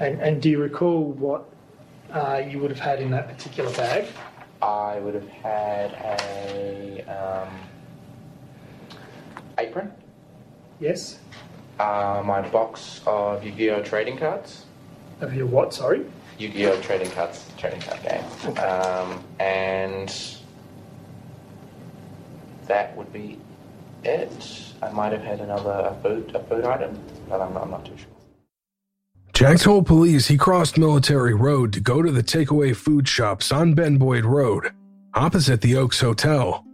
And, 0.01 0.21
and 0.21 0.41
do 0.41 0.49
you 0.49 0.59
recall 0.59 1.05
what 1.05 1.45
uh, 2.13 2.43
you 2.49 2.59
would 2.61 2.71
have 2.71 2.81
had 2.81 3.01
in 3.03 3.11
that 3.11 3.29
particular 3.29 3.71
bag? 3.73 4.07
I 4.63 4.99
would 5.01 5.15
have 5.15 5.29
had 5.29 5.93
a 5.93 7.05
um, 7.07 7.49
apron, 9.59 9.93
Yes. 10.81 11.19
uh, 11.79 12.23
my 12.25 12.41
box 12.49 13.01
of 13.07 13.45
Yu-Gi-Oh 13.45 13.83
trading 13.83 14.17
cards, 14.19 14.65
Of 15.21 15.35
your 15.35 15.47
what? 15.47 15.75
Sorry. 15.75 16.05
Yu-Gi-Oh 16.39 16.81
trading 16.83 17.11
cards, 17.11 17.45
trading 17.59 17.81
card 17.81 18.01
game, 18.03 18.59
um, 18.59 19.25
and 19.41 20.37
that 22.67 22.97
would 22.97 23.13
be 23.13 23.39
it. 24.05 24.73
I 24.81 24.91
might 24.93 25.11
have 25.11 25.23
had 25.23 25.41
another 25.41 25.71
a 25.71 26.01
food 26.01 26.33
a 26.37 26.45
food 26.45 26.65
item, 26.65 26.97
but 27.29 27.41
I'm 27.41 27.53
not, 27.55 27.65
I'm 27.65 27.71
not 27.73 27.85
too 27.85 27.97
sure. 27.97 28.07
Jack 29.33 29.59
told 29.59 29.87
police 29.87 30.29
he 30.29 30.37
crossed 30.37 30.79
Military 30.79 31.35
Road 31.35 31.73
to 31.73 31.81
go 31.81 32.03
to 32.03 32.13
the 32.13 32.23
takeaway 32.23 32.75
food 32.75 33.09
shops 33.09 33.51
on 33.51 33.75
Ben 33.75 33.97
Boyd 33.97 34.25
Road, 34.25 34.71
opposite 35.15 35.61
the 35.61 35.77
Oaks 35.77 36.01
Hotel. 36.01 36.65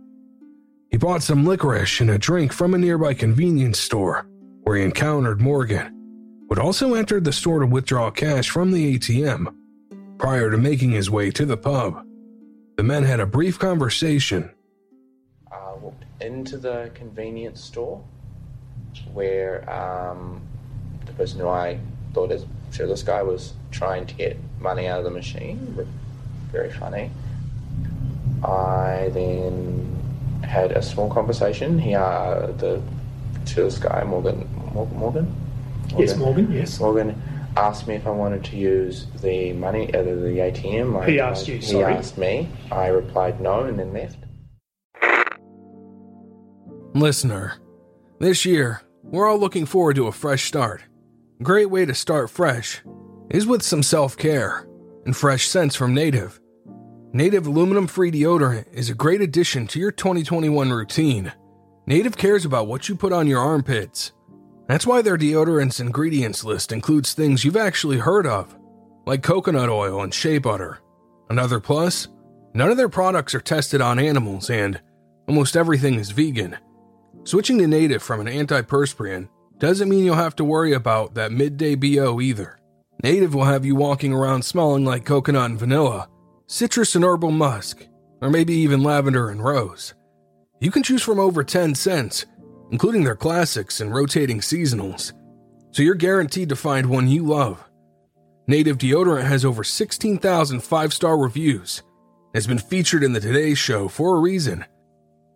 He 0.90 0.98
bought 0.98 1.22
some 1.22 1.46
licorice 1.46 2.00
and 2.00 2.10
a 2.10 2.18
drink 2.18 2.52
from 2.52 2.74
a 2.74 2.78
nearby 2.78 3.14
convenience 3.14 3.78
store, 3.78 4.26
where 4.62 4.76
he 4.76 4.82
encountered 4.82 5.40
Morgan, 5.40 5.93
but 6.48 6.58
also 6.58 6.94
enter 6.94 7.20
the 7.20 7.32
store 7.32 7.60
to 7.60 7.66
withdraw 7.66 8.10
cash 8.10 8.50
from 8.50 8.72
the 8.72 8.98
ATM 8.98 9.54
prior 10.18 10.50
to 10.50 10.56
making 10.56 10.90
his 10.90 11.10
way 11.10 11.30
to 11.30 11.44
the 11.44 11.56
pub. 11.56 12.06
The 12.76 12.82
men 12.82 13.04
had 13.04 13.20
a 13.20 13.26
brief 13.26 13.58
conversation. 13.58 14.50
I 15.50 15.72
walked 15.74 16.04
into 16.20 16.56
the 16.56 16.90
convenience 16.94 17.62
store 17.62 18.02
where 19.12 19.68
um, 19.70 20.40
the 21.06 21.12
person 21.12 21.40
who 21.40 21.48
I 21.48 21.78
thought 22.12 22.30
is 22.30 22.44
sure 22.72 22.86
this 22.86 23.02
guy 23.02 23.22
was 23.22 23.52
trying 23.70 24.06
to 24.06 24.14
get 24.14 24.36
money 24.58 24.86
out 24.86 24.98
of 24.98 25.04
the 25.04 25.10
machine. 25.10 25.86
Very 26.50 26.72
funny. 26.72 27.10
I 28.42 29.10
then 29.12 29.94
had 30.42 30.72
a 30.72 30.82
small 30.82 31.10
conversation. 31.10 31.78
He 31.78 31.94
uh, 31.94 32.48
the 32.58 32.82
to 33.46 33.54
this 33.62 33.78
guy 33.78 34.02
Morgan 34.04 34.48
Morgan. 34.72 35.43
Yes, 35.96 36.16
Morgan. 36.16 36.50
Yes. 36.52 36.80
Morgan 36.80 37.20
asked 37.56 37.86
me 37.86 37.94
if 37.94 38.06
I 38.06 38.10
wanted 38.10 38.44
to 38.44 38.56
use 38.56 39.06
the 39.22 39.52
money 39.52 39.92
uh, 39.94 40.02
the, 40.02 40.14
the 40.14 40.38
ATM. 40.38 41.00
I 41.00 41.10
He 41.10 41.20
asked 41.20 41.46
you, 41.48 41.56
He 41.56 41.62
sorry. 41.62 41.94
asked 41.94 42.18
me. 42.18 42.48
I 42.72 42.88
replied 42.88 43.40
no 43.40 43.64
and 43.64 43.78
then 43.78 43.92
left. 43.92 44.18
Listener, 46.94 47.54
this 48.20 48.44
year, 48.44 48.82
we're 49.02 49.28
all 49.28 49.38
looking 49.38 49.66
forward 49.66 49.96
to 49.96 50.06
a 50.06 50.12
fresh 50.12 50.44
start. 50.44 50.82
A 51.40 51.42
great 51.42 51.70
way 51.70 51.84
to 51.84 51.94
start 51.94 52.30
fresh 52.30 52.82
is 53.30 53.46
with 53.46 53.62
some 53.62 53.82
self 53.82 54.16
care 54.16 54.66
and 55.04 55.16
fresh 55.16 55.46
scents 55.48 55.74
from 55.76 55.92
Native. 55.94 56.40
Native 57.12 57.46
aluminum 57.46 57.86
free 57.86 58.10
deodorant 58.10 58.66
is 58.72 58.90
a 58.90 58.94
great 58.94 59.20
addition 59.20 59.66
to 59.68 59.78
your 59.78 59.92
2021 59.92 60.70
routine. 60.70 61.32
Native 61.86 62.16
cares 62.16 62.44
about 62.44 62.66
what 62.66 62.88
you 62.88 62.96
put 62.96 63.12
on 63.12 63.26
your 63.26 63.40
armpits. 63.40 64.12
That's 64.66 64.86
why 64.86 65.02
their 65.02 65.18
deodorant's 65.18 65.80
ingredients 65.80 66.44
list 66.44 66.72
includes 66.72 67.12
things 67.12 67.44
you've 67.44 67.56
actually 67.56 67.98
heard 67.98 68.26
of, 68.26 68.56
like 69.06 69.22
coconut 69.22 69.68
oil 69.68 70.02
and 70.02 70.12
shea 70.12 70.38
butter. 70.38 70.80
Another 71.28 71.60
plus, 71.60 72.08
none 72.54 72.70
of 72.70 72.76
their 72.76 72.88
products 72.88 73.34
are 73.34 73.40
tested 73.40 73.80
on 73.80 73.98
animals 73.98 74.48
and 74.48 74.80
almost 75.28 75.56
everything 75.56 75.94
is 75.94 76.10
vegan. 76.10 76.56
Switching 77.24 77.58
to 77.58 77.66
native 77.66 78.02
from 78.02 78.20
an 78.20 78.26
antiperspirant 78.26 79.28
doesn't 79.58 79.88
mean 79.88 80.04
you'll 80.04 80.14
have 80.14 80.36
to 80.36 80.44
worry 80.44 80.72
about 80.72 81.14
that 81.14 81.32
midday 81.32 81.74
BO 81.74 82.20
either. 82.20 82.58
Native 83.02 83.34
will 83.34 83.44
have 83.44 83.64
you 83.64 83.74
walking 83.74 84.12
around 84.12 84.42
smelling 84.42 84.84
like 84.84 85.04
coconut 85.04 85.50
and 85.50 85.58
vanilla, 85.58 86.08
citrus 86.46 86.94
and 86.94 87.04
herbal 87.04 87.30
musk, 87.30 87.86
or 88.20 88.30
maybe 88.30 88.54
even 88.54 88.82
lavender 88.82 89.28
and 89.28 89.44
rose. 89.44 89.94
You 90.60 90.70
can 90.70 90.82
choose 90.82 91.02
from 91.02 91.20
over 91.20 91.44
10 91.44 91.74
scents, 91.74 92.26
including 92.74 93.04
their 93.04 93.14
classics 93.14 93.80
and 93.80 93.94
rotating 93.94 94.40
seasonals, 94.40 95.12
so 95.70 95.80
you're 95.80 95.94
guaranteed 95.94 96.48
to 96.48 96.56
find 96.56 96.86
one 96.86 97.06
you 97.06 97.22
love. 97.22 97.62
Native 98.48 98.78
deodorant 98.78 99.28
has 99.28 99.44
over 99.44 99.62
16,000 99.62 100.58
five 100.58 100.92
star 100.92 101.16
reviews, 101.16 101.84
and 101.86 102.34
has 102.34 102.48
been 102.48 102.58
featured 102.58 103.04
in 103.04 103.12
the 103.12 103.20
Today 103.20 103.54
Show 103.54 103.86
for 103.86 104.16
a 104.16 104.20
reason. 104.20 104.64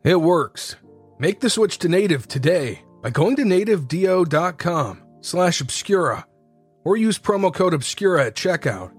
It 0.03 0.20
works. 0.20 0.74
Make 1.20 1.39
the 1.39 1.49
switch 1.49 1.78
to 1.78 1.89
native 1.89 2.26
today 2.26 2.82
by 3.05 3.11
going 3.11 3.36
to 3.36 3.43
nativedeo.com 3.43 5.05
slash 5.20 5.61
obscura 5.61 6.26
or 6.84 6.97
use 6.97 7.20
promo 7.20 7.55
code 7.55 7.72
obscura 7.72 8.26
at 8.26 8.34
checkout 8.34 8.91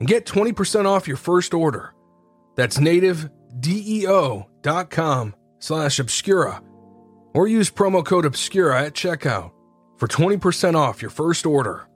and 0.00 0.08
get 0.08 0.26
20% 0.26 0.84
off 0.84 1.06
your 1.06 1.16
first 1.16 1.54
order. 1.54 1.94
That's 2.56 2.78
nativedeo.com 2.78 5.34
slash 5.60 6.00
obscura 6.00 6.60
or 7.34 7.48
use 7.48 7.70
promo 7.70 8.04
code 8.04 8.24
obscura 8.24 8.82
at 8.82 8.94
checkout 8.94 9.52
for 9.96 10.08
20% 10.08 10.74
off 10.74 11.02
your 11.02 11.10
first 11.10 11.46
order. 11.46 11.86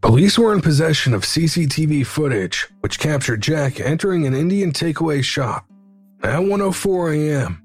Police 0.00 0.38
were 0.38 0.52
in 0.52 0.60
possession 0.60 1.14
of 1.14 1.22
CCTV 1.22 2.06
footage 2.06 2.68
which 2.80 2.98
captured 2.98 3.40
Jack 3.40 3.80
entering 3.80 4.26
an 4.26 4.34
Indian 4.34 4.70
takeaway 4.70 5.24
shop 5.24 5.66
at 6.22 6.40
1:04 6.40 7.14
a.m., 7.14 7.62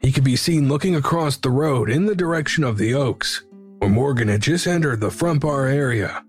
he 0.00 0.12
could 0.12 0.24
be 0.24 0.36
seen 0.36 0.68
looking 0.68 0.94
across 0.94 1.36
the 1.36 1.50
road 1.50 1.90
in 1.90 2.06
the 2.06 2.14
direction 2.14 2.62
of 2.62 2.78
the 2.78 2.94
Oaks, 2.94 3.42
where 3.78 3.90
Morgan 3.90 4.28
had 4.28 4.42
just 4.42 4.66
entered 4.66 5.00
the 5.00 5.10
front 5.10 5.40
bar 5.40 5.66
area. 5.66 6.22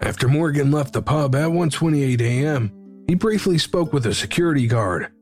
After 0.00 0.28
Morgan 0.28 0.72
left 0.72 0.92
the 0.92 1.02
pub 1.02 1.34
at 1.34 1.50
1:28 1.50 2.20
a.m., 2.20 2.72
he 3.06 3.14
briefly 3.14 3.58
spoke 3.58 3.92
with 3.92 4.06
a 4.06 4.14
security 4.14 4.66
guard 4.66 5.12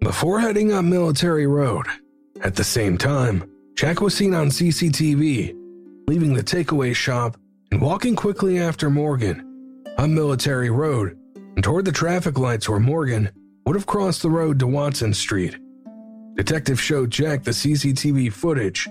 before 0.00 0.40
heading 0.40 0.72
up 0.72 0.84
Military 0.84 1.46
Road. 1.46 1.86
At 2.42 2.54
the 2.54 2.64
same 2.64 2.96
time, 2.96 3.50
Jack 3.74 4.00
was 4.00 4.14
seen 4.14 4.34
on 4.34 4.48
CCTV 4.48 5.54
leaving 6.08 6.34
the 6.34 6.42
takeaway 6.42 6.94
shop 6.94 7.36
and 7.70 7.80
walking 7.80 8.16
quickly 8.16 8.58
after 8.58 8.90
Morgan 8.90 9.84
up 9.98 10.08
Military 10.08 10.70
Road 10.70 11.16
and 11.36 11.62
toward 11.62 11.84
the 11.84 11.92
traffic 11.92 12.38
lights 12.38 12.68
where 12.68 12.80
Morgan 12.80 13.30
would 13.66 13.76
have 13.76 13.86
crossed 13.86 14.22
the 14.22 14.30
road 14.30 14.58
to 14.58 14.66
Watson 14.66 15.12
Street. 15.12 15.56
Detective 16.34 16.80
showed 16.80 17.10
Jack 17.10 17.44
the 17.44 17.50
CCTV 17.50 18.32
footage 18.32 18.88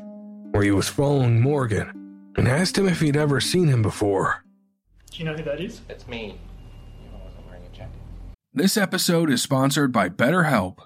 where 0.52 0.64
he 0.64 0.72
was 0.72 0.88
following 0.88 1.42
Morgan 1.42 1.92
and 2.38 2.48
asked 2.48 2.78
him 2.78 2.88
if 2.88 3.02
he'd 3.02 3.18
ever 3.18 3.42
seen 3.42 3.68
him 3.68 3.82
before. 3.82 4.44
Do 5.12 5.18
you 5.18 5.26
know 5.26 5.36
who 5.36 5.44
that 5.44 5.60
is? 5.60 5.82
It's 5.90 6.08
me. 6.08 6.38
I 7.12 7.24
wasn't 7.24 7.48
wearing 7.48 7.64
a 7.66 7.76
jacket. 7.76 8.00
This 8.54 8.78
episode 8.78 9.32
is 9.32 9.42
sponsored 9.42 9.92
by 9.92 10.10
BetterHelp. 10.10 10.78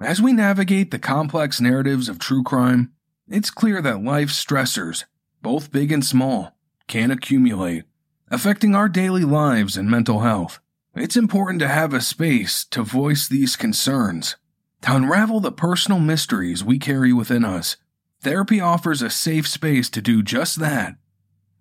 As 0.00 0.22
we 0.22 0.32
navigate 0.32 0.92
the 0.92 0.98
complex 1.00 1.60
narratives 1.60 2.08
of 2.08 2.20
true 2.20 2.44
crime, 2.44 2.92
it's 3.26 3.50
clear 3.50 3.82
that 3.82 4.04
life's 4.04 4.42
stressors, 4.42 5.04
both 5.42 5.72
big 5.72 5.90
and 5.90 6.06
small, 6.06 6.56
can 6.86 7.10
accumulate, 7.10 7.82
affecting 8.30 8.76
our 8.76 8.88
daily 8.88 9.24
lives 9.24 9.76
and 9.76 9.90
mental 9.90 10.20
health. 10.20 10.60
It's 10.94 11.16
important 11.16 11.58
to 11.60 11.68
have 11.68 11.92
a 11.92 12.00
space 12.00 12.64
to 12.66 12.84
voice 12.84 13.26
these 13.26 13.56
concerns, 13.56 14.36
to 14.82 14.94
unravel 14.94 15.40
the 15.40 15.50
personal 15.50 15.98
mysteries 15.98 16.62
we 16.62 16.78
carry 16.78 17.12
within 17.12 17.44
us. 17.44 17.76
Therapy 18.20 18.60
offers 18.60 19.02
a 19.02 19.10
safe 19.10 19.48
space 19.48 19.90
to 19.90 20.00
do 20.00 20.22
just 20.22 20.60
that. 20.60 20.94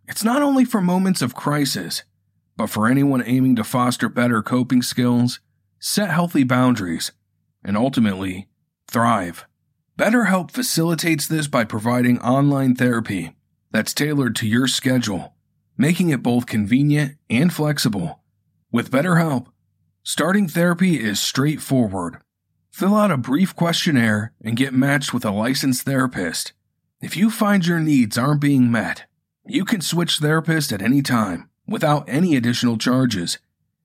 It's 0.07 0.23
not 0.23 0.43
only 0.43 0.63
for 0.63 0.79
moments 0.79 1.23
of 1.23 1.33
crisis, 1.33 2.03
but 2.55 2.69
for 2.69 2.87
anyone 2.87 3.23
aiming 3.25 3.55
to 3.55 3.63
foster 3.63 4.07
better 4.09 4.43
coping 4.43 4.83
skills, 4.83 5.39
set 5.79 6.11
healthy 6.11 6.43
boundaries, 6.43 7.11
and 7.67 7.77
ultimately, 7.77 8.47
thrive. 8.87 9.45
BetterHelp 9.99 10.51
facilitates 10.51 11.27
this 11.27 11.47
by 11.47 11.65
providing 11.65 12.19
online 12.21 12.73
therapy 12.73 13.35
that's 13.71 13.93
tailored 13.93 14.35
to 14.37 14.47
your 14.47 14.67
schedule, 14.67 15.35
making 15.77 16.09
it 16.09 16.23
both 16.23 16.45
convenient 16.45 17.17
and 17.29 17.53
flexible. 17.53 18.21
With 18.71 18.89
BetterHelp, 18.89 19.47
starting 20.01 20.47
therapy 20.47 20.99
is 20.99 21.19
straightforward. 21.19 22.17
Fill 22.71 22.95
out 22.95 23.11
a 23.11 23.17
brief 23.17 23.55
questionnaire 23.55 24.33
and 24.41 24.55
get 24.55 24.73
matched 24.73 25.13
with 25.13 25.25
a 25.25 25.31
licensed 25.31 25.83
therapist. 25.83 26.53
If 27.01 27.17
you 27.17 27.29
find 27.29 27.65
your 27.65 27.79
needs 27.79 28.17
aren't 28.17 28.41
being 28.41 28.71
met, 28.71 29.05
you 29.45 29.65
can 29.65 29.81
switch 29.81 30.19
therapists 30.19 30.71
at 30.71 30.81
any 30.81 31.01
time 31.01 31.49
without 31.67 32.07
any 32.07 32.35
additional 32.35 32.77
charges, 32.77 33.39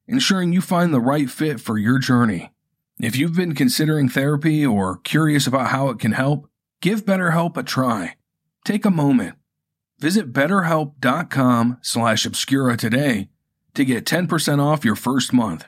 ensuring 0.06 0.52
you 0.52 0.60
find 0.60 0.94
the 0.94 1.00
right 1.00 1.28
fit 1.28 1.60
for 1.60 1.78
your 1.78 1.98
journey. 1.98 2.52
If 3.00 3.16
you've 3.16 3.34
been 3.34 3.54
considering 3.54 4.08
therapy 4.08 4.64
or 4.64 4.98
curious 4.98 5.46
about 5.46 5.68
how 5.68 5.88
it 5.88 5.98
can 5.98 6.12
help, 6.12 6.48
give 6.80 7.04
BetterHelp 7.04 7.56
a 7.56 7.62
try. 7.62 8.16
Take 8.64 8.84
a 8.84 8.90
moment. 8.90 9.36
Visit 9.98 10.32
betterhelp.com 10.32 11.78
slash 11.82 12.26
obscura 12.26 12.76
today 12.76 13.28
to 13.74 13.84
get 13.84 14.04
10% 14.04 14.60
off 14.60 14.84
your 14.84 14.96
first 14.96 15.32
month. 15.32 15.66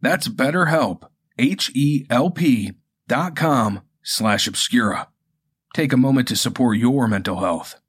That's 0.00 0.28
betterhelp, 0.28 1.08
H-E-L-P 1.38 2.72
dot 3.08 3.36
com 3.36 3.82
slash 4.02 4.46
obscura. 4.46 5.08
Take 5.74 5.92
a 5.92 5.96
moment 5.96 6.28
to 6.28 6.36
support 6.36 6.78
your 6.78 7.08
mental 7.08 7.38
health. 7.40 7.80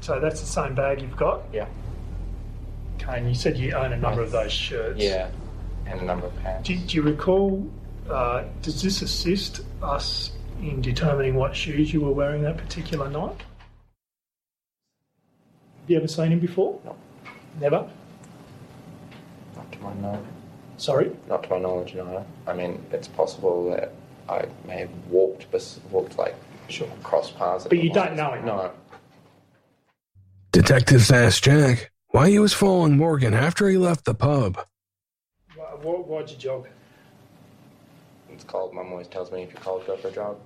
So 0.00 0.18
that's 0.18 0.40
the 0.40 0.46
same 0.46 0.74
bag 0.74 1.02
you've 1.02 1.16
got? 1.16 1.42
Yeah. 1.52 1.66
Okay, 2.96 3.18
and 3.18 3.28
you 3.28 3.34
said 3.34 3.56
you 3.56 3.72
own 3.72 3.92
a 3.92 3.96
number 3.96 4.22
of 4.22 4.30
those 4.30 4.52
shirts. 4.52 5.02
Yeah. 5.02 5.30
And 5.90 6.00
a 6.00 6.04
number 6.04 6.26
of 6.26 6.36
pants. 6.42 6.68
Do, 6.68 6.76
do 6.78 6.96
you 6.96 7.02
recall, 7.02 7.68
uh, 8.08 8.44
does 8.62 8.80
this 8.80 9.02
assist 9.02 9.60
us 9.82 10.32
in 10.60 10.80
determining 10.80 11.34
what 11.34 11.54
shoes 11.56 11.92
you 11.92 12.00
were 12.02 12.12
wearing 12.12 12.42
that 12.42 12.56
particular 12.56 13.08
night? 13.10 13.36
Have 15.80 15.88
you 15.90 15.96
ever 15.96 16.08
seen 16.08 16.32
him 16.32 16.38
before? 16.38 16.78
No. 16.84 16.96
Never? 17.60 17.90
Not 19.56 19.72
to 19.72 19.78
my 19.80 19.94
knowledge. 19.94 20.20
Sorry? 20.76 21.10
Not 21.28 21.42
to 21.42 21.50
my 21.50 21.58
knowledge, 21.58 21.94
no. 21.94 22.24
I 22.46 22.54
mean, 22.54 22.82
it's 22.92 23.08
possible 23.08 23.68
that 23.70 23.92
I 24.28 24.46
may 24.66 24.78
have 24.78 24.90
walked, 25.08 25.50
bes- 25.50 25.80
walked 25.90 26.16
like 26.18 26.34
Sure. 26.68 26.88
cross 27.02 27.32
paths. 27.32 27.66
But 27.68 27.78
you 27.82 27.92
don't 27.92 28.14
know 28.14 28.32
him? 28.32 28.44
No. 28.44 28.70
Detectives 30.52 31.10
asked 31.10 31.42
Jack 31.44 31.90
why 32.10 32.30
he 32.30 32.38
was 32.38 32.52
following 32.54 32.96
Morgan 32.96 33.34
after 33.34 33.68
he 33.68 33.76
left 33.76 34.04
the 34.04 34.14
pub. 34.14 34.58
Why'd 35.82 36.30
you 36.30 36.36
jog? 36.36 36.68
It's 38.30 38.44
cold. 38.44 38.74
Mum 38.74 38.92
always 38.92 39.08
tells 39.08 39.32
me 39.32 39.42
if 39.42 39.52
you're 39.52 39.62
cold, 39.62 39.86
go 39.86 39.96
for 39.96 40.08
a 40.08 40.12
jog. 40.12 40.36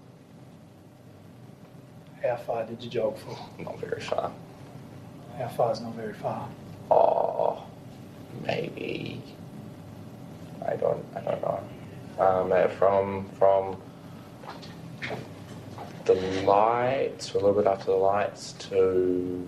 How 2.22 2.36
far 2.36 2.64
did 2.64 2.82
you 2.82 2.88
jog 2.88 3.18
for? 3.18 3.36
Not 3.62 3.78
very 3.80 4.00
far. 4.00 4.30
How 5.36 5.48
far 5.48 5.72
is 5.72 5.80
not 5.80 5.94
very 5.94 6.14
far? 6.14 6.48
Oh, 6.90 7.64
maybe. 8.46 9.20
I 10.66 10.76
don't. 10.76 11.04
I 11.16 11.20
don't 11.20 11.42
know. 11.42 11.60
Um, 12.18 12.70
from 12.78 13.28
from 13.30 13.76
the 16.04 16.14
lights, 16.42 17.32
a 17.32 17.34
little 17.34 17.54
bit 17.54 17.66
after 17.66 17.86
the 17.86 17.96
lights, 17.96 18.52
to 18.70 19.46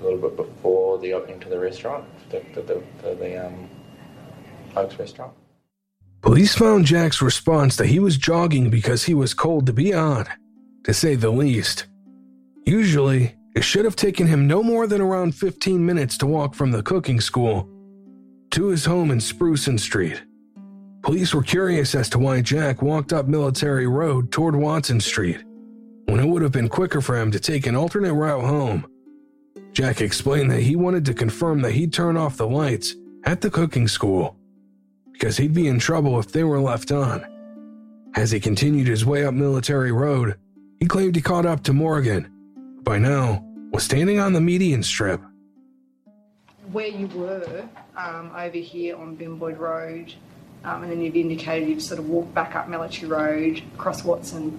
a 0.00 0.04
little 0.04 0.20
bit 0.20 0.36
before 0.36 0.98
the 0.98 1.12
opening 1.12 1.40
to 1.40 1.48
the 1.48 1.58
restaurant, 1.58 2.04
the 2.30 2.42
the 2.54 2.62
the, 2.62 2.82
the, 3.02 3.14
the 3.16 3.46
um, 3.46 3.68
Police 6.22 6.54
found 6.54 6.86
Jack's 6.86 7.22
response 7.22 7.76
that 7.76 7.86
he 7.86 7.98
was 7.98 8.16
jogging 8.16 8.68
because 8.68 9.04
he 9.04 9.14
was 9.14 9.32
cold 9.32 9.66
to 9.66 9.72
be 9.72 9.94
odd, 9.94 10.28
to 10.84 10.92
say 10.92 11.14
the 11.14 11.30
least. 11.30 11.86
Usually, 12.64 13.36
it 13.54 13.62
should 13.62 13.84
have 13.84 13.96
taken 13.96 14.26
him 14.26 14.46
no 14.46 14.62
more 14.62 14.86
than 14.86 15.00
around 15.00 15.34
15 15.34 15.86
minutes 15.86 16.18
to 16.18 16.26
walk 16.26 16.54
from 16.54 16.72
the 16.72 16.82
cooking 16.82 17.20
school 17.20 17.68
to 18.50 18.66
his 18.66 18.84
home 18.84 19.10
in 19.10 19.18
Spruson 19.18 19.78
Street. 19.78 20.22
Police 21.02 21.32
were 21.32 21.42
curious 21.42 21.94
as 21.94 22.08
to 22.10 22.18
why 22.18 22.40
Jack 22.40 22.82
walked 22.82 23.12
up 23.12 23.28
Military 23.28 23.86
Road 23.86 24.32
toward 24.32 24.56
Watson 24.56 25.00
Street, 25.00 25.44
when 26.06 26.18
it 26.18 26.26
would 26.26 26.42
have 26.42 26.52
been 26.52 26.68
quicker 26.68 27.00
for 27.00 27.16
him 27.16 27.30
to 27.30 27.38
take 27.38 27.66
an 27.66 27.76
alternate 27.76 28.14
route 28.14 28.44
home. 28.44 28.86
Jack 29.72 30.00
explained 30.00 30.50
that 30.50 30.62
he 30.62 30.74
wanted 30.74 31.04
to 31.04 31.14
confirm 31.14 31.62
that 31.62 31.72
he'd 31.72 31.92
turn 31.92 32.16
off 32.16 32.36
the 32.36 32.48
lights 32.48 32.94
at 33.24 33.40
the 33.40 33.50
cooking 33.50 33.86
school 33.86 34.35
because 35.18 35.38
he'd 35.38 35.54
be 35.54 35.66
in 35.66 35.78
trouble 35.78 36.18
if 36.18 36.32
they 36.32 36.44
were 36.44 36.60
left 36.60 36.92
on. 36.92 37.24
As 38.14 38.30
he 38.30 38.40
continued 38.40 38.86
his 38.86 39.04
way 39.04 39.24
up 39.24 39.32
Military 39.34 39.92
Road, 39.92 40.36
he 40.78 40.86
claimed 40.86 41.16
he 41.16 41.22
caught 41.22 41.46
up 41.46 41.62
to 41.64 41.72
Morgan, 41.72 42.30
who 42.54 42.82
by 42.82 42.98
now 42.98 43.42
was 43.72 43.82
standing 43.82 44.18
on 44.20 44.32
the 44.34 44.40
median 44.40 44.82
strip. 44.82 45.20
where 46.72 46.86
you 46.88 47.06
were 47.08 47.66
um, 47.96 48.30
over 48.36 48.58
here 48.58 48.96
on 48.96 49.14
Ben 49.14 49.36
Boyd 49.36 49.56
Road, 49.58 50.12
um, 50.64 50.82
and 50.82 50.92
then 50.92 51.00
you've 51.00 51.16
indicated 51.16 51.68
you've 51.68 51.82
sort 51.82 51.98
of 51.98 52.08
walked 52.08 52.34
back 52.34 52.54
up 52.56 52.68
Military 52.68 53.08
Road, 53.10 53.62
across 53.74 54.04
Watson. 54.04 54.58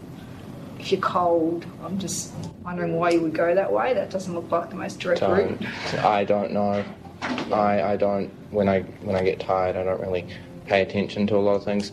If 0.80 0.92
you're 0.92 1.02
cold, 1.02 1.66
I'm 1.84 1.98
just 2.00 2.32
wondering 2.64 2.96
why 2.96 3.10
you 3.12 3.22
would 3.22 3.34
go 3.34 3.54
that 3.54 3.72
way. 3.72 3.94
That 3.94 4.10
doesn't 4.10 4.34
look 4.34 4.50
like 4.52 4.70
the 4.70 4.76
most 4.76 5.00
direct 5.00 5.22
route. 5.22 5.60
Don't. 5.60 6.06
I 6.06 6.24
don't 6.24 6.52
know. 6.52 6.84
I 7.22 7.82
I 7.82 7.96
don't. 7.98 8.30
When 8.52 8.70
I 8.70 8.82
when 9.02 9.16
I 9.16 9.24
get 9.24 9.40
tired, 9.40 9.76
I 9.76 9.84
don't 9.84 10.00
really 10.00 10.28
pay 10.68 10.82
attention 10.82 11.26
to 11.28 11.36
a 11.36 11.40
lot 11.40 11.56
of 11.56 11.64
things. 11.64 11.92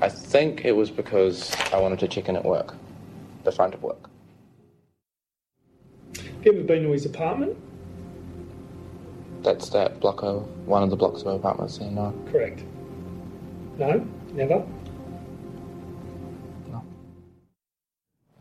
I 0.00 0.08
think 0.08 0.64
it 0.64 0.72
was 0.72 0.90
because 0.90 1.54
I 1.72 1.78
wanted 1.78 1.98
to 2.00 2.08
check 2.08 2.28
in 2.28 2.36
at 2.36 2.44
work, 2.44 2.74
the 3.44 3.52
front 3.52 3.74
of 3.74 3.82
work. 3.82 4.08
Have 6.16 6.46
you 6.46 6.52
ever 6.52 6.62
been 6.64 6.82
to 6.82 6.90
his 6.92 7.06
apartment? 7.06 7.56
That's 9.42 9.70
that 9.70 10.00
block 10.00 10.22
of 10.22 10.46
one 10.66 10.82
of 10.82 10.90
the 10.90 10.96
blocks 10.96 11.22
of 11.22 11.28
apartments 11.28 11.78
there. 11.78 11.90
No, 11.90 12.14
Correct. 12.30 12.62
No? 13.78 14.06
Never? 14.32 14.64
No. 16.70 16.84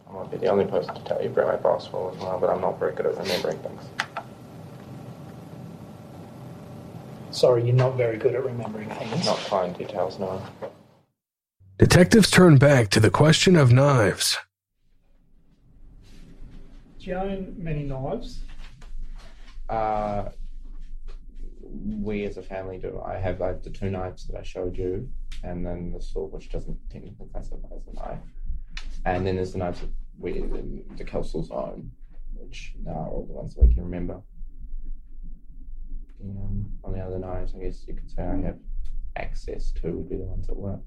I 0.08 0.14
might 0.14 0.32
be 0.32 0.38
the 0.38 0.48
only 0.48 0.66
person 0.66 0.94
to 0.94 1.04
tell 1.04 1.24
you 1.24 1.30
where 1.30 1.48
my 1.48 1.56
boss 1.56 1.92
was 1.92 2.16
as 2.16 2.22
well, 2.22 2.38
but 2.40 2.50
I'm 2.50 2.62
not 2.62 2.78
very 2.80 2.94
good 2.94 3.06
at 3.06 3.18
remembering 3.18 3.58
things. 3.60 3.84
Sorry, 7.42 7.66
you're 7.66 7.74
not 7.74 7.98
very 7.98 8.18
good 8.18 8.36
at 8.36 8.46
remembering 8.46 8.88
things. 8.88 9.26
Not 9.26 9.39
fine 9.39 9.74
details. 9.74 10.20
No. 10.20 10.39
Detectives 11.80 12.30
turn 12.30 12.58
back 12.58 12.89
to 12.89 13.00
the 13.00 13.10
question 13.10 13.56
of 13.56 13.72
knives. 13.72 14.38
Do 17.00 17.10
you 17.10 17.16
own 17.16 17.56
many 17.58 17.82
knives? 17.82 18.44
Uh, 19.68 20.26
we 21.64 22.26
as 22.26 22.38
a 22.38 22.44
family 22.44 22.78
do. 22.78 23.02
I 23.04 23.16
have 23.18 23.39
like 23.39 23.64
the 23.64 23.72
two 23.72 23.89
knives 23.89 24.28
that 24.28 24.38
I 24.38 24.44
showed 24.44 24.78
you, 24.78 25.10
and 25.44 25.66
then 25.66 25.92
the 25.92 26.00
sword, 26.00 26.34
which 26.34 26.52
doesn't 26.52 26.78
technically 26.92 27.26
classify 27.34 27.70
as 27.76 27.88
a 27.88 27.96
knife. 27.96 28.20
And 29.06 29.26
then 29.26 29.38
there's 29.38 29.54
the 29.54 29.58
knives 29.58 29.80
that 29.80 29.89
we, 30.20 30.34
the 30.96 31.04
Kelsalls 31.04 31.50
own, 31.50 31.89
which 32.36 32.76
are 32.88 33.08
all 33.08 33.26
the 33.26 33.34
ones 33.34 33.56
that 33.56 33.64
we 33.64 33.74
can 33.74 33.84
remember. 33.84 34.22
Um, 36.24 36.72
on 36.84 36.94
the 36.94 37.00
other 37.00 37.18
knives, 37.18 37.54
I 37.56 37.64
guess 37.64 37.86
you 37.88 37.96
could 37.96 38.10
say 38.10 38.22
I 38.24 38.42
have 38.42 38.58
access 39.16 39.72
to 39.72 39.92
would 39.92 40.10
be 40.10 40.18
the 40.18 40.24
ones 40.24 40.50
at 40.50 40.56
work. 40.56 40.82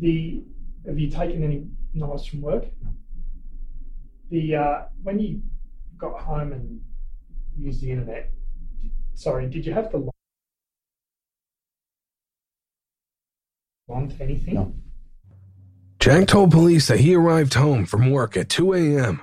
The 0.00 0.42
have 0.86 0.98
you 0.98 1.10
taken 1.10 1.42
any 1.44 1.66
knives 1.94 2.26
from 2.26 2.42
work? 2.42 2.64
The 4.30 4.56
uh, 4.56 4.82
when 5.02 5.18
you 5.18 5.42
got 5.96 6.20
home 6.20 6.52
and 6.52 6.80
used 7.56 7.82
the 7.82 7.90
internet, 7.90 8.30
sorry, 9.14 9.48
did 9.48 9.64
you 9.64 9.72
have 9.72 9.90
to 9.90 9.98
log 9.98 10.14
on 13.88 14.08
to 14.08 14.22
anything? 14.22 14.54
No. 14.54 14.74
Jack 16.00 16.28
told 16.28 16.52
police 16.52 16.86
that 16.88 17.00
he 17.00 17.14
arrived 17.14 17.54
home 17.54 17.84
from 17.84 18.10
work 18.10 18.36
at 18.36 18.48
2 18.48 18.72
a.m., 18.74 19.20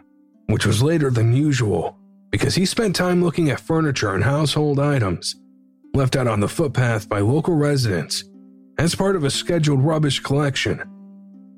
which 0.48 0.66
was 0.66 0.84
later 0.84 1.10
than 1.10 1.34
usual 1.34 1.98
because 2.36 2.54
he 2.54 2.66
spent 2.66 2.94
time 2.94 3.24
looking 3.24 3.50
at 3.50 3.62
furniture 3.62 4.14
and 4.14 4.22
household 4.22 4.78
items 4.78 5.38
left 5.94 6.18
out 6.18 6.28
on 6.28 6.42
the 6.42 6.50
footpath 6.50 7.08
by 7.08 7.22
local 7.22 7.56
residents 7.56 8.26
as 8.78 8.94
part 8.94 9.16
of 9.16 9.24
a 9.24 9.30
scheduled 9.30 9.82
rubbish 9.82 10.20
collection. 10.20 10.84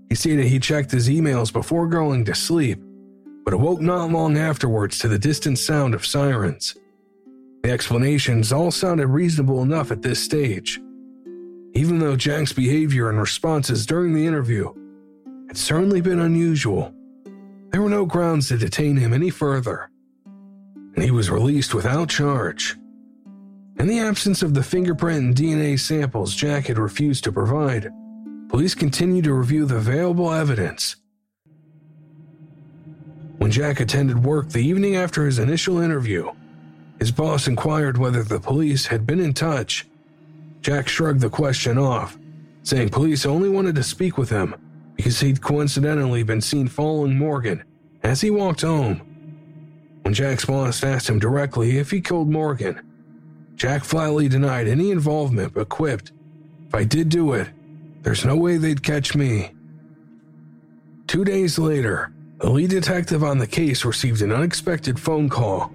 He 0.07 0.13
stated 0.13 0.45
he 0.45 0.59
checked 0.59 0.91
his 0.91 1.09
emails 1.09 1.51
before 1.51 1.87
going 1.87 2.25
to 2.25 2.35
sleep, 2.35 2.79
but 3.43 3.55
awoke 3.55 3.81
not 3.81 4.11
long 4.11 4.37
afterwards 4.37 4.99
to 4.99 5.07
the 5.07 5.17
distant 5.17 5.57
sound 5.57 5.95
of 5.95 6.05
sirens. 6.05 6.77
The 7.63 7.71
explanations 7.71 8.53
all 8.53 8.69
sounded 8.69 9.07
reasonable 9.07 9.63
enough 9.63 9.89
at 9.89 10.03
this 10.03 10.23
stage, 10.23 10.79
even 11.73 11.97
though 11.97 12.15
Jack's 12.15 12.53
behavior 12.53 13.09
and 13.09 13.19
responses 13.19 13.87
during 13.87 14.13
the 14.13 14.27
interview 14.27 14.71
had 15.47 15.57
certainly 15.57 16.01
been 16.01 16.19
unusual. 16.19 16.93
There 17.71 17.81
were 17.81 17.89
no 17.89 18.05
grounds 18.05 18.49
to 18.49 18.59
detain 18.59 18.97
him 18.97 19.11
any 19.11 19.31
further, 19.31 19.89
he 21.03 21.11
was 21.11 21.29
released 21.29 21.73
without 21.73 22.09
charge. 22.09 22.75
In 23.79 23.87
the 23.87 23.99
absence 23.99 24.41
of 24.41 24.53
the 24.53 24.63
fingerprint 24.63 25.19
and 25.19 25.35
DNA 25.35 25.79
samples 25.79 26.33
Jack 26.33 26.65
had 26.65 26.79
refused 26.79 27.23
to 27.25 27.31
provide, 27.31 27.91
police 28.49 28.73
continued 28.73 29.25
to 29.25 29.33
review 29.33 29.65
the 29.65 29.75
available 29.75 30.31
evidence. 30.31 30.95
When 33.37 33.51
Jack 33.51 33.79
attended 33.79 34.23
work 34.23 34.49
the 34.49 34.65
evening 34.65 34.95
after 34.95 35.25
his 35.25 35.37
initial 35.37 35.79
interview, 35.79 36.31
his 36.97 37.11
boss 37.11 37.47
inquired 37.47 37.97
whether 37.97 38.23
the 38.23 38.39
police 38.39 38.87
had 38.87 39.05
been 39.05 39.19
in 39.19 39.33
touch. 39.33 39.85
Jack 40.61 40.87
shrugged 40.87 41.21
the 41.21 41.29
question 41.29 41.77
off, 41.77 42.17
saying 42.63 42.89
police 42.89 43.25
only 43.25 43.49
wanted 43.49 43.75
to 43.75 43.83
speak 43.83 44.17
with 44.17 44.31
him 44.31 44.55
because 44.95 45.19
he'd 45.19 45.41
coincidentally 45.41 46.23
been 46.23 46.41
seen 46.41 46.67
following 46.67 47.15
Morgan 47.15 47.63
as 48.01 48.21
he 48.21 48.31
walked 48.31 48.61
home. 48.61 49.06
When 50.07 50.13
Jack's 50.13 50.45
boss 50.45 50.85
asked 50.85 51.09
him 51.09 51.19
directly 51.19 51.79
if 51.79 51.91
he 51.91 51.99
killed 51.99 52.29
Morgan, 52.29 52.79
Jack 53.55 53.83
flatly 53.83 54.29
denied 54.29 54.65
any 54.65 54.89
involvement 54.89 55.53
but 55.53 55.67
quipped, 55.67 56.13
If 56.69 56.73
I 56.73 56.85
did 56.85 57.09
do 57.09 57.33
it, 57.33 57.49
there's 58.03 58.23
no 58.23 58.37
way 58.37 58.55
they'd 58.55 58.81
catch 58.81 59.17
me. 59.17 59.51
Two 61.07 61.25
days 61.25 61.59
later, 61.59 62.13
the 62.37 62.49
lead 62.49 62.69
detective 62.69 63.21
on 63.21 63.37
the 63.37 63.47
case 63.47 63.83
received 63.83 64.21
an 64.21 64.31
unexpected 64.31 64.97
phone 64.97 65.27
call. 65.27 65.73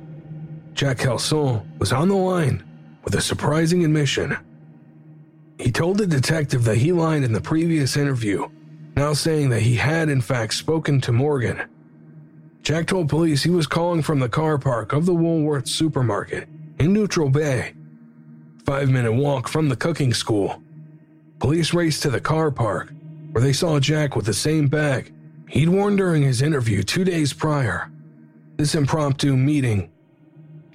Jack 0.72 0.96
Kelsall 0.96 1.66
was 1.78 1.92
on 1.92 2.08
the 2.08 2.16
line 2.16 2.64
with 3.04 3.14
a 3.14 3.20
surprising 3.20 3.84
admission. 3.84 4.34
He 5.58 5.70
told 5.70 5.98
the 5.98 6.06
detective 6.06 6.64
that 6.64 6.78
he 6.78 6.90
lied 6.90 7.22
in 7.22 7.34
the 7.34 7.40
previous 7.42 7.98
interview, 7.98 8.48
now 8.96 9.12
saying 9.12 9.50
that 9.50 9.60
he 9.60 9.74
had 9.74 10.08
in 10.08 10.22
fact 10.22 10.54
spoken 10.54 11.02
to 11.02 11.12
Morgan. 11.12 11.68
Jack 12.62 12.86
told 12.86 13.08
police 13.08 13.42
he 13.42 13.50
was 13.50 13.66
calling 13.66 14.02
from 14.02 14.20
the 14.20 14.28
car 14.28 14.56
park 14.56 14.92
of 14.92 15.04
the 15.04 15.14
Woolworth 15.14 15.66
supermarket 15.66 16.48
in 16.78 16.92
Neutral 16.92 17.28
Bay, 17.28 17.74
five 18.64 18.88
minute 18.88 19.12
walk 19.12 19.48
from 19.48 19.68
the 19.68 19.74
cooking 19.74 20.14
school. 20.14 20.62
Police 21.40 21.74
raced 21.74 22.02
to 22.02 22.10
the 22.10 22.20
car 22.20 22.52
park, 22.52 22.92
where 23.32 23.42
they 23.42 23.52
saw 23.52 23.80
Jack 23.80 24.14
with 24.14 24.26
the 24.26 24.34
same 24.34 24.68
bag 24.68 25.12
he'd 25.48 25.68
worn 25.68 25.96
during 25.96 26.22
his 26.22 26.40
interview 26.40 26.84
two 26.84 27.04
days 27.04 27.32
prior. 27.32 27.90
This 28.58 28.76
impromptu 28.76 29.36
meeting 29.36 29.90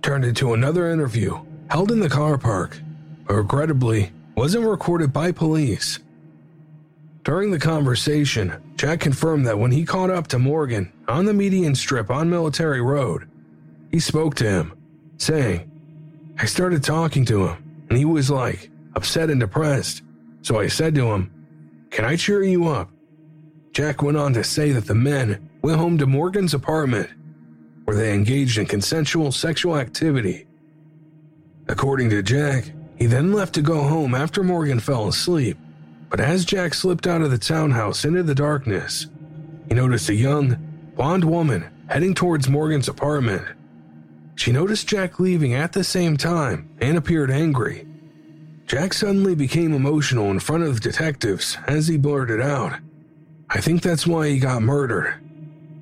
turned 0.01 0.25
into 0.25 0.53
another 0.53 0.91
interview 0.91 1.39
held 1.69 1.91
in 1.91 2.01
the 2.01 2.09
car 2.09 2.38
park, 2.38 2.81
but 3.25 3.35
regrettably 3.35 4.11
wasn't 4.35 4.65
recorded 4.65 5.13
by 5.13 5.31
police. 5.31 5.99
During 7.28 7.51
the 7.51 7.59
conversation, 7.59 8.55
Jack 8.78 9.01
confirmed 9.01 9.47
that 9.47 9.59
when 9.59 9.71
he 9.71 9.84
caught 9.84 10.09
up 10.09 10.28
to 10.28 10.39
Morgan 10.39 10.93
on 11.09 11.25
the 11.25 11.34
median 11.34 11.75
strip 11.75 12.09
on 12.09 12.30
Military 12.30 12.80
Road, 12.80 13.30
he 13.91 13.99
spoke 13.99 14.34
to 14.36 14.49
him, 14.49 14.71
saying, 15.17 15.69
I 16.39 16.45
started 16.45 16.86
talking 16.86 17.25
to 17.25 17.47
him, 17.47 17.86
and 17.89 17.97
he 17.97 18.05
was 18.05 18.32
like, 18.32 18.71
upset 18.95 19.30
and 19.30 19.41
depressed. 19.41 20.03
So 20.41 20.57
I 20.57 20.69
said 20.69 20.95
to 20.95 21.11
him, 21.11 21.30
Can 21.91 22.05
I 22.05 22.15
cheer 22.15 22.43
you 22.43 22.69
up? 22.69 22.91
Jack 23.73 24.01
went 24.01 24.15
on 24.15 24.32
to 24.32 24.43
say 24.45 24.71
that 24.71 24.86
the 24.86 24.95
men 24.95 25.49
went 25.61 25.80
home 25.80 25.97
to 25.97 26.07
Morgan's 26.07 26.53
apartment, 26.53 27.09
where 27.84 27.97
they 27.97 28.13
engaged 28.13 28.57
in 28.57 28.67
consensual 28.67 29.34
sexual 29.34 29.75
activity. 29.75 30.47
According 31.67 32.09
to 32.11 32.23
Jack, 32.23 32.71
he 32.95 33.05
then 33.05 33.34
left 33.34 33.53
to 33.55 33.61
go 33.61 33.84
home 33.84 34.15
after 34.15 34.43
Morgan 34.43 34.80
fell 34.80 35.09
asleep. 35.09 35.57
But 36.10 36.20
as 36.20 36.45
Jack 36.45 36.74
slipped 36.74 37.08
out 37.08 37.22
of 37.22 37.32
the 37.32 37.38
townhouse 37.38 38.05
into 38.05 38.24
the 38.24 38.36
darkness, 38.36 39.08
he 39.68 39.74
noticed 39.74 40.10
a 40.10 40.16
young, 40.16 40.58
blonde 40.95 41.26
woman 41.26 41.70
heading 41.89 42.14
towards 42.14 42.49
Morgan's 42.49 42.88
apartment. 42.88 43.45
She 44.36 44.51
noticed 44.51 44.88
Jack 44.88 45.20
leaving 45.20 45.53
at 45.53 45.74
the 45.74 45.84
same 45.84 46.16
time 46.16 46.70
and 46.80 46.97
appeared 46.97 47.32
angry. 47.32 47.88
Jack 48.68 48.93
suddenly 48.93 49.36
became 49.36 49.74
emotional 49.74 50.30
in 50.32 50.39
front 50.39 50.64
of 50.64 50.76
the 50.76 50.80
detectives 50.80 51.58
as 51.68 51.88
he 51.88 51.97
blurted 51.97 52.41
out, 52.41 52.80
I 53.49 53.62
think 53.62 53.82
that's 53.82 54.05
why 54.05 54.28
he 54.28 54.39
got 54.39 54.62
murdered. 54.62 55.16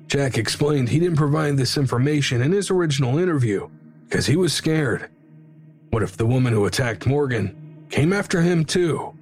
Jack 0.06 0.38
explained 0.38 0.88
he 0.88 1.00
didn't 1.00 1.16
provide 1.16 1.56
this 1.56 1.76
information 1.76 2.40
in 2.40 2.52
his 2.52 2.70
original 2.70 3.18
interview 3.18 3.68
because 4.04 4.26
he 4.26 4.36
was 4.36 4.54
scared. 4.54 5.10
What 5.90 6.04
if 6.04 6.16
the 6.16 6.26
woman 6.26 6.52
who 6.52 6.66
attacked 6.66 7.06
Morgan 7.06 7.86
came 7.90 8.12
after 8.12 8.40
him 8.40 8.64
too? 8.64 9.15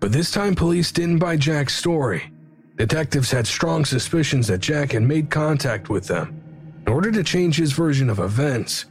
But 0.00 0.12
this 0.12 0.30
time, 0.30 0.54
police 0.54 0.92
didn't 0.92 1.18
buy 1.18 1.36
Jack's 1.36 1.76
story. 1.76 2.32
Detectives 2.76 3.32
had 3.32 3.46
strong 3.46 3.84
suspicions 3.84 4.46
that 4.46 4.58
Jack 4.60 4.92
had 4.92 5.02
made 5.02 5.30
contact 5.30 5.88
with 5.88 6.06
them 6.06 6.40
in 6.86 6.92
order 6.92 7.10
to 7.10 7.24
change 7.24 7.56
his 7.56 7.72
version 7.72 8.08
of 8.08 8.20
events. 8.20 8.86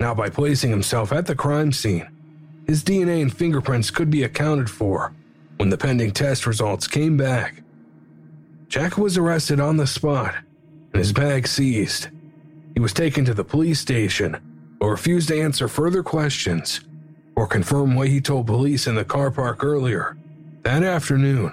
Now, 0.00 0.14
by 0.14 0.30
placing 0.30 0.70
himself 0.70 1.12
at 1.12 1.26
the 1.26 1.36
crime 1.36 1.70
scene, 1.70 2.08
his 2.66 2.82
DNA 2.82 3.22
and 3.22 3.34
fingerprints 3.34 3.90
could 3.90 4.10
be 4.10 4.24
accounted 4.24 4.68
for 4.68 5.14
when 5.56 5.68
the 5.68 5.78
pending 5.78 6.10
test 6.10 6.46
results 6.46 6.88
came 6.88 7.16
back. 7.16 7.62
Jack 8.68 8.98
was 8.98 9.16
arrested 9.16 9.60
on 9.60 9.76
the 9.76 9.86
spot 9.86 10.34
and 10.92 10.98
his 10.98 11.12
bag 11.12 11.46
seized. 11.46 12.08
He 12.74 12.80
was 12.80 12.92
taken 12.92 13.24
to 13.26 13.34
the 13.34 13.44
police 13.44 13.78
station 13.78 14.36
but 14.80 14.88
refused 14.88 15.28
to 15.28 15.40
answer 15.40 15.68
further 15.68 16.02
questions 16.02 16.80
or 17.36 17.46
confirm 17.46 17.94
what 17.94 18.08
he 18.08 18.20
told 18.20 18.46
police 18.48 18.88
in 18.88 18.96
the 18.96 19.04
car 19.04 19.30
park 19.30 19.62
earlier 19.62 20.16
that 20.64 20.82
afternoon. 20.82 21.52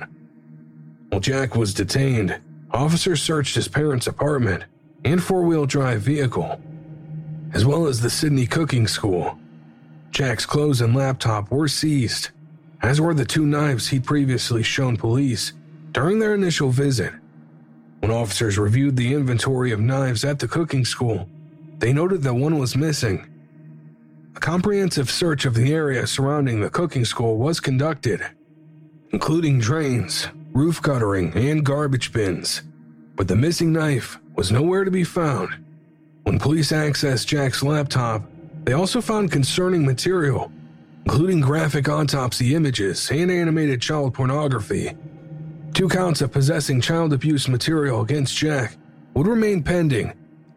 While 1.09 1.19
Jack 1.19 1.55
was 1.55 1.73
detained, 1.73 2.39
officers 2.71 3.21
searched 3.21 3.55
his 3.55 3.67
parents' 3.67 4.07
apartment 4.07 4.63
and 5.03 5.21
four 5.21 5.43
wheel 5.43 5.65
drive 5.65 6.01
vehicle, 6.01 6.59
as 7.53 7.65
well 7.65 7.87
as 7.87 7.99
the 7.99 8.09
Sydney 8.09 8.47
Cooking 8.47 8.87
School. 8.87 9.37
Jack's 10.11 10.45
clothes 10.45 10.79
and 10.79 10.95
laptop 10.95 11.51
were 11.51 11.67
seized, 11.67 12.29
as 12.81 13.01
were 13.01 13.13
the 13.13 13.25
two 13.25 13.45
knives 13.45 13.89
he'd 13.89 14.05
previously 14.05 14.63
shown 14.63 14.95
police 14.95 15.51
during 15.91 16.19
their 16.19 16.33
initial 16.33 16.69
visit. 16.69 17.13
When 17.99 18.11
officers 18.11 18.57
reviewed 18.57 18.95
the 18.95 19.13
inventory 19.13 19.71
of 19.71 19.81
knives 19.81 20.23
at 20.23 20.39
the 20.39 20.47
cooking 20.47 20.85
school, 20.85 21.27
they 21.79 21.91
noted 21.91 22.23
that 22.23 22.33
one 22.33 22.57
was 22.57 22.77
missing. 22.77 23.27
A 24.35 24.39
comprehensive 24.39 25.11
search 25.11 25.43
of 25.45 25.53
the 25.53 25.73
area 25.73 26.07
surrounding 26.07 26.61
the 26.61 26.69
cooking 26.69 27.03
school 27.03 27.37
was 27.37 27.59
conducted, 27.59 28.25
including 29.11 29.59
drains, 29.59 30.27
roof 30.53 30.81
guttering, 30.81 31.33
and 31.35 31.65
garbage 31.65 32.11
bins. 32.13 32.61
But 33.15 33.27
the 33.27 33.35
missing 33.35 33.73
knife 33.73 34.17
was 34.35 34.51
nowhere 34.51 34.83
to 34.83 34.91
be 34.91 35.03
found. 35.03 35.49
When 36.23 36.39
police 36.39 36.71
accessed 36.71 37.27
Jack's 37.27 37.63
laptop, 37.63 38.23
they 38.63 38.73
also 38.73 39.01
found 39.01 39.31
concerning 39.31 39.85
material, 39.85 40.51
including 41.05 41.41
graphic 41.41 41.89
autopsy 41.89 42.55
images 42.55 43.09
and 43.11 43.31
animated 43.31 43.81
child 43.81 44.13
pornography. 44.13 44.95
Two 45.73 45.89
counts 45.89 46.21
of 46.21 46.31
possessing 46.31 46.79
child 46.79 47.11
abuse 47.13 47.47
material 47.47 48.01
against 48.01 48.35
Jack 48.37 48.77
would 49.13 49.27
remain 49.27 49.63
pending 49.63 50.13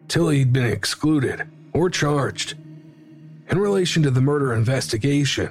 till 0.07 0.29
he'd 0.29 0.53
been 0.53 0.65
excluded 0.65 1.47
or 1.73 1.89
charged. 1.89 2.55
In 3.49 3.59
relation 3.59 4.03
to 4.03 4.11
the 4.11 4.21
murder 4.21 4.53
investigation, 4.53 5.49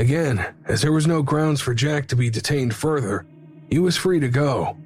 again, 0.00 0.54
as 0.64 0.80
there 0.80 0.92
was 0.92 1.06
no 1.06 1.22
grounds 1.22 1.60
for 1.60 1.74
Jack 1.74 2.08
to 2.08 2.16
be 2.16 2.30
detained 2.30 2.74
further, 2.74 3.26
he 3.68 3.78
was 3.78 3.96
free 3.96 4.18
to 4.18 4.28
go. 4.28 4.76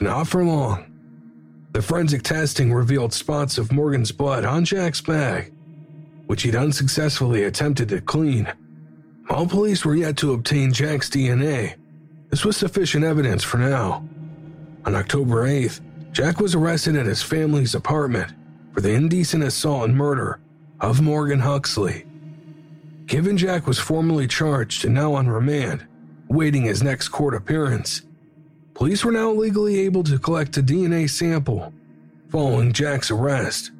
Not 0.00 0.28
for 0.28 0.44
long. 0.44 0.92
The 1.72 1.82
forensic 1.82 2.22
testing 2.22 2.72
revealed 2.72 3.12
spots 3.12 3.58
of 3.58 3.72
Morgan's 3.72 4.12
blood 4.12 4.44
on 4.44 4.64
Jack's 4.64 5.00
bag, 5.00 5.52
which 6.26 6.42
he'd 6.42 6.54
unsuccessfully 6.54 7.44
attempted 7.44 7.88
to 7.90 8.00
clean. 8.00 8.50
While 9.26 9.46
police 9.46 9.84
were 9.84 9.96
yet 9.96 10.16
to 10.18 10.32
obtain 10.32 10.72
Jack's 10.72 11.10
DNA, 11.10 11.74
this 12.30 12.44
was 12.44 12.56
sufficient 12.56 13.04
evidence 13.04 13.42
for 13.42 13.58
now. 13.58 14.08
On 14.84 14.94
October 14.94 15.46
8th, 15.46 15.80
Jack 16.12 16.40
was 16.40 16.54
arrested 16.54 16.96
at 16.96 17.06
his 17.06 17.22
family's 17.22 17.74
apartment 17.74 18.32
for 18.72 18.80
the 18.80 18.92
indecent 18.92 19.42
assault 19.42 19.88
and 19.88 19.96
murder 19.96 20.40
of 20.80 21.00
Morgan 21.02 21.40
Huxley. 21.40 22.06
Given 23.06 23.36
Jack 23.36 23.68
was 23.68 23.78
formally 23.78 24.26
charged 24.26 24.84
and 24.84 24.92
now 24.92 25.14
on 25.14 25.28
remand, 25.28 25.86
awaiting 26.28 26.62
his 26.62 26.82
next 26.82 27.08
court 27.10 27.34
appearance, 27.34 28.02
police 28.74 29.04
were 29.04 29.12
now 29.12 29.30
legally 29.30 29.78
able 29.80 30.02
to 30.04 30.18
collect 30.18 30.56
a 30.56 30.62
DNA 30.62 31.08
sample. 31.08 31.72
Following 32.30 32.72
Jack's 32.72 33.12
arrest, 33.12 33.70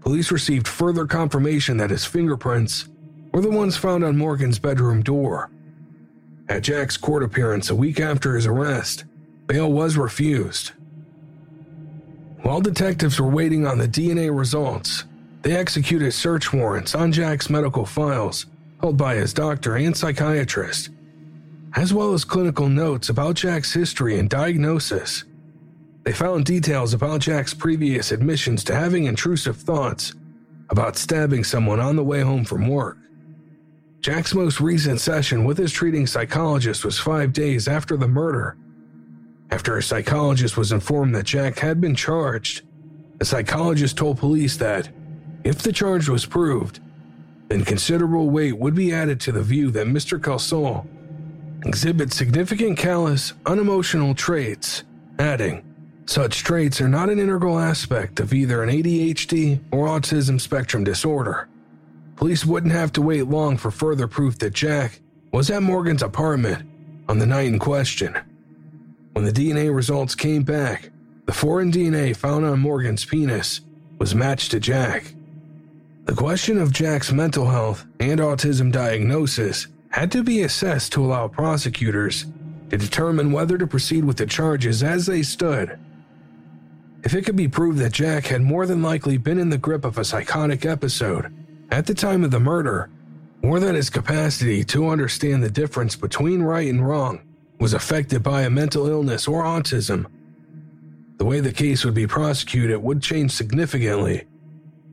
police 0.00 0.32
received 0.32 0.66
further 0.66 1.06
confirmation 1.06 1.76
that 1.76 1.90
his 1.90 2.04
fingerprints 2.04 2.88
were 3.32 3.40
the 3.40 3.50
ones 3.50 3.76
found 3.76 4.02
on 4.02 4.18
Morgan's 4.18 4.58
bedroom 4.58 5.00
door. 5.00 5.48
At 6.48 6.64
Jack's 6.64 6.96
court 6.96 7.22
appearance 7.22 7.70
a 7.70 7.74
week 7.76 8.00
after 8.00 8.34
his 8.34 8.46
arrest, 8.46 9.04
bail 9.46 9.72
was 9.72 9.96
refused. 9.96 10.72
While 12.42 12.60
detectives 12.60 13.20
were 13.20 13.30
waiting 13.30 13.64
on 13.64 13.78
the 13.78 13.88
DNA 13.88 14.36
results, 14.36 15.04
they 15.42 15.56
executed 15.56 16.12
search 16.12 16.52
warrants 16.52 16.96
on 16.96 17.12
Jack's 17.12 17.48
medical 17.48 17.86
files 17.86 18.46
by 18.92 19.14
his 19.14 19.32
doctor 19.32 19.76
and 19.76 19.96
psychiatrist, 19.96 20.90
as 21.74 21.92
well 21.92 22.12
as 22.12 22.24
clinical 22.24 22.68
notes 22.68 23.08
about 23.08 23.36
Jack's 23.36 23.72
history 23.72 24.18
and 24.18 24.28
diagnosis. 24.28 25.24
They 26.04 26.12
found 26.12 26.44
details 26.44 26.94
about 26.94 27.20
Jack's 27.20 27.54
previous 27.54 28.12
admissions 28.12 28.62
to 28.64 28.74
having 28.74 29.04
intrusive 29.04 29.56
thoughts 29.56 30.14
about 30.70 30.96
stabbing 30.96 31.44
someone 31.44 31.80
on 31.80 31.96
the 31.96 32.04
way 32.04 32.20
home 32.20 32.44
from 32.44 32.68
work. 32.68 32.98
Jack's 34.00 34.34
most 34.34 34.60
recent 34.60 35.00
session 35.00 35.44
with 35.44 35.58
his 35.58 35.72
treating 35.72 36.06
psychologist 36.06 36.84
was 36.84 36.98
five 36.98 37.32
days 37.32 37.66
after 37.66 37.96
the 37.96 38.06
murder. 38.06 38.56
After 39.50 39.76
a 39.76 39.82
psychologist 39.82 40.56
was 40.56 40.72
informed 40.72 41.14
that 41.14 41.26
Jack 41.26 41.58
had 41.58 41.80
been 41.80 41.94
charged, 41.94 42.62
the 43.18 43.24
psychologist 43.24 43.96
told 43.96 44.18
police 44.18 44.56
that, 44.58 44.88
if 45.44 45.58
the 45.58 45.72
charge 45.72 46.08
was 46.08 46.26
proved, 46.26 46.80
then 47.48 47.64
considerable 47.64 48.28
weight 48.30 48.58
would 48.58 48.74
be 48.74 48.92
added 48.92 49.20
to 49.20 49.32
the 49.32 49.42
view 49.42 49.70
that 49.70 49.86
Mr. 49.86 50.20
Kelsall 50.20 50.86
exhibits 51.64 52.16
significant 52.16 52.78
callous, 52.78 53.32
unemotional 53.44 54.14
traits, 54.14 54.84
adding, 55.18 55.64
Such 56.06 56.44
traits 56.44 56.80
are 56.80 56.88
not 56.88 57.10
an 57.10 57.18
integral 57.18 57.58
aspect 57.58 58.20
of 58.20 58.32
either 58.32 58.62
an 58.62 58.70
ADHD 58.70 59.60
or 59.72 59.86
autism 59.86 60.40
spectrum 60.40 60.84
disorder. 60.84 61.48
Police 62.16 62.44
wouldn't 62.44 62.72
have 62.72 62.92
to 62.92 63.02
wait 63.02 63.24
long 63.24 63.56
for 63.56 63.70
further 63.70 64.06
proof 64.06 64.38
that 64.38 64.54
Jack 64.54 65.00
was 65.32 65.50
at 65.50 65.62
Morgan's 65.62 66.02
apartment 66.02 66.68
on 67.08 67.18
the 67.18 67.26
night 67.26 67.48
in 67.48 67.58
question. 67.58 68.16
When 69.12 69.24
the 69.24 69.32
DNA 69.32 69.74
results 69.74 70.14
came 70.14 70.42
back, 70.42 70.90
the 71.26 71.32
foreign 71.32 71.72
DNA 71.72 72.16
found 72.16 72.44
on 72.44 72.60
Morgan's 72.60 73.04
penis 73.04 73.60
was 73.98 74.14
matched 74.14 74.52
to 74.52 74.60
Jack. 74.60 75.15
The 76.06 76.14
question 76.14 76.58
of 76.58 76.72
Jack's 76.72 77.10
mental 77.10 77.46
health 77.46 77.84
and 77.98 78.20
autism 78.20 78.70
diagnosis 78.70 79.66
had 79.88 80.12
to 80.12 80.22
be 80.22 80.42
assessed 80.42 80.92
to 80.92 81.04
allow 81.04 81.26
prosecutors 81.26 82.26
to 82.70 82.78
determine 82.78 83.32
whether 83.32 83.58
to 83.58 83.66
proceed 83.66 84.04
with 84.04 84.16
the 84.16 84.26
charges 84.26 84.84
as 84.84 85.06
they 85.06 85.24
stood. 85.24 85.76
If 87.02 87.12
it 87.12 87.24
could 87.24 87.34
be 87.34 87.48
proved 87.48 87.78
that 87.78 87.92
Jack 87.92 88.26
had 88.26 88.42
more 88.42 88.66
than 88.66 88.82
likely 88.82 89.16
been 89.16 89.40
in 89.40 89.50
the 89.50 89.58
grip 89.58 89.84
of 89.84 89.98
a 89.98 90.04
psychotic 90.04 90.64
episode 90.64 91.34
at 91.72 91.86
the 91.86 91.94
time 91.94 92.22
of 92.22 92.30
the 92.30 92.38
murder, 92.38 92.88
or 93.42 93.58
that 93.58 93.74
his 93.74 93.90
capacity 93.90 94.62
to 94.62 94.88
understand 94.88 95.42
the 95.42 95.50
difference 95.50 95.96
between 95.96 96.40
right 96.40 96.68
and 96.68 96.86
wrong 96.86 97.20
was 97.58 97.74
affected 97.74 98.22
by 98.22 98.42
a 98.42 98.50
mental 98.50 98.86
illness 98.86 99.26
or 99.26 99.42
autism, 99.42 100.06
the 101.16 101.24
way 101.24 101.40
the 101.40 101.52
case 101.52 101.84
would 101.84 101.94
be 101.94 102.06
prosecuted 102.06 102.80
would 102.80 103.02
change 103.02 103.32
significantly, 103.32 104.24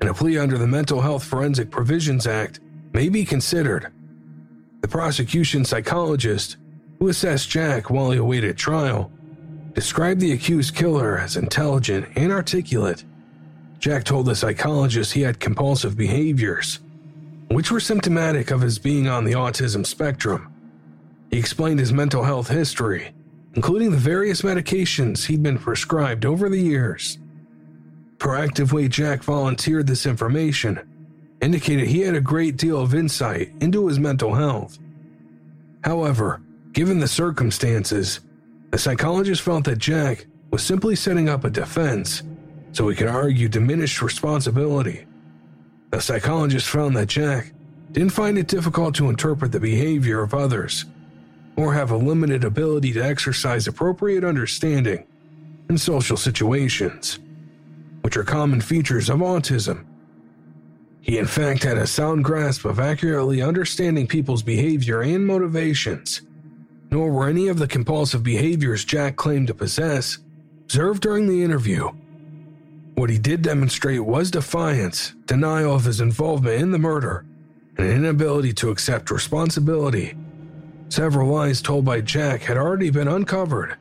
and 0.04 0.10
a 0.10 0.14
plea 0.14 0.38
under 0.38 0.58
the 0.58 0.68
Mental 0.68 1.00
Health 1.00 1.24
Forensic 1.24 1.72
Provisions 1.72 2.28
Act 2.28 2.60
may 2.92 3.08
be 3.08 3.24
considered. 3.24 3.94
The 4.82 4.88
prosecution 4.90 5.64
psychologist, 5.64 6.58
who 7.00 7.08
assessed 7.08 7.50
Jack 7.50 7.90
while 7.90 8.12
he 8.12 8.18
awaited 8.18 8.58
trial, 8.58 9.14
described 9.72 10.20
the 10.20 10.34
accused 10.34 10.76
killer 10.76 11.18
as 11.18 11.38
intelligent 11.38 12.06
and 12.18 12.34
articulate. 12.34 13.06
Jack 13.80 14.04
told 14.04 14.26
the 14.26 14.36
psychologist 14.36 15.14
he 15.14 15.22
had 15.22 15.40
compulsive 15.40 15.96
behaviors, 15.96 16.80
which 17.48 17.72
were 17.72 17.80
symptomatic 17.80 18.52
of 18.52 18.60
his 18.60 18.80
being 18.80 19.08
on 19.08 19.24
the 19.24 19.32
autism 19.32 19.86
spectrum. 19.86 20.54
He 21.32 21.40
explained 21.40 21.80
his 21.80 21.94
mental 21.94 22.26
health 22.26 22.50
history, 22.50 23.14
including 23.54 23.92
the 23.92 23.98
various 23.98 24.42
medications 24.42 25.28
he'd 25.28 25.42
been 25.42 25.60
prescribed 25.60 26.26
over 26.26 26.50
the 26.50 26.60
years. 26.60 27.20
Proactive 28.24 28.72
way 28.72 28.88
Jack 28.88 29.22
volunteered 29.22 29.86
this 29.86 30.06
information 30.06 30.80
indicated 31.42 31.88
he 31.88 32.00
had 32.00 32.16
a 32.16 32.22
great 32.22 32.56
deal 32.56 32.80
of 32.80 32.96
insight 32.96 33.52
into 33.60 33.86
his 33.88 34.00
mental 34.00 34.34
health. 34.34 34.80
However, 35.84 36.42
given 36.72 37.00
the 37.00 37.08
circumstances, 37.10 38.22
the 38.72 38.78
psychologist 38.78 39.42
felt 39.42 39.66
that 39.66 39.78
Jack 39.78 40.26
was 40.52 40.64
simply 40.64 40.96
setting 40.96 41.28
up 41.28 41.44
a 41.44 41.50
defense 41.50 42.24
so 42.72 42.88
he 42.88 42.96
could 42.96 43.10
argue 43.10 43.50
diminished 43.50 44.02
responsibility. 44.02 45.06
The 45.90 46.00
psychologist 46.00 46.70
found 46.70 46.96
that 46.96 47.08
Jack 47.08 47.52
didn't 47.92 48.12
find 48.12 48.38
it 48.38 48.48
difficult 48.48 48.96
to 48.96 49.10
interpret 49.10 49.52
the 49.52 49.60
behavior 49.60 50.22
of 50.22 50.34
others 50.34 50.86
or 51.58 51.74
have 51.74 51.92
a 51.92 51.98
limited 51.98 52.46
ability 52.46 52.94
to 52.94 53.04
exercise 53.04 53.68
appropriate 53.68 54.24
understanding 54.24 55.06
in 55.68 55.78
social 55.78 56.16
situations, 56.16 57.20
which 58.04 58.16
are 58.16 58.24
common 58.24 58.62
features 58.62 59.10
of 59.10 59.20
autism. 59.20 59.86
He, 61.02 61.18
in 61.18 61.26
fact, 61.26 61.64
had 61.64 61.78
a 61.78 61.88
sound 61.88 62.24
grasp 62.24 62.64
of 62.64 62.80
accurately 62.80 63.42
understanding 63.42 64.08
people's 64.08 64.44
behavior 64.44 65.02
and 65.02 65.26
motivations, 65.26 66.22
nor 66.92 67.12
were 67.12 67.28
any 67.28 67.48
of 67.48 67.58
the 67.58 67.68
compulsive 67.68 68.24
behaviors 68.24 68.86
Jack 68.86 69.16
claimed 69.16 69.48
to 69.48 69.54
possess 69.54 70.20
observed 70.64 71.02
during 71.02 71.28
the 71.28 71.44
interview. 71.44 71.90
What 72.96 73.10
he 73.10 73.18
did 73.18 73.42
demonstrate 73.42 74.06
was 74.06 74.32
defiance, 74.32 75.14
denial 75.26 75.76
of 75.76 75.86
his 75.86 76.00
involvement 76.00 76.62
in 76.62 76.72
the 76.72 76.78
murder, 76.78 77.26
and 77.78 77.88
an 77.88 77.96
inability 77.98 78.54
to 78.54 78.70
accept 78.70 79.12
responsibility 79.12 80.16
Several 80.94 81.34
lies 81.34 81.60
told 81.60 81.86
by 81.86 82.02
Jack 82.02 82.44
had 82.44 82.56
already 82.56 82.92
been 82.92 83.08
uncovered, 83.08 83.78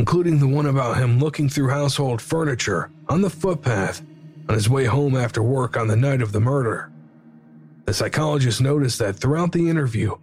including 0.00 0.38
the 0.38 0.48
one 0.48 0.64
about 0.64 0.96
him 0.96 1.18
looking 1.18 1.46
through 1.46 1.68
household 1.68 2.22
furniture 2.22 2.90
on 3.10 3.20
the 3.20 3.28
footpath 3.28 4.00
on 4.48 4.54
his 4.54 4.66
way 4.66 4.86
home 4.86 5.14
after 5.14 5.42
work 5.42 5.76
on 5.76 5.88
the 5.88 5.94
night 5.94 6.22
of 6.22 6.32
the 6.32 6.40
murder. 6.40 6.90
The 7.84 7.92
psychologist 7.92 8.62
noticed 8.62 8.98
that 9.00 9.16
throughout 9.16 9.52
the 9.52 9.68
interview, 9.68 10.16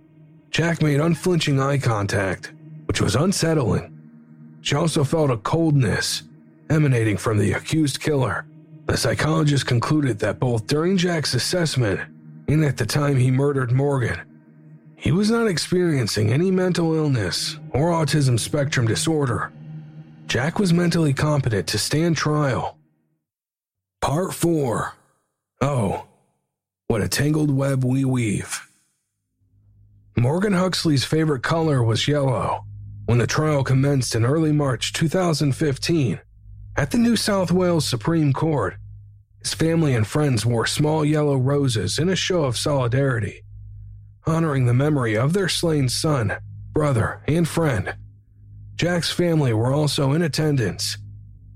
Jack 0.49 0.81
made 0.81 0.99
unflinching 0.99 1.59
eye 1.59 1.77
contact, 1.77 2.53
which 2.85 3.01
was 3.01 3.15
unsettling. 3.15 3.95
She 4.61 4.73
also 4.73 5.03
felt 5.03 5.29
a 5.29 5.37
coldness 5.37 6.23
emanating 6.71 7.17
from 7.17 7.37
the 7.37 7.51
accused 7.51 7.99
killer. 7.99 8.47
The 8.87 8.97
psychologist 8.97 9.67
concluded 9.67 10.17
that 10.19 10.39
both 10.39 10.65
during 10.65 10.97
Jack's 10.97 11.35
assessment 11.35 11.99
and 12.47 12.65
at 12.65 12.77
the 12.77 12.85
time 12.87 13.17
he 13.17 13.29
murdered 13.29 13.71
Morgan, 13.71 14.21
he 14.95 15.11
was 15.11 15.29
not 15.29 15.45
experiencing 15.45 16.33
any 16.33 16.49
mental 16.49 16.95
illness 16.95 17.59
or 17.73 17.91
autism 17.91 18.39
spectrum 18.39 18.87
disorder. 18.87 19.51
Jack 20.27 20.59
was 20.59 20.73
mentally 20.73 21.13
competent 21.13 21.67
to 21.67 21.77
stand 21.77 22.17
trial. 22.17 22.77
Part 24.01 24.33
4 24.33 24.93
Oh, 25.61 26.05
what 26.87 27.01
a 27.01 27.07
tangled 27.07 27.49
web 27.49 27.83
we 27.83 28.05
weave. 28.05 28.67
Morgan 30.15 30.53
Huxley's 30.53 31.05
favorite 31.05 31.43
color 31.43 31.81
was 31.81 32.07
yellow. 32.07 32.65
When 33.05 33.17
the 33.19 33.25
trial 33.27 33.63
commenced 33.63 34.15
in 34.15 34.25
early 34.25 34.51
March 34.51 34.91
2015 34.93 36.19
at 36.75 36.91
the 36.91 36.97
New 36.97 37.15
South 37.15 37.51
Wales 37.51 37.87
Supreme 37.87 38.33
Court, 38.33 38.75
his 39.39 39.53
family 39.53 39.95
and 39.95 40.05
friends 40.05 40.45
wore 40.45 40.67
small 40.67 41.05
yellow 41.05 41.37
roses 41.37 41.97
in 41.97 42.09
a 42.09 42.15
show 42.15 42.43
of 42.43 42.57
solidarity 42.57 43.43
honoring 44.25 44.65
the 44.65 44.73
memory 44.73 45.15
of 45.15 45.31
their 45.31 45.47
slain 45.47 45.87
son, 45.87 46.37
brother, 46.73 47.21
and 47.27 47.47
friend. 47.47 47.95
Jack's 48.77 49.11
family 49.11 49.53
were 49.53 49.73
also 49.73 50.13
in 50.13 50.21
attendance. 50.21 50.99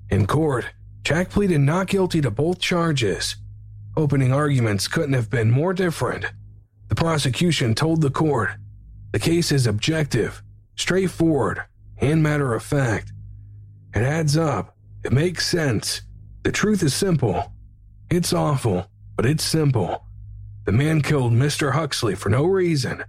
In 0.10 0.26
court, 0.26 0.66
Jack 1.04 1.30
pleaded 1.30 1.62
not 1.62 1.86
guilty 1.86 2.20
to 2.20 2.32
both 2.32 2.60
charges. 2.60 3.36
Opening 3.96 4.34
arguments 4.34 4.88
couldn't 4.88 5.14
have 5.14 5.30
been 5.30 5.52
more 5.52 5.72
different. 5.72 6.26
The 6.90 6.96
prosecution 6.96 7.76
told 7.76 8.02
the 8.02 8.10
court 8.10 8.50
the 9.12 9.20
case 9.20 9.52
is 9.52 9.68
objective, 9.68 10.42
straightforward, 10.76 11.62
and 12.00 12.24
matter 12.24 12.56
of 12.56 12.64
fact. 12.64 13.14
It 13.94 14.02
adds 14.02 14.36
up, 14.36 14.76
it 15.04 15.12
makes 15.12 15.46
sense. 15.46 16.02
The 16.42 16.52
truth 16.52 16.82
is 16.82 16.96
simple. 16.96 17.52
It's 18.10 18.34
awful, 18.34 18.90
but 19.16 19.28
it's 19.28 19.44
simple. 19.44 20.06
The 20.66 20.72
man 20.72 21.02
killed 21.02 21.34
Mr. 21.34 21.74
Huxley 21.74 22.16
for 22.16 22.30
no 22.30 22.46
reason. 22.46 23.04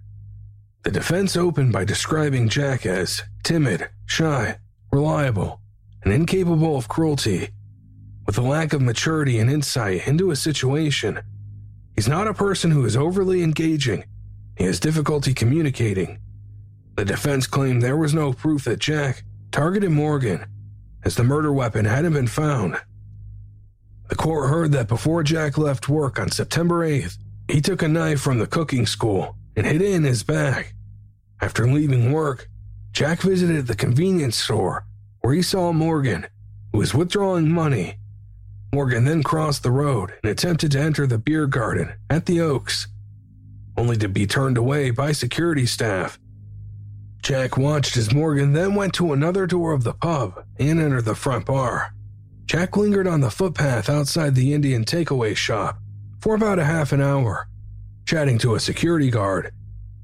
The 0.85 0.91
defense 0.91 1.37
opened 1.37 1.73
by 1.73 1.85
describing 1.85 2.49
Jack 2.49 2.85
as 2.87 3.23
timid, 3.45 3.89
shy, 4.07 4.59
reliable, 4.91 5.61
and 6.03 6.13
incapable 6.13 6.77
of 6.77 6.89
cruelty. 6.89 7.51
With 8.27 8.37
a 8.37 8.43
lack 8.43 8.73
of 8.73 8.83
maturity 8.83 9.39
and 9.39 9.49
insight 9.49 10.09
into 10.09 10.33
a 10.33 10.37
situation, 10.37 11.21
he's 11.95 12.09
not 12.09 12.27
a 12.27 12.35
person 12.35 12.73
who 12.73 12.85
is 12.85 12.97
overly 12.97 13.45
engaging. 13.45 14.03
He 14.59 14.65
has 14.65 14.81
difficulty 14.81 15.33
communicating. 15.33 16.19
The 16.97 17.05
defense 17.05 17.47
claimed 17.47 17.81
there 17.81 17.97
was 17.97 18.13
no 18.13 18.33
proof 18.33 18.65
that 18.65 18.81
Jack 18.81 19.23
targeted 19.53 19.93
Morgan, 19.93 20.47
as 21.05 21.15
the 21.15 21.23
murder 21.23 21.53
weapon 21.53 21.85
hadn't 21.85 22.13
been 22.13 22.27
found. 22.27 22.77
The 24.09 24.17
court 24.17 24.51
heard 24.51 24.73
that 24.73 24.89
before 24.89 25.23
Jack 25.23 25.57
left 25.57 25.89
work 25.89 26.19
on 26.19 26.33
September 26.33 26.85
8th, 26.85 27.19
he 27.47 27.61
took 27.61 27.83
a 27.83 27.89
knife 27.89 28.21
from 28.21 28.41
the 28.41 28.49
cooking 28.49 28.85
school 28.85 29.37
and 29.57 29.67
hid 29.67 29.83
it 29.83 29.93
in 29.93 30.05
his 30.05 30.23
bag. 30.23 30.75
After 31.41 31.67
leaving 31.67 32.13
work, 32.13 32.49
Jack 32.93 33.21
visited 33.21 33.67
the 33.67 33.75
convenience 33.75 34.37
store 34.37 34.87
where 35.21 35.35
he 35.35 35.43
saw 35.43 35.73
Morgan, 35.73 36.27
who 36.73 36.79
was 36.79 36.95
withdrawing 36.95 37.51
money. 37.51 37.97
Morgan 38.75 39.05
then 39.05 39.23
crossed 39.23 39.63
the 39.63 39.71
road 39.71 40.13
and 40.23 40.31
attempted 40.31 40.73
to 40.73 40.81
enter 40.81 41.07
the 41.07 41.19
beer 41.19 41.47
garden 41.47 41.95
at 42.11 42.27
the 42.27 42.41
Oaks, 42.41 42.89
only 43.77 43.97
to 43.97 44.09
be 44.09 44.27
turned 44.27 44.59
away 44.59 44.91
by 44.91 45.13
security 45.13 45.67
staff. 45.67 46.19
Jack 47.23 47.57
watched 47.57 47.97
as 47.97 48.13
Morgan 48.13 48.53
then 48.53 48.75
went 48.75 48.95
to 48.95 49.13
another 49.13 49.47
door 49.47 49.73
of 49.73 49.85
the 49.85 49.93
pub 49.93 50.45
and 50.59 50.81
entered 50.81 51.05
the 51.05 51.15
front 51.15 51.47
bar. 51.47 51.95
Jack 52.47 52.77
lingered 52.77 53.07
on 53.07 53.21
the 53.21 53.31
footpath 53.31 53.89
outside 53.89 54.35
the 54.35 54.53
Indian 54.53 54.85
takeaway 54.85 55.37
shop 55.37 55.79
for 56.21 56.35
about 56.35 56.59
a 56.59 56.65
half 56.65 56.93
an 56.93 57.01
hour, 57.01 57.49
chatting 58.05 58.39
to 58.39 58.55
a 58.55 58.61
security 58.61 59.11
guard 59.11 59.53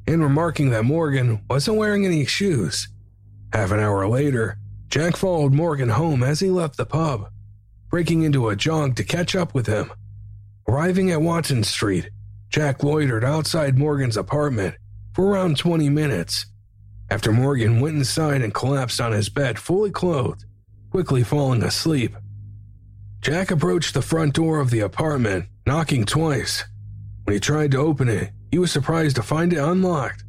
and 0.06 0.22
remarking 0.22 0.70
that 0.70 0.84
Morgan 0.84 1.42
wasn't 1.50 1.76
wearing 1.76 2.06
any 2.06 2.24
shoes. 2.24 2.88
Half 3.52 3.72
an 3.72 3.80
hour 3.80 4.08
later, 4.08 4.58
Jack 4.88 5.16
followed 5.16 5.52
Morgan 5.52 5.90
home 5.90 6.22
as 6.22 6.40
he 6.40 6.50
left 6.50 6.76
the 6.76 6.86
pub, 6.86 7.30
breaking 7.90 8.22
into 8.22 8.48
a 8.48 8.56
jog 8.56 8.96
to 8.96 9.04
catch 9.04 9.36
up 9.36 9.54
with 9.54 9.66
him. 9.66 9.90
Arriving 10.66 11.10
at 11.10 11.20
Watson 11.20 11.62
Street, 11.62 12.08
Jack 12.48 12.82
loitered 12.82 13.24
outside 13.24 13.78
Morgan's 13.78 14.16
apartment 14.16 14.76
for 15.14 15.26
around 15.26 15.58
20 15.58 15.88
minutes. 15.90 16.46
After 17.10 17.32
Morgan 17.32 17.80
went 17.80 17.96
inside 17.96 18.42
and 18.42 18.54
collapsed 18.54 19.00
on 19.00 19.12
his 19.12 19.28
bed 19.28 19.58
fully 19.58 19.90
clothed, 19.90 20.44
quickly 20.90 21.22
falling 21.22 21.62
asleep. 21.62 22.14
Jack 23.20 23.50
approached 23.50 23.94
the 23.94 24.02
front 24.02 24.34
door 24.34 24.60
of 24.60 24.70
the 24.70 24.80
apartment, 24.80 25.46
knocking 25.66 26.04
twice. 26.04 26.64
When 27.28 27.34
he 27.34 27.40
tried 27.40 27.72
to 27.72 27.78
open 27.78 28.08
it, 28.08 28.30
he 28.50 28.58
was 28.58 28.72
surprised 28.72 29.16
to 29.16 29.22
find 29.22 29.52
it 29.52 29.58
unlocked. 29.58 30.24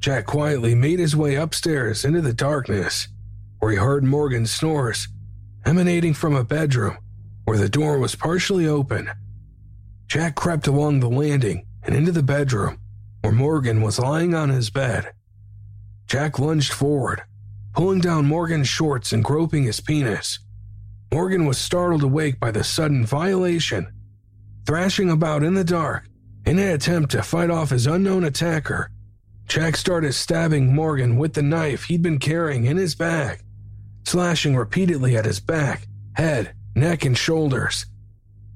Jack 0.00 0.26
quietly 0.26 0.74
made 0.74 0.98
his 0.98 1.16
way 1.16 1.34
upstairs 1.34 2.04
into 2.04 2.20
the 2.20 2.34
darkness, 2.34 3.08
where 3.58 3.72
he 3.72 3.78
heard 3.78 4.04
Morgan's 4.04 4.50
snores 4.50 5.08
emanating 5.64 6.12
from 6.12 6.34
a 6.34 6.44
bedroom 6.44 6.98
where 7.46 7.56
the 7.56 7.70
door 7.70 7.98
was 7.98 8.14
partially 8.14 8.66
open. 8.66 9.08
Jack 10.08 10.34
crept 10.34 10.66
along 10.66 11.00
the 11.00 11.08
landing 11.08 11.64
and 11.84 11.94
into 11.94 12.12
the 12.12 12.22
bedroom 12.22 12.80
where 13.22 13.32
Morgan 13.32 13.80
was 13.80 13.98
lying 13.98 14.34
on 14.34 14.50
his 14.50 14.68
bed. 14.68 15.14
Jack 16.06 16.38
lunged 16.38 16.74
forward, 16.74 17.22
pulling 17.72 18.00
down 18.00 18.26
Morgan's 18.26 18.68
shorts 18.68 19.10
and 19.10 19.24
groping 19.24 19.64
his 19.64 19.80
penis. 19.80 20.40
Morgan 21.10 21.46
was 21.46 21.56
startled 21.56 22.02
awake 22.02 22.38
by 22.38 22.50
the 22.50 22.62
sudden 22.62 23.06
violation, 23.06 23.90
thrashing 24.66 25.08
about 25.08 25.42
in 25.42 25.54
the 25.54 25.64
dark 25.64 26.06
in 26.46 26.60
an 26.60 26.68
attempt 26.68 27.10
to 27.10 27.22
fight 27.22 27.50
off 27.50 27.70
his 27.70 27.86
unknown 27.86 28.24
attacker. 28.24 28.88
Jack 29.48 29.76
started 29.76 30.12
stabbing 30.12 30.72
Morgan 30.72 31.18
with 31.18 31.34
the 31.34 31.42
knife 31.42 31.84
he'd 31.84 32.02
been 32.02 32.18
carrying 32.18 32.64
in 32.64 32.76
his 32.76 32.94
bag, 32.94 33.40
slashing 34.04 34.56
repeatedly 34.56 35.16
at 35.16 35.24
his 35.24 35.40
back, 35.40 35.88
head, 36.14 36.54
neck, 36.74 37.04
and 37.04 37.18
shoulders. 37.18 37.86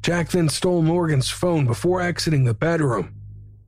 Jack 0.02 0.30
then 0.30 0.48
stole 0.48 0.82
Morgan's 0.82 1.30
phone 1.30 1.66
before 1.66 2.00
exiting 2.00 2.44
the 2.44 2.54
bedroom, 2.54 3.14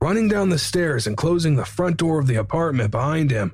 running 0.01 0.29
down 0.29 0.49
the 0.49 0.57
stairs 0.57 1.05
and 1.05 1.17
closing 1.17 1.55
the 1.55 1.65
front 1.65 1.97
door 1.97 2.19
of 2.19 2.27
the 2.27 2.35
apartment 2.35 2.91
behind 2.91 3.29
him. 3.29 3.53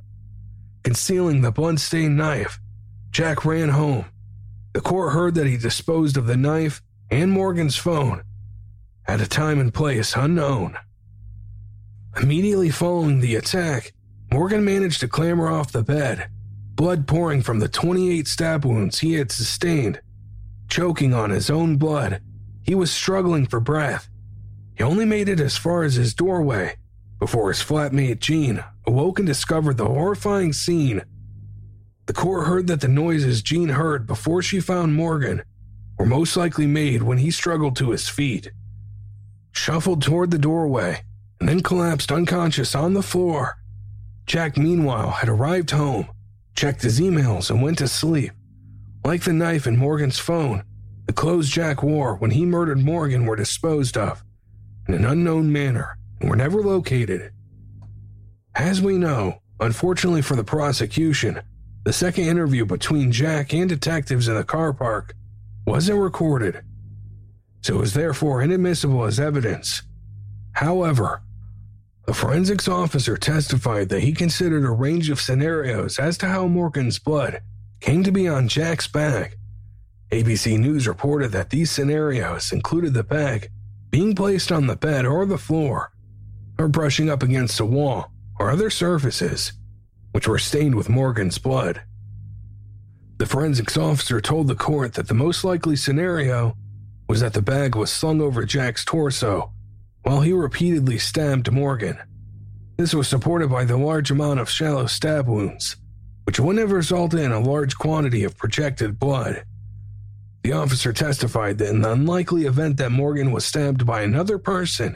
Concealing 0.83 1.41
the 1.41 1.51
blood-stained 1.51 2.15
knife, 2.15 2.59
Jack 3.11 3.43
ran 3.43 3.69
home. 3.69 4.05
The 4.73 4.81
court 4.81 5.13
heard 5.13 5.35
that 5.35 5.47
he 5.47 5.57
disposed 5.57 6.15
of 6.15 6.27
the 6.27 6.37
knife 6.37 6.81
and 7.11 7.31
Morgan's 7.31 7.75
phone 7.75 8.23
at 9.09 9.21
a 9.21 9.27
time 9.27 9.59
and 9.59 9.73
place 9.73 10.15
unknown. 10.15 10.77
Immediately 12.21 12.69
following 12.69 13.21
the 13.21 13.35
attack, 13.35 13.91
Morgan 14.31 14.63
managed 14.63 14.99
to 14.99 15.07
clamber 15.07 15.47
off 15.47 15.71
the 15.71 15.81
bed, 15.81 16.29
blood 16.75 17.07
pouring 17.07 17.41
from 17.41 17.57
the 17.57 17.67
28 17.67 18.27
stab 18.27 18.65
wounds 18.65 18.99
he 18.99 19.13
had 19.13 19.31
sustained. 19.31 19.99
Choking 20.67 21.15
on 21.15 21.31
his 21.31 21.49
own 21.49 21.77
blood, 21.77 22.21
he 22.61 22.75
was 22.75 22.91
struggling 22.91 23.47
for 23.47 23.59
breath. 23.59 24.07
He 24.77 24.83
only 24.83 25.05
made 25.05 25.27
it 25.27 25.39
as 25.39 25.57
far 25.57 25.81
as 25.81 25.95
his 25.95 26.13
doorway 26.13 26.75
before 27.17 27.49
his 27.49 27.63
flatmate 27.63 28.19
Jean 28.19 28.63
awoke 28.85 29.17
and 29.17 29.27
discovered 29.27 29.77
the 29.77 29.87
horrifying 29.87 30.53
scene. 30.53 31.01
The 32.05 32.13
court 32.13 32.45
heard 32.45 32.67
that 32.67 32.81
the 32.81 32.87
noises 32.87 33.41
Jean 33.41 33.69
heard 33.69 34.05
before 34.05 34.43
she 34.43 34.59
found 34.59 34.93
Morgan 34.93 35.41
were 35.97 36.05
most 36.05 36.37
likely 36.37 36.67
made 36.67 37.01
when 37.01 37.17
he 37.17 37.31
struggled 37.31 37.75
to 37.77 37.89
his 37.89 38.07
feet, 38.07 38.51
shuffled 39.51 40.01
toward 40.01 40.31
the 40.31 40.37
doorway, 40.37 41.01
and 41.39 41.47
then 41.47 41.61
collapsed 41.61 42.11
unconscious 42.11 42.75
on 42.75 42.93
the 42.93 43.03
floor. 43.03 43.57
Jack, 44.25 44.57
meanwhile, 44.57 45.11
had 45.11 45.29
arrived 45.29 45.71
home, 45.71 46.07
checked 46.55 46.81
his 46.81 46.99
emails, 46.99 47.49
and 47.49 47.61
went 47.61 47.77
to 47.79 47.87
sleep. 47.87 48.31
Like 49.03 49.23
the 49.23 49.33
knife 49.33 49.65
in 49.65 49.77
Morgan's 49.77 50.19
phone, 50.19 50.63
the 51.07 51.13
clothes 51.13 51.49
Jack 51.49 51.81
wore 51.81 52.15
when 52.15 52.31
he 52.31 52.45
murdered 52.45 52.79
Morgan 52.79 53.25
were 53.25 53.35
disposed 53.35 53.97
of 53.97 54.23
in 54.87 54.93
an 54.93 55.05
unknown 55.05 55.51
manner 55.51 55.97
and 56.19 56.29
were 56.29 56.35
never 56.35 56.61
located. 56.61 57.31
As 58.55 58.81
we 58.81 58.97
know, 58.97 59.41
unfortunately 59.59 60.21
for 60.21 60.35
the 60.35 60.43
prosecution, 60.43 61.41
the 61.85 61.93
second 61.93 62.25
interview 62.25 62.65
between 62.65 63.11
Jack 63.11 63.53
and 63.53 63.69
detectives 63.69 64.27
in 64.27 64.35
the 64.35 64.43
car 64.43 64.73
park 64.73 65.15
wasn't 65.65 65.99
recorded, 65.99 66.61
so 67.61 67.75
it 67.75 67.79
was 67.79 67.93
therefore 67.93 68.41
inadmissible 68.41 69.03
as 69.03 69.19
evidence. 69.19 69.83
However, 70.53 71.21
the 72.05 72.13
forensics 72.13 72.67
officer 72.67 73.17
testified 73.17 73.89
that 73.89 74.01
he 74.01 74.13
considered 74.13 74.65
a 74.65 74.71
range 74.71 75.09
of 75.09 75.21
scenarios 75.21 75.99
as 75.99 76.17
to 76.19 76.27
how 76.27 76.47
Morgan's 76.47 76.99
blood 76.99 77.41
came 77.81 78.03
to 78.03 78.11
be 78.11 78.27
on 78.27 78.47
Jack's 78.47 78.87
bag. 78.87 79.37
ABC 80.11 80.57
News 80.57 80.87
reported 80.87 81.31
that 81.33 81.51
these 81.51 81.69
scenarios 81.69 82.51
included 82.51 82.93
the 82.93 83.03
bag 83.03 83.51
being 83.91 84.15
placed 84.15 84.51
on 84.51 84.67
the 84.67 84.75
bed 84.75 85.05
or 85.05 85.25
the 85.25 85.37
floor, 85.37 85.91
or 86.57 86.67
brushing 86.67 87.09
up 87.09 87.23
against 87.23 87.59
a 87.59 87.65
wall 87.65 88.11
or 88.39 88.49
other 88.49 88.69
surfaces, 88.69 89.53
which 90.11 90.27
were 90.27 90.39
stained 90.39 90.75
with 90.75 90.89
Morgan's 90.89 91.37
blood. 91.37 91.81
The 93.17 93.25
forensics 93.25 93.77
officer 93.77 94.21
told 94.21 94.47
the 94.47 94.55
court 94.55 94.93
that 94.93 95.07
the 95.07 95.13
most 95.13 95.43
likely 95.43 95.75
scenario 95.75 96.55
was 97.09 97.21
that 97.21 97.33
the 97.33 97.41
bag 97.41 97.75
was 97.75 97.91
slung 97.91 98.21
over 98.21 98.45
Jack's 98.45 98.85
torso 98.85 99.51
while 100.03 100.21
he 100.21 100.31
repeatedly 100.31 100.99
stabbed 100.99 101.51
Morgan. 101.51 101.97
This 102.77 102.93
was 102.93 103.07
supported 103.07 103.49
by 103.49 103.65
the 103.65 103.77
large 103.77 104.11
amount 104.11 104.39
of 104.39 104.49
shallow 104.49 104.85
stab 104.85 105.27
wounds, 105.27 105.75
which 106.25 106.39
wouldn't 106.39 106.59
have 106.59 106.71
resulted 106.71 107.19
in 107.19 107.31
a 107.31 107.39
large 107.39 107.75
quantity 107.77 108.23
of 108.23 108.37
projected 108.37 108.99
blood. 108.99 109.43
The 110.43 110.53
officer 110.53 110.93
testified 110.93 111.57
that 111.57 111.69
in 111.69 111.81
the 111.81 111.91
unlikely 111.91 112.45
event 112.45 112.77
that 112.77 112.91
Morgan 112.91 113.31
was 113.31 113.43
stabbed 113.43 113.87
by 113.87 114.03
another 114.03 114.37
person, 114.37 114.95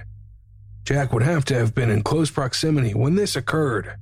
Jack 0.83 1.13
would 1.13 1.23
have 1.23 1.43
to 1.45 1.55
have 1.55 1.73
been 1.73 1.89
in 1.89 2.03
close 2.03 2.29
proximity 2.29 2.93
when 2.93 3.15
this 3.15 3.35
occurred. 3.35 3.95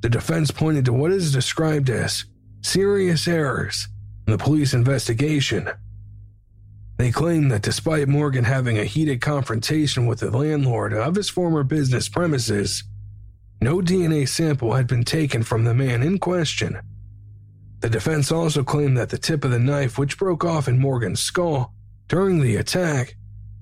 The 0.00 0.08
defense 0.08 0.50
pointed 0.50 0.86
to 0.86 0.92
what 0.94 1.12
is 1.12 1.30
described 1.30 1.90
as 1.90 2.24
serious 2.62 3.28
errors 3.28 3.86
in 4.26 4.32
the 4.32 4.38
police 4.38 4.72
investigation 4.72 5.68
they 7.02 7.10
claim 7.10 7.48
that 7.48 7.62
despite 7.62 8.06
Morgan 8.06 8.44
having 8.44 8.78
a 8.78 8.84
heated 8.84 9.20
confrontation 9.20 10.06
with 10.06 10.20
the 10.20 10.30
landlord 10.30 10.92
of 10.92 11.16
his 11.16 11.28
former 11.28 11.64
business 11.64 12.08
premises, 12.08 12.84
no 13.60 13.80
DNA 13.80 14.28
sample 14.28 14.74
had 14.74 14.86
been 14.86 15.02
taken 15.02 15.42
from 15.42 15.64
the 15.64 15.74
man 15.74 16.04
in 16.04 16.18
question. 16.18 16.78
The 17.80 17.90
defense 17.90 18.30
also 18.30 18.62
claimed 18.62 18.96
that 18.98 19.10
the 19.10 19.18
tip 19.18 19.42
of 19.42 19.50
the 19.50 19.58
knife, 19.58 19.98
which 19.98 20.16
broke 20.16 20.44
off 20.44 20.68
in 20.68 20.78
Morgan's 20.78 21.18
skull 21.18 21.74
during 22.06 22.40
the 22.40 22.54
attack, 22.54 23.16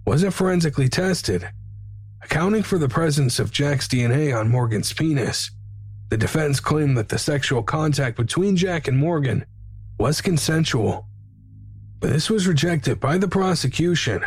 wasn't 0.05 0.35
forensically 0.35 0.91
tested, 0.91 1.49
accounting 2.23 2.63
for 2.63 2.77
the 2.77 2.91
presence 2.91 3.39
of 3.39 3.51
Jack's 3.51 3.89
DNA 3.89 4.39
on 4.39 4.51
Morgan's 4.51 4.93
penis. 4.93 5.51
The 6.11 6.19
defense 6.19 6.61
claimed 6.61 6.99
that 6.99 7.09
the 7.09 7.19
sexual 7.19 7.63
contact 7.63 8.19
between 8.19 8.57
Jack 8.57 8.87
and 8.87 8.99
Morgan 8.99 9.47
was 9.99 10.21
consensual 10.21 11.07
but 12.01 12.11
this 12.11 12.31
was 12.31 12.49
rejected 12.49 12.99
by 12.99 13.19
the 13.19 13.29
prosecution, 13.29 14.25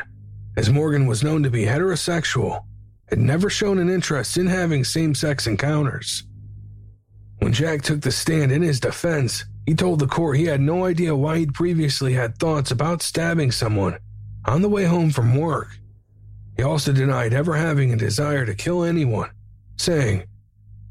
as 0.55 0.69
Morgan 0.69 1.07
was 1.07 1.24
known 1.24 1.43
to 1.43 1.49
be 1.49 1.65
heterosexual 1.65 2.63
and 3.09 3.26
never 3.26 3.49
shown 3.49 3.80
an 3.80 3.89
interest 3.89 4.38
in 4.38 4.47
having 4.47 4.84
same 4.84 5.13
sex 5.13 5.47
encounters. 5.47 6.24
When 7.39 7.51
Jack 7.51 7.82
took 7.82 8.01
the 8.01 8.11
stand 8.11 8.51
in 8.51 8.61
his 8.61 8.80
defense, 8.80 9.45
he 9.65 9.74
told 9.74 9.99
the 9.99 10.07
court 10.07 10.38
he 10.38 10.45
had 10.45 10.61
no 10.61 10.86
idea 10.86 11.15
why 11.15 11.39
he'd 11.39 11.53
previously 11.53 12.13
had 12.13 12.38
thoughts 12.38 12.71
about 12.71 13.01
stabbing 13.01 13.51
someone 13.51 13.97
on 14.45 14.61
the 14.61 14.69
way 14.69 14.86
home 14.86 15.09
from 15.09 15.36
work. 15.36 15.78
He 16.55 16.63
also 16.63 16.93
denied 16.93 17.34
ever 17.34 17.55
having 17.55 17.91
a 17.91 17.97
desire 17.97 18.45
to 18.45 18.53
kill 18.53 18.84
anyone, 18.84 19.32
saying, 19.78 20.24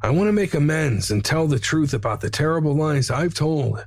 I 0.03 0.11
want 0.11 0.29
to 0.29 0.33
make 0.33 0.55
amends 0.55 1.11
and 1.11 1.25
tell 1.25 1.47
the 1.47 1.61
truth 1.61 1.95
about 1.95 2.21
the 2.21 2.31
terrible 2.31 2.75
lies 2.75 3.11
I've 3.11 3.35
told. 3.35 3.85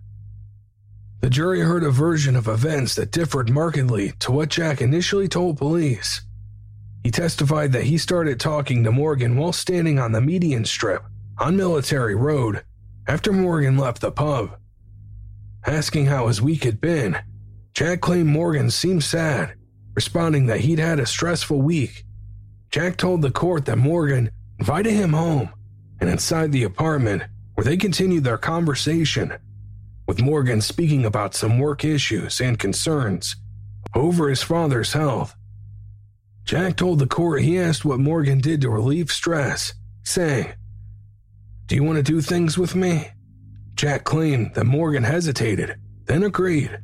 The 1.26 1.32
jury 1.32 1.62
heard 1.62 1.84
a 1.84 1.90
version 1.90 2.36
of 2.36 2.48
events 2.48 2.94
that 2.94 3.10
differed 3.10 3.50
markedly 3.50 4.12
to 4.20 4.32
what 4.32 4.50
Jack 4.50 4.80
initially 4.80 5.28
told 5.28 5.58
police. 5.58 6.22
He 7.04 7.10
testified 7.10 7.72
that 7.72 7.86
he 7.86 7.98
started 7.98 8.40
talking 8.40 8.84
to 8.84 8.92
Morgan 8.92 9.36
while 9.36 9.52
standing 9.52 9.98
on 9.98 10.12
the 10.12 10.22
median 10.22 10.66
strip 10.66 11.04
on 11.40 11.58
Military 11.58 12.14
Road 12.14 12.64
after 13.08 13.34
Morgan 13.34 13.76
left 13.76 14.02
the 14.02 14.12
pub. 14.12 14.56
Asking 15.66 16.06
how 16.06 16.28
his 16.28 16.44
week 16.44 16.64
had 16.64 16.80
been, 16.80 17.18
Jack 17.74 18.02
claimed 18.02 18.30
Morgan 18.30 18.70
seemed 18.70 19.04
sad, 19.04 19.56
responding 19.96 20.46
that 20.46 20.60
he'd 20.60 20.78
had 20.78 21.00
a 21.00 21.08
stressful 21.08 21.60
week. 21.60 22.06
Jack 22.70 22.98
told 22.98 23.24
the 23.24 23.32
court 23.32 23.66
that 23.66 23.80
Morgan 23.80 24.30
invited 24.60 24.94
him 24.94 25.14
home 25.14 25.50
and 26.00 26.08
inside 26.08 26.52
the 26.52 26.66
apartment 26.66 27.24
where 27.56 27.66
they 27.66 27.78
continued 27.78 28.24
their 28.24 28.38
conversation 28.38 29.34
with 30.08 30.22
Morgan 30.22 30.62
speaking 30.62 31.06
about 31.06 31.36
some 31.36 31.60
work 31.60 31.84
issues 31.84 32.40
and 32.40 32.60
concerns 32.60 33.36
over 33.94 34.30
his 34.30 34.44
father's 34.44 34.94
health. 34.94 35.36
Jack 36.44 36.78
told 36.78 37.00
the 37.00 37.08
court 37.08 37.42
he 37.42 37.60
asked 37.60 37.86
what 37.86 38.00
Morgan 38.00 38.40
did 38.40 38.62
to 38.62 38.70
relieve 38.70 39.12
stress, 39.12 39.74
saying, 40.04 40.54
Do 41.66 41.76
you 41.76 41.84
want 41.84 41.98
to 41.98 42.04
do 42.04 42.22
things 42.22 42.58
with 42.58 42.76
me? 42.76 43.10
Jack 43.74 44.04
claimed 44.04 44.54
that 44.54 44.66
Morgan 44.66 45.04
hesitated, 45.04 45.76
then 46.06 46.24
agreed. 46.24 46.80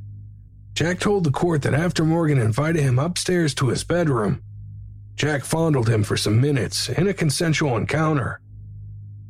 Jack 0.74 1.00
told 1.00 1.24
the 1.24 1.32
court 1.32 1.62
that 1.62 1.74
after 1.74 2.04
Morgan 2.04 2.40
invited 2.40 2.82
him 2.82 2.98
upstairs 2.98 3.54
to 3.56 3.68
his 3.68 3.84
bedroom, 3.84 4.42
Jack 5.16 5.46
fondled 5.46 5.88
him 5.88 6.04
for 6.04 6.18
some 6.18 6.42
minutes 6.42 6.90
in 6.90 7.08
a 7.08 7.14
consensual 7.14 7.78
encounter. 7.78 8.41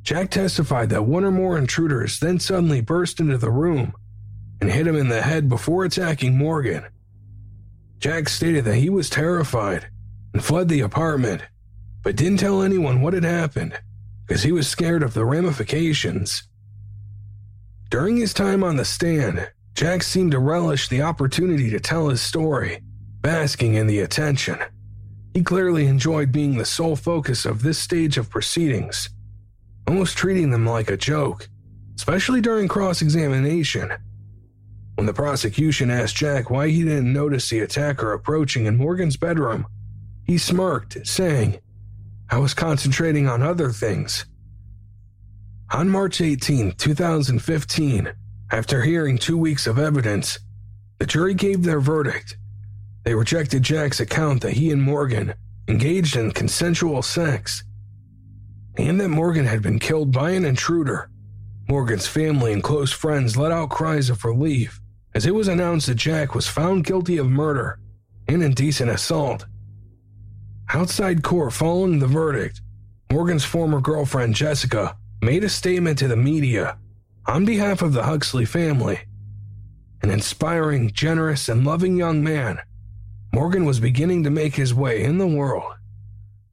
Jack 0.04 0.32
testified 0.32 0.90
that 0.90 1.06
one 1.06 1.24
or 1.24 1.32
more 1.32 1.58
intruders 1.58 2.20
then 2.20 2.40
suddenly 2.40 2.82
burst 2.82 3.20
into 3.20 3.38
the 3.38 3.52
room 3.52 3.94
and 4.60 4.72
hit 4.72 4.88
him 4.88 4.96
in 4.96 5.10
the 5.10 5.22
head 5.22 5.48
before 5.48 5.86
attacking 5.86 6.38
Morgan. 6.38 6.86
Jack 8.00 8.30
stated 8.30 8.66
that 8.66 8.76
he 8.76 8.90
was 8.90 9.10
terrified 9.10 9.88
and 10.34 10.44
fled 10.44 10.70
the 10.70 10.82
apartment, 10.82 11.44
but 12.04 12.16
didn't 12.16 12.40
tell 12.40 12.64
anyone 12.64 13.02
what 13.02 13.14
had 13.14 13.24
happened 13.24 13.80
because 14.26 14.44
he 14.44 14.52
was 14.52 14.68
scared 14.68 15.04
of 15.04 15.14
the 15.14 15.26
ramifications. 15.26 16.44
During 17.90 18.18
his 18.18 18.34
time 18.34 18.64
on 18.64 18.78
the 18.78 18.86
stand, 18.86 19.52
Jack 19.76 20.04
seemed 20.04 20.32
to 20.32 20.40
relish 20.40 20.88
the 20.88 21.02
opportunity 21.02 21.70
to 21.70 21.80
tell 21.80 22.10
his 22.10 22.22
story, 22.22 22.82
basking 23.22 23.76
in 23.76 23.88
the 23.88 24.00
attention. 24.00 24.58
He 25.34 25.44
clearly 25.44 25.86
enjoyed 25.86 26.32
being 26.32 26.58
the 26.58 26.66
sole 26.66 26.96
focus 26.96 27.46
of 27.46 27.62
this 27.62 27.78
stage 27.78 28.18
of 28.18 28.30
proceedings, 28.30 29.10
almost 29.88 30.18
treating 30.18 30.52
them 30.52 30.66
like 30.66 30.90
a 30.90 30.98
joke, 30.98 31.50
especially 31.96 32.42
during 32.42 32.68
cross 32.68 33.02
examination. 33.02 33.92
When 34.96 35.06
the 35.06 35.14
prosecution 35.14 35.90
asked 35.90 36.16
Jack 36.16 36.50
why 36.50 36.70
he 36.70 36.84
didn't 36.84 37.12
notice 37.12 37.50
the 37.50 37.60
attacker 37.60 38.14
approaching 38.14 38.66
in 38.66 38.78
Morgan's 38.78 39.18
bedroom, 39.18 39.66
he 40.26 40.38
smirked, 40.38 41.06
saying, 41.08 41.60
I 42.30 42.38
was 42.38 42.54
concentrating 42.54 43.28
on 43.28 43.42
other 43.42 43.72
things. 43.72 44.26
On 45.74 45.90
March 45.90 46.22
18, 46.22 46.74
2015, 46.74 48.14
after 48.52 48.82
hearing 48.82 49.18
two 49.18 49.38
weeks 49.38 49.68
of 49.68 49.80
evidence, 49.80 50.38
the 51.00 51.06
jury 51.06 51.34
gave 51.34 51.64
their 51.64 51.80
verdict. 51.80 52.38
They 53.04 53.16
rejected 53.16 53.64
Jack's 53.64 54.00
account 54.00 54.42
that 54.42 54.54
he 54.54 54.72
and 54.72 54.82
Morgan 54.82 55.34
engaged 55.68 56.16
in 56.16 56.32
consensual 56.32 57.02
sex, 57.02 57.64
and 58.88 59.00
that 59.00 59.10
Morgan 59.10 59.46
had 59.46 59.62
been 59.62 59.80
killed 59.80 60.12
by 60.12 60.32
an 60.32 60.46
intruder. 60.46 61.10
Morgan's 61.68 62.08
family 62.08 62.52
and 62.52 62.64
close 62.64 62.92
friends 62.92 63.38
let 63.38 63.52
out 63.52 63.70
cries 63.70 64.10
of 64.10 64.26
relief 64.26 64.82
as 65.14 65.26
it 65.26 65.36
was 65.36 65.48
announced 65.48 65.88
that 65.88 65.96
Jack 65.96 66.34
was 66.34 66.48
found 66.48 66.86
guilty 66.86 67.18
of 67.18 67.30
murder 67.30 67.80
and 68.28 68.44
indecent 68.44 68.90
assault. 68.90 69.46
Outside 70.74 71.22
court 71.22 71.54
following 71.54 72.00
the 72.00 72.08
verdict, 72.08 72.62
Morgan's 73.12 73.44
former 73.44 73.82
girlfriend 73.82 74.36
Jessica 74.36 74.96
made 75.22 75.44
a 75.44 75.50
statement 75.50 76.00
to 76.00 76.08
the 76.08 76.16
media 76.16 76.78
on 77.28 77.46
behalf 77.46 77.82
of 77.82 77.94
the 77.94 78.04
Huxley 78.04 78.46
family. 78.46 79.00
An 80.02 80.10
inspiring, 80.10 80.92
generous, 80.92 81.48
and 81.50 81.66
loving 81.66 81.96
young 81.96 82.24
man, 82.24 82.60
Morgan 83.34 83.66
was 83.66 83.80
beginning 83.80 84.24
to 84.24 84.30
make 84.30 84.56
his 84.56 84.74
way 84.74 85.04
in 85.04 85.18
the 85.18 85.28
world. 85.28 85.74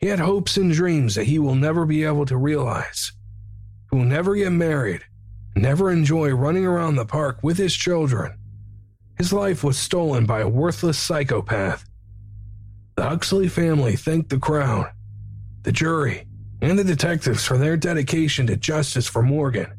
He 0.00 0.06
had 0.06 0.20
hopes 0.20 0.56
and 0.56 0.72
dreams 0.72 1.16
that 1.16 1.24
he 1.24 1.38
will 1.38 1.56
never 1.56 1.84
be 1.84 2.04
able 2.04 2.24
to 2.26 2.36
realize. 2.36 3.12
He 3.90 3.96
will 3.96 4.04
never 4.04 4.36
get 4.36 4.52
married, 4.52 5.02
never 5.56 5.90
enjoy 5.90 6.30
running 6.30 6.64
around 6.64 6.96
the 6.96 7.04
park 7.04 7.40
with 7.42 7.58
his 7.58 7.74
children. 7.74 8.38
His 9.16 9.32
life 9.32 9.64
was 9.64 9.76
stolen 9.76 10.26
by 10.26 10.40
a 10.40 10.48
worthless 10.48 10.98
psychopath. 10.98 11.84
The 12.96 13.08
Huxley 13.08 13.48
family 13.48 13.96
thanked 13.96 14.30
the 14.30 14.38
crown, 14.38 14.86
the 15.62 15.72
jury, 15.72 16.26
and 16.60 16.78
the 16.78 16.84
detectives 16.84 17.44
for 17.44 17.58
their 17.58 17.76
dedication 17.76 18.46
to 18.46 18.56
justice 18.56 19.08
for 19.08 19.22
Morgan. 19.22 19.72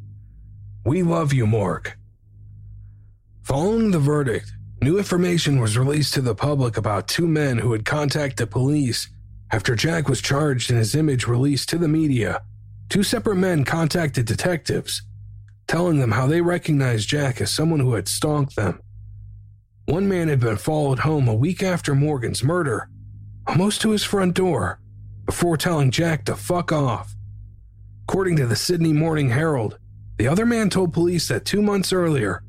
We 0.85 1.03
love 1.03 1.31
you, 1.31 1.45
Morg. 1.45 1.93
Following 3.43 3.91
the 3.91 3.99
verdict, 3.99 4.51
new 4.81 4.97
information 4.97 5.61
was 5.61 5.77
released 5.77 6.13
to 6.13 6.21
the 6.21 6.35
public 6.35 6.77
about 6.77 7.07
two 7.07 7.27
men 7.27 7.57
who 7.57 7.71
had 7.71 7.85
contacted 7.85 8.37
the 8.37 8.47
police 8.47 9.09
after 9.51 9.75
Jack 9.75 10.07
was 10.07 10.21
charged 10.21 10.69
and 10.69 10.79
his 10.79 10.95
image 10.95 11.27
released 11.27 11.69
to 11.69 11.77
the 11.77 11.87
media. 11.87 12.41
Two 12.89 13.03
separate 13.03 13.35
men 13.35 13.65
contacted 13.65 14.25
detectives, 14.25 15.03
telling 15.67 15.99
them 15.99 16.11
how 16.11 16.27
they 16.27 16.41
recognized 16.41 17.09
Jack 17.09 17.41
as 17.41 17.51
someone 17.51 17.79
who 17.79 17.93
had 17.93 18.07
stalked 18.07 18.55
them. 18.55 18.81
One 19.85 20.07
man 20.07 20.27
had 20.27 20.39
been 20.39 20.57
followed 20.57 20.99
home 20.99 21.27
a 21.27 21.35
week 21.35 21.63
after 21.63 21.95
Morgan's 21.95 22.43
murder, 22.43 22.89
almost 23.47 23.81
to 23.81 23.91
his 23.91 24.03
front 24.03 24.35
door, 24.35 24.79
before 25.25 25.57
telling 25.57 25.91
Jack 25.91 26.25
to 26.25 26.35
fuck 26.35 26.71
off. 26.71 27.15
According 28.03 28.37
to 28.37 28.47
the 28.47 28.55
Sydney 28.55 28.93
Morning 28.93 29.29
Herald, 29.29 29.77
the 30.17 30.27
other 30.27 30.45
man 30.45 30.69
told 30.69 30.93
police 30.93 31.27
that 31.27 31.45
two 31.45 31.61
months 31.61 31.93
earlier, 31.93 32.43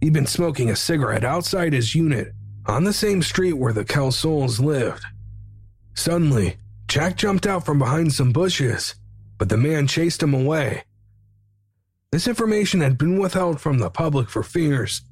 he'd 0.00 0.12
been 0.12 0.26
smoking 0.26 0.70
a 0.70 0.76
cigarette 0.76 1.24
outside 1.24 1.72
his 1.72 1.94
unit 1.94 2.32
on 2.66 2.84
the 2.84 2.92
same 2.92 3.22
street 3.22 3.54
where 3.54 3.72
the 3.72 3.84
Kelsalls 3.84 4.60
lived. 4.60 5.04
Suddenly, 5.96 6.58
Jack 6.88 7.16
jumped 7.16 7.46
out 7.46 7.64
from 7.64 7.78
behind 7.78 8.12
some 8.12 8.30
bushes, 8.30 8.94
but 9.38 9.48
the 9.48 9.56
man 9.56 9.86
chased 9.86 10.22
him 10.22 10.34
away. 10.34 10.84
This 12.12 12.28
information 12.28 12.80
had 12.80 12.96
been 12.96 13.18
withheld 13.18 13.60
from 13.60 13.78
the 13.78 13.90
public 13.90 14.28
for 14.28 14.42
fears. 14.42 15.02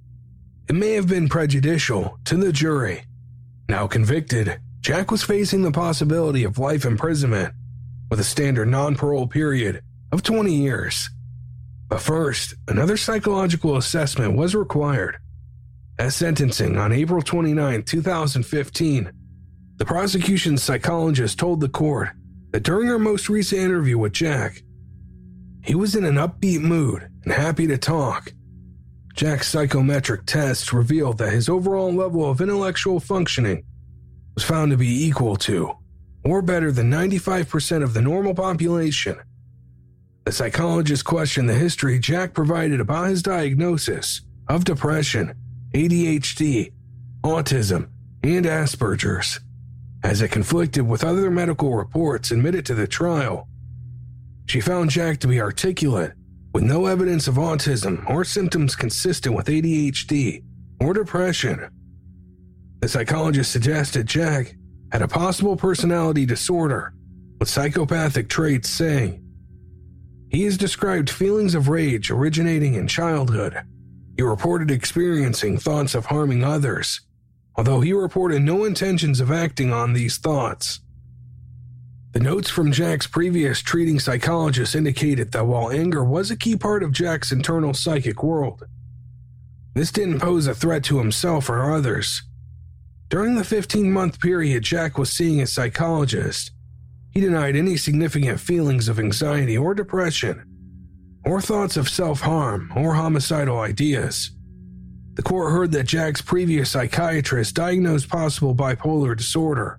It 0.68 0.74
may 0.74 0.92
have 0.92 1.08
been 1.08 1.28
prejudicial 1.28 2.18
to 2.26 2.36
the 2.36 2.52
jury. 2.52 3.04
Now 3.68 3.86
convicted, 3.86 4.60
Jack 4.80 5.10
was 5.10 5.22
facing 5.22 5.62
the 5.62 5.72
possibility 5.72 6.44
of 6.44 6.58
life 6.58 6.84
imprisonment 6.84 7.54
with 8.10 8.20
a 8.20 8.24
standard 8.24 8.68
non 8.68 8.94
parole 8.94 9.26
period 9.26 9.82
of 10.12 10.22
20 10.22 10.54
years. 10.54 11.10
But 11.88 12.00
first, 12.00 12.54
another 12.68 12.96
psychological 12.96 13.76
assessment 13.76 14.36
was 14.36 14.54
required. 14.54 15.16
At 15.98 16.12
sentencing 16.12 16.76
on 16.76 16.92
April 16.92 17.22
29, 17.22 17.82
2015, 17.82 19.12
the 19.76 19.84
prosecution's 19.84 20.62
psychologist 20.62 21.38
told 21.38 21.60
the 21.60 21.68
court 21.68 22.10
that 22.52 22.62
during 22.62 22.86
her 22.86 22.98
most 22.98 23.28
recent 23.28 23.60
interview 23.60 23.98
with 23.98 24.12
Jack, 24.12 24.62
he 25.64 25.74
was 25.74 25.96
in 25.96 26.04
an 26.04 26.14
upbeat 26.14 26.60
mood 26.60 27.08
and 27.24 27.32
happy 27.32 27.66
to 27.66 27.76
talk. 27.76 28.32
Jack's 29.14 29.48
psychometric 29.48 30.26
tests 30.26 30.72
revealed 30.72 31.18
that 31.18 31.32
his 31.32 31.48
overall 31.48 31.92
level 31.92 32.28
of 32.30 32.40
intellectual 32.40 33.00
functioning 33.00 33.64
was 34.34 34.44
found 34.44 34.70
to 34.70 34.76
be 34.76 35.04
equal 35.06 35.36
to, 35.36 35.72
or 36.24 36.42
better 36.42 36.70
than 36.70 36.90
95% 36.90 37.82
of 37.82 37.94
the 37.94 38.02
normal 38.02 38.34
population. 38.34 39.16
The 40.24 40.32
psychologist 40.32 41.04
questioned 41.04 41.48
the 41.48 41.54
history 41.54 41.98
Jack 41.98 42.32
provided 42.32 42.80
about 42.80 43.08
his 43.08 43.22
diagnosis 43.22 44.22
of 44.48 44.64
depression, 44.64 45.34
ADHD, 45.74 46.72
autism, 47.22 47.88
and 48.22 48.44
Asperger's 48.44 49.40
as 50.04 50.20
it 50.20 50.30
conflicted 50.30 50.86
with 50.86 51.02
other 51.02 51.30
medical 51.30 51.74
reports 51.74 52.30
admitted 52.30 52.66
to 52.66 52.74
the 52.74 52.86
trial. 52.86 53.48
She 54.46 54.60
found 54.60 54.90
Jack 54.90 55.18
to 55.20 55.26
be 55.26 55.40
articulate, 55.40 56.12
with 56.52 56.62
no 56.62 56.86
evidence 56.86 57.26
of 57.26 57.36
autism 57.36 58.08
or 58.08 58.22
symptoms 58.22 58.76
consistent 58.76 59.34
with 59.34 59.46
ADHD 59.46 60.44
or 60.78 60.92
depression. 60.92 61.68
The 62.80 62.88
psychologist 62.88 63.50
suggested 63.50 64.06
Jack 64.06 64.54
had 64.92 65.00
a 65.00 65.08
possible 65.08 65.56
personality 65.56 66.26
disorder 66.26 66.92
with 67.40 67.48
psychopathic 67.48 68.28
traits, 68.28 68.68
saying, 68.68 69.24
He 70.28 70.44
has 70.44 70.58
described 70.58 71.08
feelings 71.08 71.54
of 71.54 71.68
rage 71.68 72.10
originating 72.10 72.74
in 72.74 72.86
childhood. 72.86 73.58
He 74.16 74.22
reported 74.22 74.70
experiencing 74.70 75.58
thoughts 75.58 75.94
of 75.94 76.06
harming 76.06 76.44
others 76.44 77.00
although 77.56 77.80
he 77.80 77.92
reported 77.92 78.42
no 78.42 78.64
intentions 78.64 79.20
of 79.20 79.30
acting 79.30 79.72
on 79.72 79.92
these 79.92 80.18
thoughts. 80.18 80.80
The 82.12 82.20
notes 82.20 82.48
from 82.48 82.70
Jack's 82.70 83.08
previous 83.08 83.60
treating 83.60 83.98
psychologist 83.98 84.74
indicated 84.74 85.32
that 85.32 85.46
while 85.46 85.70
anger 85.70 86.04
was 86.04 86.30
a 86.30 86.36
key 86.36 86.56
part 86.56 86.82
of 86.82 86.92
Jack's 86.92 87.32
internal 87.32 87.74
psychic 87.74 88.22
world, 88.22 88.62
this 89.74 89.90
didn't 89.90 90.20
pose 90.20 90.46
a 90.46 90.54
threat 90.54 90.84
to 90.84 90.98
himself 90.98 91.48
or 91.50 91.72
others. 91.74 92.22
During 93.08 93.34
the 93.34 93.44
15 93.44 93.92
month 93.92 94.20
period 94.20 94.62
Jack 94.62 94.96
was 94.96 95.10
seeing 95.10 95.40
a 95.40 95.46
psychologist, 95.46 96.52
he 97.10 97.20
denied 97.20 97.56
any 97.56 97.76
significant 97.76 98.40
feelings 98.40 98.88
of 98.88 98.98
anxiety 98.98 99.56
or 99.56 99.74
depression, 99.74 100.44
or 101.24 101.40
thoughts 101.40 101.76
of 101.76 101.88
self 101.88 102.20
harm 102.20 102.72
or 102.76 102.94
homicidal 102.94 103.58
ideas. 103.58 104.30
The 105.14 105.22
court 105.22 105.52
heard 105.52 105.70
that 105.72 105.86
Jack's 105.86 106.20
previous 106.20 106.70
psychiatrist 106.70 107.54
diagnosed 107.54 108.08
possible 108.08 108.54
bipolar 108.54 109.16
disorder 109.16 109.78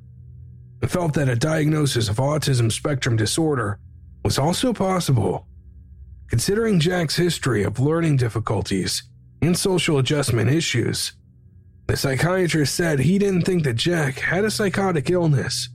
and 0.81 0.89
felt 0.89 1.13
that 1.13 1.27
a 1.27 1.35
diagnosis 1.35 2.07
of 2.07 2.17
autism 2.17 2.71
spectrum 2.71 3.17
disorder 3.17 3.79
was 4.23 4.39
also 4.39 4.71
possible. 4.71 5.47
Considering 6.29 6.79
Jack's 6.79 7.17
history 7.17 7.63
of 7.63 7.79
learning 7.79 8.17
difficulties 8.17 9.03
and 9.41 9.57
social 9.57 9.97
adjustment 9.97 10.49
issues, 10.49 11.13
the 11.87 11.97
psychiatrist 11.97 12.73
said 12.73 12.99
he 12.99 13.19
didn't 13.19 13.43
think 13.43 13.63
that 13.63 13.75
Jack 13.75 14.19
had 14.19 14.45
a 14.45 14.49
psychotic 14.49 15.09
illness, 15.09 15.69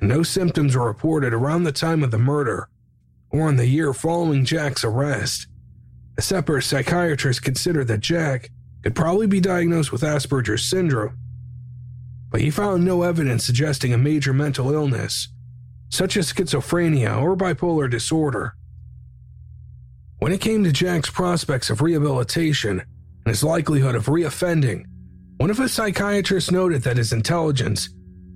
and 0.00 0.08
no 0.08 0.22
symptoms 0.22 0.76
were 0.76 0.86
reported 0.86 1.34
around 1.34 1.64
the 1.64 1.72
time 1.72 2.02
of 2.02 2.10
the 2.10 2.18
murder 2.18 2.68
or 3.30 3.48
in 3.48 3.56
the 3.56 3.66
year 3.66 3.92
following 3.92 4.44
Jack's 4.44 4.84
arrest. 4.84 5.48
A 6.16 6.22
separate 6.22 6.62
psychiatrist 6.62 7.42
considered 7.42 7.88
that 7.88 8.00
Jack 8.00 8.50
could 8.82 8.94
probably 8.94 9.26
be 9.26 9.40
diagnosed 9.40 9.92
with 9.92 10.02
Asperger's 10.02 10.68
syndrome, 10.68 11.16
but 12.30 12.40
he 12.40 12.50
found 12.50 12.84
no 12.84 13.02
evidence 13.02 13.44
suggesting 13.44 13.92
a 13.92 13.98
major 13.98 14.32
mental 14.32 14.72
illness, 14.72 15.28
such 15.88 16.16
as 16.16 16.32
schizophrenia 16.32 17.20
or 17.20 17.36
bipolar 17.36 17.90
disorder. 17.90 18.54
When 20.18 20.32
it 20.32 20.40
came 20.40 20.64
to 20.64 20.72
Jack's 20.72 21.10
prospects 21.10 21.70
of 21.70 21.82
rehabilitation, 21.82 22.80
and 22.80 23.26
his 23.26 23.42
likelihood 23.42 23.94
of 23.94 24.06
reoffending, 24.06 24.84
one 25.38 25.50
of 25.50 25.58
his 25.58 25.72
psychiatrists 25.72 26.50
noted 26.50 26.82
that 26.82 26.96
his 26.96 27.12
intelligence 27.12 27.88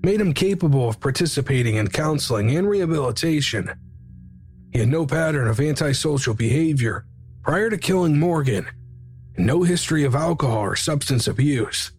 made 0.02 0.20
him 0.20 0.32
capable 0.32 0.88
of 0.88 1.00
participating 1.00 1.76
in 1.76 1.88
counseling 1.88 2.54
and 2.56 2.68
rehabilitation. 2.68 3.70
He 4.72 4.80
had 4.80 4.88
no 4.88 5.06
pattern 5.06 5.46
of 5.46 5.60
antisocial 5.60 6.34
behavior 6.34 7.06
prior 7.42 7.70
to 7.70 7.78
killing 7.78 8.18
Morgan, 8.18 8.66
no 9.36 9.62
history 9.62 10.04
of 10.04 10.14
alcohol 10.14 10.58
or 10.58 10.76
substance 10.76 11.26
abuse. 11.26 11.92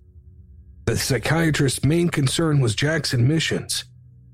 The 0.86 0.98
psychiatrist's 0.98 1.84
main 1.84 2.10
concern 2.10 2.60
was 2.60 2.76
Jack's 2.76 3.14
admissions 3.14 3.86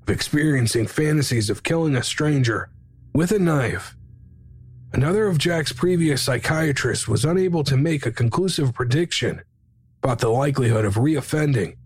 of 0.02 0.10
experiencing 0.10 0.86
fantasies 0.86 1.50
of 1.50 1.62
killing 1.62 1.96
a 1.96 2.02
stranger 2.02 2.70
with 3.14 3.32
a 3.32 3.38
knife. 3.38 3.96
Another 4.92 5.26
of 5.26 5.38
Jack's 5.38 5.72
previous 5.72 6.22
psychiatrists 6.22 7.08
was 7.08 7.24
unable 7.24 7.64
to 7.64 7.76
make 7.76 8.04
a 8.04 8.12
conclusive 8.12 8.74
prediction 8.74 9.42
about 10.02 10.18
the 10.18 10.28
likelihood 10.28 10.84
of 10.84 10.96
reoffending, 10.96 11.76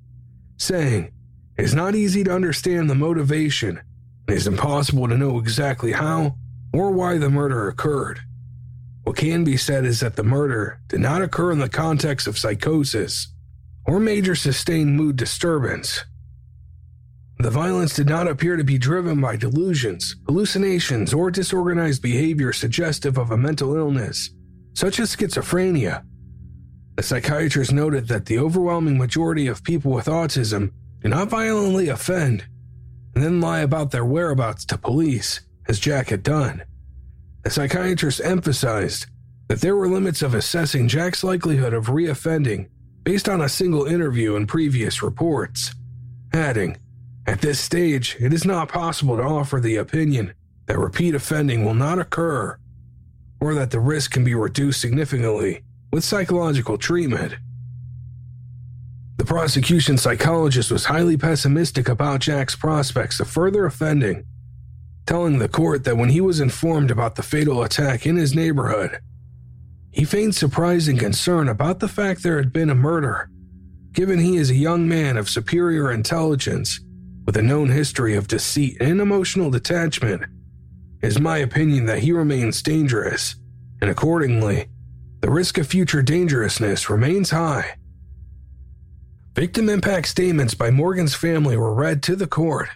saying 0.57 1.13
it 1.57 1.65
is 1.65 1.75
not 1.75 1.95
easy 1.95 2.25
to 2.25 2.35
understand 2.35 2.91
the 2.91 2.95
motivation 2.95 3.81
and 4.27 4.35
it 4.35 4.39
is 4.39 4.47
impossible 4.47 5.09
to 5.09 5.17
know 5.17 5.39
exactly 5.39 5.93
how 5.93 6.37
or 6.73 6.91
why 6.91 7.17
the 7.19 7.31
murder 7.31 7.69
occurred. 7.69 8.21
What 9.07 9.15
can 9.15 9.45
be 9.45 9.57
said 9.57 9.85
is 9.85 10.01
that 10.01 10.17
the 10.17 10.25
murder 10.25 10.81
did 10.89 10.99
not 10.99 11.23
occur 11.23 11.53
in 11.53 11.61
the 11.61 11.69
context 11.69 12.27
of 12.27 12.37
psychosis 12.37 13.29
or 13.87 14.01
major 14.01 14.35
sustained 14.35 14.97
mood 14.97 15.15
disturbance. 15.15 16.05
The 17.39 17.51
violence 17.51 17.95
did 17.95 18.09
not 18.09 18.27
appear 18.27 18.57
to 18.57 18.65
be 18.65 18.79
driven 18.79 19.21
by 19.21 19.37
delusions, 19.37 20.17
hallucinations, 20.27 21.15
or 21.15 21.31
disorganized 21.31 22.03
behavior 22.03 22.53
suggestive 22.53 23.17
of 23.17 23.31
a 23.31 23.37
mental 23.37 23.77
illness, 23.77 24.31
such 24.75 24.99
as 24.99 25.15
schizophrenia. 25.15 26.05
The 26.97 27.05
psychiatrist 27.05 27.73
noted 27.73 28.09
that 28.09 28.27
the 28.27 28.41
overwhelming 28.41 28.99
majority 28.99 29.47
of 29.47 29.63
people 29.63 29.93
with 29.93 30.07
autism 30.07 30.73
do 31.01 31.11
not 31.11 31.29
violently 31.29 31.91
offend 31.91 32.45
and 33.15 33.23
then 33.23 33.41
lie 33.41 33.61
about 33.61 33.93
their 33.93 34.05
whereabouts 34.05 34.65
to 34.65 34.77
police, 34.77 35.43
as 35.69 35.79
Jack 35.79 36.09
had 36.09 36.25
done. 36.25 36.65
The 37.47 37.53
psychiatrist 37.53 38.21
emphasized 38.25 39.07
that 39.47 39.61
there 39.61 39.77
were 39.77 39.87
limits 39.89 40.21
of 40.21 40.35
assessing 40.35 40.89
Jack's 40.89 41.23
likelihood 41.23 41.75
of 41.75 41.87
reoffending 41.87 42.71
based 43.05 43.29
on 43.29 43.41
a 43.41 43.49
single 43.49 43.85
interview 43.85 44.35
and 44.35 44.49
previous 44.49 45.01
reports, 45.01 45.73
adding, 46.33 46.77
At 47.25 47.43
this 47.43 47.61
stage, 47.61 48.17
it 48.19 48.33
is 48.33 48.45
not 48.45 48.69
possible 48.69 49.17
to 49.17 49.23
offer 49.23 49.61
the 49.61 49.77
opinion 49.77 50.35
that 50.67 50.77
repeat 50.77 51.15
offending 51.15 51.65
will 51.65 51.75
not 51.75 52.01
occur, 52.01 52.59
or 53.41 53.55
that 53.55 53.71
the 53.71 53.79
risk 53.79 54.11
can 54.11 54.25
be 54.25 54.35
reduced 54.35 54.81
significantly 54.81 55.63
with 55.93 56.03
psychological 56.03 56.77
treatment. 56.77 57.37
The 59.19 59.25
prosecution 59.25 59.99
psychologist 59.99 60.73
was 60.73 60.87
highly 60.87 61.17
pessimistic 61.17 61.89
about 61.89 62.23
Jack's 62.23 62.57
prospects 62.57 63.21
of 63.21 63.31
further 63.31 63.67
offending, 63.67 64.25
telling 65.07 65.39
the 65.39 65.49
court 65.49 65.85
that 65.85 65.97
when 65.97 66.09
he 66.09 66.21
was 66.21 66.41
informed 66.41 66.91
about 66.91 67.15
the 67.15 67.23
fatal 67.23 67.63
attack 67.63 68.07
in 68.07 68.17
his 68.17 68.35
neighborhood, 68.35 68.99
he 69.91 70.05
feigned 70.05 70.35
surprise 70.35 70.89
and 70.89 70.99
concern 70.99 71.49
about 71.49 71.79
the 71.81 71.89
fact 71.89 72.23
there 72.23 72.37
had 72.37 72.53
been 72.53 72.69
a 72.69 72.75
murder, 72.75 73.31
given 73.93 74.19
he 74.19 74.37
is 74.37 74.51
a 74.51 74.55
young 74.55 74.87
man 74.87 75.17
of 75.17 75.31
superior 75.31 75.91
intelligence 75.91 76.81
with 77.25 77.37
a 77.37 77.43
known 77.43 77.71
history 77.71 78.15
of 78.15 78.29
deceit 78.29 78.77
and 78.81 79.01
emotional 79.01 79.51
detachment. 79.51 80.23
Is 81.03 81.19
my 81.19 81.39
opinion 81.39 81.87
that 81.87 82.01
he 82.01 82.13
remains 82.13 82.63
dangerous, 82.63 83.37
and 83.81 83.91
accordingly, 83.91 84.69
the 85.21 85.31
risk 85.31 85.59
of 85.59 85.67
future 85.67 86.03
dangerousness 86.03 86.91
remains 86.91 87.31
high. 87.31 87.77
Victim 89.35 89.69
impact 89.69 90.09
statements 90.09 90.55
by 90.55 90.71
Morgan's 90.71 91.15
family 91.15 91.57
were 91.57 91.75
read 91.75 92.03
to 92.05 92.17
the 92.17 92.27
court. 92.27 92.69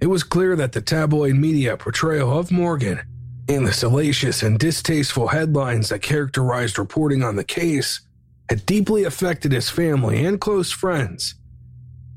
It 0.00 0.06
was 0.06 0.22
clear 0.22 0.54
that 0.56 0.72
the 0.72 0.80
tabloid 0.80 1.34
media 1.34 1.76
portrayal 1.76 2.38
of 2.38 2.52
Morgan 2.52 3.00
and 3.48 3.66
the 3.66 3.72
salacious 3.72 4.42
and 4.42 4.58
distasteful 4.58 5.28
headlines 5.28 5.88
that 5.88 6.02
characterized 6.02 6.78
reporting 6.78 7.22
on 7.22 7.36
the 7.36 7.44
case 7.44 8.00
had 8.48 8.64
deeply 8.64 9.04
affected 9.04 9.52
his 9.52 9.70
family 9.70 10.24
and 10.24 10.40
close 10.40 10.70
friends. 10.70 11.34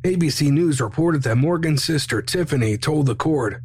ABC 0.04 0.52
News 0.52 0.80
reported 0.80 1.24
that 1.24 1.38
Morgan's 1.38 1.84
sister 1.84 2.22
Tiffany 2.22 2.78
told 2.78 3.06
the 3.06 3.16
court, 3.16 3.62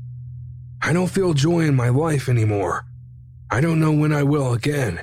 I 0.82 0.92
don't 0.92 1.10
feel 1.10 1.34
joy 1.34 1.60
in 1.60 1.74
my 1.74 1.88
life 1.88 2.28
anymore. 2.28 2.86
I 3.50 3.60
don't 3.60 3.80
know 3.80 3.92
when 3.92 4.12
I 4.12 4.22
will 4.22 4.52
again. 4.52 5.00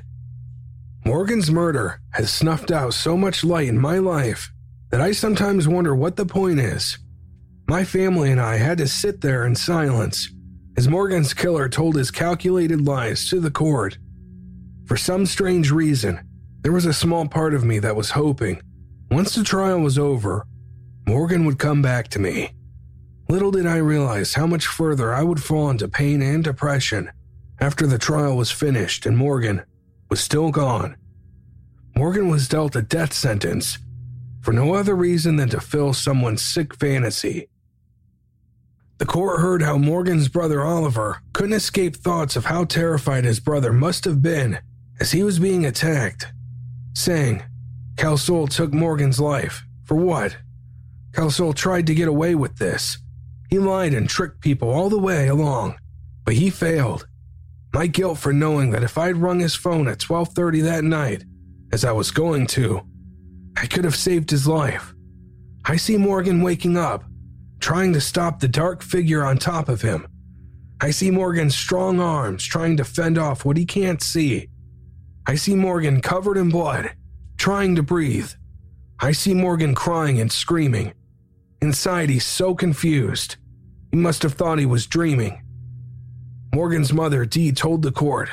Morgan's 1.05 1.51
murder 1.51 1.99
has 2.11 2.31
snuffed 2.31 2.71
out 2.71 2.93
so 2.93 3.17
much 3.17 3.43
light 3.43 3.67
in 3.67 3.79
my 3.79 3.97
life 3.97 4.51
that 4.89 5.01
I 5.01 5.11
sometimes 5.11 5.67
wonder 5.67 5.95
what 5.95 6.15
the 6.15 6.25
point 6.25 6.59
is. 6.59 6.97
My 7.67 7.85
family 7.85 8.29
and 8.29 8.41
I 8.41 8.57
had 8.57 8.77
to 8.79 8.87
sit 8.87 9.21
there 9.21 9.45
in 9.45 9.55
silence 9.55 10.29
as 10.75 10.89
Morgan's 10.89 11.33
killer 11.33 11.69
told 11.69 11.95
his 11.95 12.11
calculated 12.11 12.85
lies 12.85 13.29
to 13.29 13.39
the 13.39 13.51
court. 13.51 13.97
For 14.85 14.97
some 14.97 15.25
strange 15.25 15.71
reason, 15.71 16.27
there 16.61 16.73
was 16.73 16.85
a 16.85 16.93
small 16.93 17.27
part 17.27 17.53
of 17.53 17.63
me 17.63 17.79
that 17.79 17.95
was 17.95 18.11
hoping, 18.11 18.61
once 19.09 19.35
the 19.35 19.43
trial 19.43 19.79
was 19.79 19.97
over, 19.97 20.45
Morgan 21.07 21.45
would 21.45 21.57
come 21.57 21.81
back 21.81 22.09
to 22.09 22.19
me. 22.19 22.51
Little 23.29 23.51
did 23.51 23.65
I 23.65 23.77
realize 23.77 24.33
how 24.33 24.45
much 24.45 24.67
further 24.67 25.13
I 25.13 25.23
would 25.23 25.41
fall 25.41 25.69
into 25.69 25.87
pain 25.87 26.21
and 26.21 26.43
depression 26.43 27.11
after 27.59 27.87
the 27.87 27.97
trial 27.97 28.35
was 28.35 28.51
finished 28.51 29.05
and 29.05 29.15
Morgan 29.15 29.63
was 30.09 30.19
still 30.19 30.51
gone. 30.51 30.97
Morgan 31.95 32.29
was 32.29 32.49
dealt 32.49 32.75
a 32.75 32.81
death 32.81 33.13
sentence 33.13 33.77
for 34.41 34.51
no 34.51 34.73
other 34.73 34.95
reason 34.95 35.37
than 35.37 35.49
to 35.49 35.61
fill 35.61 35.93
someone's 35.93 36.43
sick 36.43 36.75
fantasy 36.75 37.47
the 38.97 39.05
court 39.05 39.41
heard 39.41 39.61
how 39.61 39.77
Morgan's 39.77 40.27
brother 40.27 40.63
Oliver 40.63 41.21
couldn't 41.33 41.53
escape 41.53 41.95
thoughts 41.95 42.35
of 42.35 42.45
how 42.45 42.63
terrified 42.63 43.25
his 43.25 43.39
brother 43.39 43.73
must 43.73 44.05
have 44.05 44.21
been 44.21 44.59
as 44.99 45.11
he 45.11 45.23
was 45.23 45.39
being 45.39 45.65
attacked, 45.65 46.27
saying, 46.93 47.43
Kelsall 47.95 48.47
took 48.47 48.73
Morgan's 48.73 49.19
life. 49.19 49.63
For 49.83 49.95
what? 49.95 50.37
Kelsall 51.11 51.53
tried 51.53 51.87
to 51.87 51.95
get 51.95 52.07
away 52.07 52.35
with 52.35 52.57
this. 52.57 52.97
He 53.49 53.59
lied 53.59 53.93
and 53.93 54.09
tricked 54.09 54.41
people 54.41 54.69
all 54.69 54.89
the 54.89 54.97
way 54.97 55.27
along, 55.27 55.75
but 56.25 56.35
he 56.35 56.49
failed. 56.49 57.05
My 57.73 57.87
guilt 57.87 58.19
for 58.19 58.33
knowing 58.33 58.71
that 58.71 58.83
if 58.83 58.97
I'd 58.97 59.17
rung 59.17 59.39
his 59.39 59.55
phone 59.55 59.87
at 59.87 59.99
12:30 59.99 60.61
that 60.61 60.83
night, 60.83 61.23
as 61.71 61.83
I 61.83 61.91
was 61.91 62.11
going 62.11 62.47
to, 62.47 62.81
I 63.57 63.65
could 63.67 63.83
have 63.83 63.95
saved 63.95 64.29
his 64.29 64.47
life. 64.47 64.93
I 65.65 65.77
see 65.77 65.97
Morgan 65.97 66.41
waking 66.41 66.77
up, 66.77 67.03
trying 67.63 67.93
to 67.93 68.01
stop 68.01 68.41
the 68.41 68.47
dark 68.49 68.83
figure 68.83 69.23
on 69.23 69.37
top 69.37 69.69
of 69.69 69.81
him. 69.81 70.05
I 70.81 70.91
see 70.91 71.09
Morgan's 71.09 71.55
strong 71.55 72.01
arms 72.01 72.43
trying 72.43 72.75
to 72.75 72.83
fend 72.83 73.17
off 73.17 73.45
what 73.45 73.55
he 73.55 73.65
can't 73.65 74.01
see. 74.01 74.49
I 75.25 75.35
see 75.35 75.55
Morgan 75.55 76.01
covered 76.01 76.35
in 76.35 76.49
blood, 76.49 76.91
trying 77.37 77.77
to 77.77 77.81
breathe. 77.81 78.29
I 78.99 79.13
see 79.13 79.33
Morgan 79.33 79.75
crying 79.75 80.19
and 80.19 80.29
screaming. 80.29 80.91
Inside, 81.61 82.09
he's 82.09 82.25
so 82.25 82.53
confused. 82.53 83.37
He 83.91 83.97
must 83.97 84.23
have 84.23 84.33
thought 84.33 84.59
he 84.59 84.65
was 84.65 84.85
dreaming. 84.85 85.41
Morgan's 86.53 86.91
mother, 86.91 87.23
Dee, 87.23 87.53
told 87.53 87.81
the 87.81 87.93
court 87.93 88.27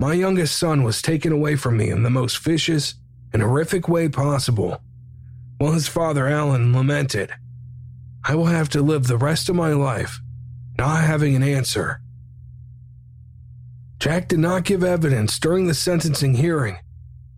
My 0.00 0.14
youngest 0.14 0.58
son 0.58 0.82
was 0.82 1.00
taken 1.00 1.30
away 1.30 1.54
from 1.54 1.76
me 1.76 1.90
in 1.90 2.02
the 2.02 2.10
most 2.10 2.38
vicious 2.38 2.94
and 3.32 3.40
horrific 3.40 3.86
way 3.86 4.08
possible. 4.08 4.80
While 5.58 5.74
his 5.74 5.86
father, 5.86 6.26
Alan, 6.26 6.72
lamented, 6.72 7.32
I 8.24 8.34
will 8.34 8.46
have 8.46 8.68
to 8.70 8.82
live 8.82 9.06
the 9.06 9.18
rest 9.18 9.48
of 9.48 9.56
my 9.56 9.72
life 9.72 10.20
not 10.78 11.04
having 11.04 11.36
an 11.36 11.42
answer. 11.42 12.00
Jack 13.98 14.28
did 14.28 14.38
not 14.38 14.64
give 14.64 14.82
evidence 14.82 15.38
during 15.38 15.66
the 15.66 15.74
sentencing 15.74 16.34
hearing. 16.34 16.76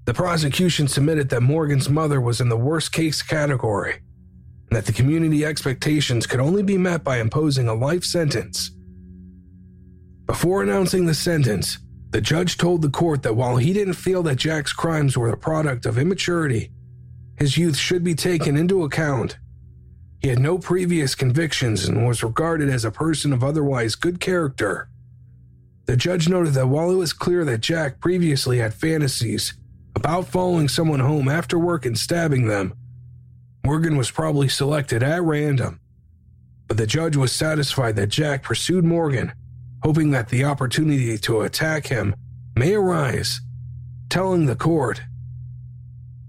The 0.06 0.14
prosecution 0.14 0.88
submitted 0.88 1.28
that 1.30 1.42
Morgan's 1.42 1.90
mother 1.90 2.20
was 2.20 2.40
in 2.40 2.48
the 2.48 2.56
worst 2.56 2.92
case 2.92 3.22
category 3.22 3.94
and 3.94 4.76
that 4.76 4.86
the 4.86 4.92
community 4.92 5.44
expectations 5.44 6.26
could 6.26 6.40
only 6.40 6.62
be 6.62 6.78
met 6.78 7.04
by 7.04 7.18
imposing 7.18 7.68
a 7.68 7.74
life 7.74 8.04
sentence. 8.04 8.70
Before 10.26 10.62
announcing 10.62 11.04
the 11.04 11.14
sentence, 11.14 11.78
the 12.10 12.20
judge 12.20 12.56
told 12.56 12.80
the 12.80 12.88
court 12.88 13.22
that 13.24 13.36
while 13.36 13.56
he 13.56 13.72
didn't 13.72 13.94
feel 13.94 14.22
that 14.22 14.36
Jack's 14.36 14.72
crimes 14.72 15.18
were 15.18 15.30
the 15.30 15.36
product 15.36 15.84
of 15.84 15.98
immaturity, 15.98 16.70
his 17.36 17.58
youth 17.58 17.76
should 17.76 18.04
be 18.04 18.14
taken 18.14 18.56
into 18.56 18.84
account 18.84 19.36
he 20.24 20.30
had 20.30 20.38
no 20.38 20.56
previous 20.56 21.14
convictions 21.14 21.84
and 21.84 22.08
was 22.08 22.24
regarded 22.24 22.70
as 22.70 22.82
a 22.82 22.90
person 22.90 23.30
of 23.30 23.44
otherwise 23.44 23.94
good 23.94 24.20
character. 24.20 24.88
The 25.84 25.98
judge 25.98 26.30
noted 26.30 26.54
that 26.54 26.68
while 26.68 26.90
it 26.90 26.94
was 26.94 27.12
clear 27.12 27.44
that 27.44 27.60
Jack 27.60 28.00
previously 28.00 28.56
had 28.56 28.72
fantasies 28.72 29.52
about 29.94 30.26
following 30.26 30.66
someone 30.66 31.00
home 31.00 31.28
after 31.28 31.58
work 31.58 31.84
and 31.84 31.98
stabbing 31.98 32.46
them, 32.46 32.72
Morgan 33.66 33.98
was 33.98 34.10
probably 34.10 34.48
selected 34.48 35.02
at 35.02 35.22
random. 35.22 35.78
But 36.68 36.78
the 36.78 36.86
judge 36.86 37.16
was 37.16 37.30
satisfied 37.30 37.94
that 37.96 38.08
Jack 38.08 38.44
pursued 38.44 38.82
Morgan, 38.82 39.34
hoping 39.82 40.12
that 40.12 40.30
the 40.30 40.44
opportunity 40.46 41.18
to 41.18 41.42
attack 41.42 41.88
him 41.88 42.16
may 42.56 42.72
arise, 42.72 43.42
telling 44.08 44.46
the 44.46 44.56
court, 44.56 45.02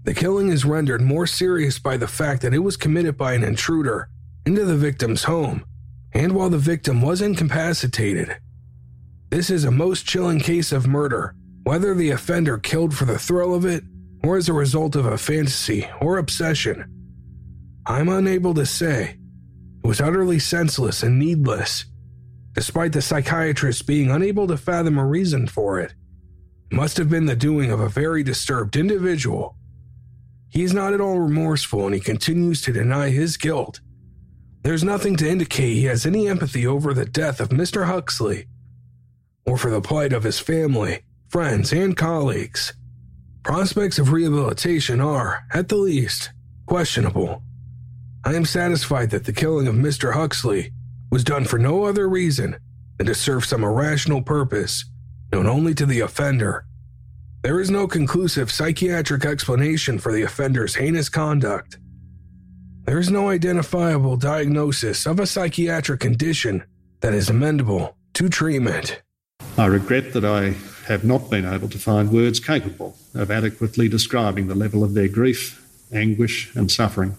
The 0.06 0.14
killing 0.14 0.50
is 0.50 0.64
rendered 0.64 1.02
more 1.02 1.26
serious 1.26 1.80
by 1.80 1.96
the 1.96 2.06
fact 2.06 2.42
that 2.42 2.54
it 2.54 2.60
was 2.60 2.76
committed 2.76 3.16
by 3.16 3.34
an 3.34 3.42
intruder 3.42 4.08
into 4.46 4.64
the 4.64 4.76
victim's 4.76 5.24
home, 5.24 5.64
and 6.12 6.30
while 6.30 6.48
the 6.48 6.58
victim 6.58 7.02
was 7.02 7.20
incapacitated. 7.20 8.36
This 9.30 9.50
is 9.50 9.64
a 9.64 9.72
most 9.72 10.06
chilling 10.06 10.38
case 10.38 10.70
of 10.70 10.86
murder, 10.86 11.34
whether 11.64 11.92
the 11.92 12.10
offender 12.10 12.56
killed 12.56 12.96
for 12.96 13.04
the 13.04 13.18
thrill 13.18 13.52
of 13.52 13.64
it 13.64 13.82
or 14.22 14.36
as 14.36 14.48
a 14.48 14.52
result 14.52 14.94
of 14.94 15.06
a 15.06 15.18
fantasy 15.18 15.88
or 16.00 16.18
obsession. 16.18 16.84
I'm 17.84 18.08
unable 18.08 18.54
to 18.54 18.64
say. 18.64 19.18
It 19.82 19.88
was 19.88 20.00
utterly 20.00 20.38
senseless 20.38 21.02
and 21.02 21.18
needless, 21.18 21.84
despite 22.52 22.92
the 22.92 23.02
psychiatrist 23.02 23.88
being 23.88 24.12
unable 24.12 24.46
to 24.46 24.56
fathom 24.56 24.98
a 24.98 25.04
reason 25.04 25.48
for 25.48 25.80
it. 25.80 25.94
It 26.70 26.76
must 26.76 26.96
have 26.96 27.10
been 27.10 27.26
the 27.26 27.34
doing 27.34 27.72
of 27.72 27.80
a 27.80 27.88
very 27.88 28.22
disturbed 28.22 28.76
individual 28.76 29.56
he 30.56 30.62
is 30.62 30.72
not 30.72 30.94
at 30.94 31.02
all 31.02 31.20
remorseful 31.20 31.84
and 31.84 31.94
he 31.94 32.00
continues 32.00 32.62
to 32.62 32.72
deny 32.72 33.10
his 33.10 33.36
guilt. 33.36 33.80
There's 34.62 34.82
nothing 34.82 35.14
to 35.16 35.28
indicate 35.28 35.74
he 35.74 35.84
has 35.84 36.06
any 36.06 36.28
empathy 36.28 36.66
over 36.66 36.94
the 36.94 37.04
death 37.04 37.40
of 37.40 37.50
Mr. 37.50 37.84
Huxley 37.84 38.46
or 39.44 39.58
for 39.58 39.70
the 39.70 39.82
plight 39.82 40.14
of 40.14 40.22
his 40.22 40.38
family, 40.38 41.02
friends, 41.28 41.74
and 41.74 41.94
colleagues. 41.94 42.72
Prospects 43.42 43.98
of 43.98 44.12
rehabilitation 44.12 44.98
are, 44.98 45.44
at 45.52 45.68
the 45.68 45.76
least, 45.76 46.30
questionable. 46.64 47.42
I 48.24 48.34
am 48.34 48.46
satisfied 48.46 49.10
that 49.10 49.26
the 49.26 49.34
killing 49.34 49.66
of 49.66 49.74
Mr. 49.74 50.14
Huxley 50.14 50.72
was 51.12 51.22
done 51.22 51.44
for 51.44 51.58
no 51.58 51.84
other 51.84 52.08
reason 52.08 52.56
than 52.96 53.08
to 53.08 53.14
serve 53.14 53.44
some 53.44 53.62
irrational 53.62 54.22
purpose 54.22 54.86
known 55.34 55.46
only 55.46 55.74
to 55.74 55.84
the 55.84 56.00
offender 56.00 56.65
there 57.46 57.60
is 57.60 57.70
no 57.70 57.86
conclusive 57.86 58.50
psychiatric 58.50 59.24
explanation 59.24 60.00
for 60.00 60.10
the 60.10 60.24
offender's 60.24 60.74
heinous 60.74 61.08
conduct. 61.08 61.78
There 62.86 62.98
is 62.98 63.08
no 63.08 63.28
identifiable 63.28 64.16
diagnosis 64.16 65.06
of 65.06 65.20
a 65.20 65.28
psychiatric 65.28 66.00
condition 66.00 66.64
that 67.02 67.14
is 67.14 67.30
amendable 67.30 67.94
to 68.14 68.28
treatment. 68.28 69.00
I 69.56 69.66
regret 69.66 70.12
that 70.14 70.24
I 70.24 70.56
have 70.88 71.04
not 71.04 71.30
been 71.30 71.44
able 71.44 71.68
to 71.68 71.78
find 71.78 72.10
words 72.10 72.40
capable 72.40 72.96
of 73.14 73.30
adequately 73.30 73.88
describing 73.88 74.48
the 74.48 74.56
level 74.56 74.82
of 74.82 74.94
their 74.94 75.06
grief, 75.06 75.64
anguish, 75.92 76.52
and 76.56 76.68
suffering. 76.68 77.14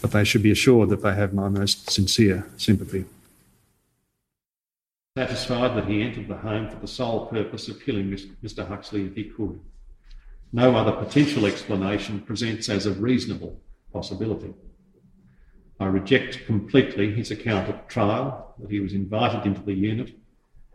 But 0.00 0.12
they 0.12 0.22
should 0.22 0.44
be 0.44 0.52
assured 0.52 0.90
that 0.90 1.02
they 1.02 1.16
have 1.16 1.34
my 1.34 1.48
most 1.48 1.90
sincere 1.90 2.46
sympathy 2.56 3.04
satisfied 5.16 5.76
that 5.76 5.86
he 5.86 6.00
entered 6.00 6.26
the 6.26 6.38
home 6.38 6.70
for 6.70 6.76
the 6.76 6.86
sole 6.86 7.26
purpose 7.26 7.68
of 7.68 7.84
killing 7.84 8.10
Mr. 8.42 8.66
Huxley 8.66 9.04
if 9.04 9.14
he 9.14 9.24
could. 9.24 9.60
No 10.54 10.74
other 10.74 10.92
potential 10.92 11.44
explanation 11.44 12.20
presents 12.20 12.70
as 12.70 12.86
a 12.86 12.92
reasonable 12.92 13.60
possibility. 13.92 14.54
I 15.78 15.84
reject 15.84 16.46
completely 16.46 17.12
his 17.12 17.30
account 17.30 17.68
at 17.68 17.90
trial 17.90 18.54
that 18.58 18.70
he 18.70 18.80
was 18.80 18.94
invited 18.94 19.44
into 19.44 19.60
the 19.60 19.74
unit 19.74 20.14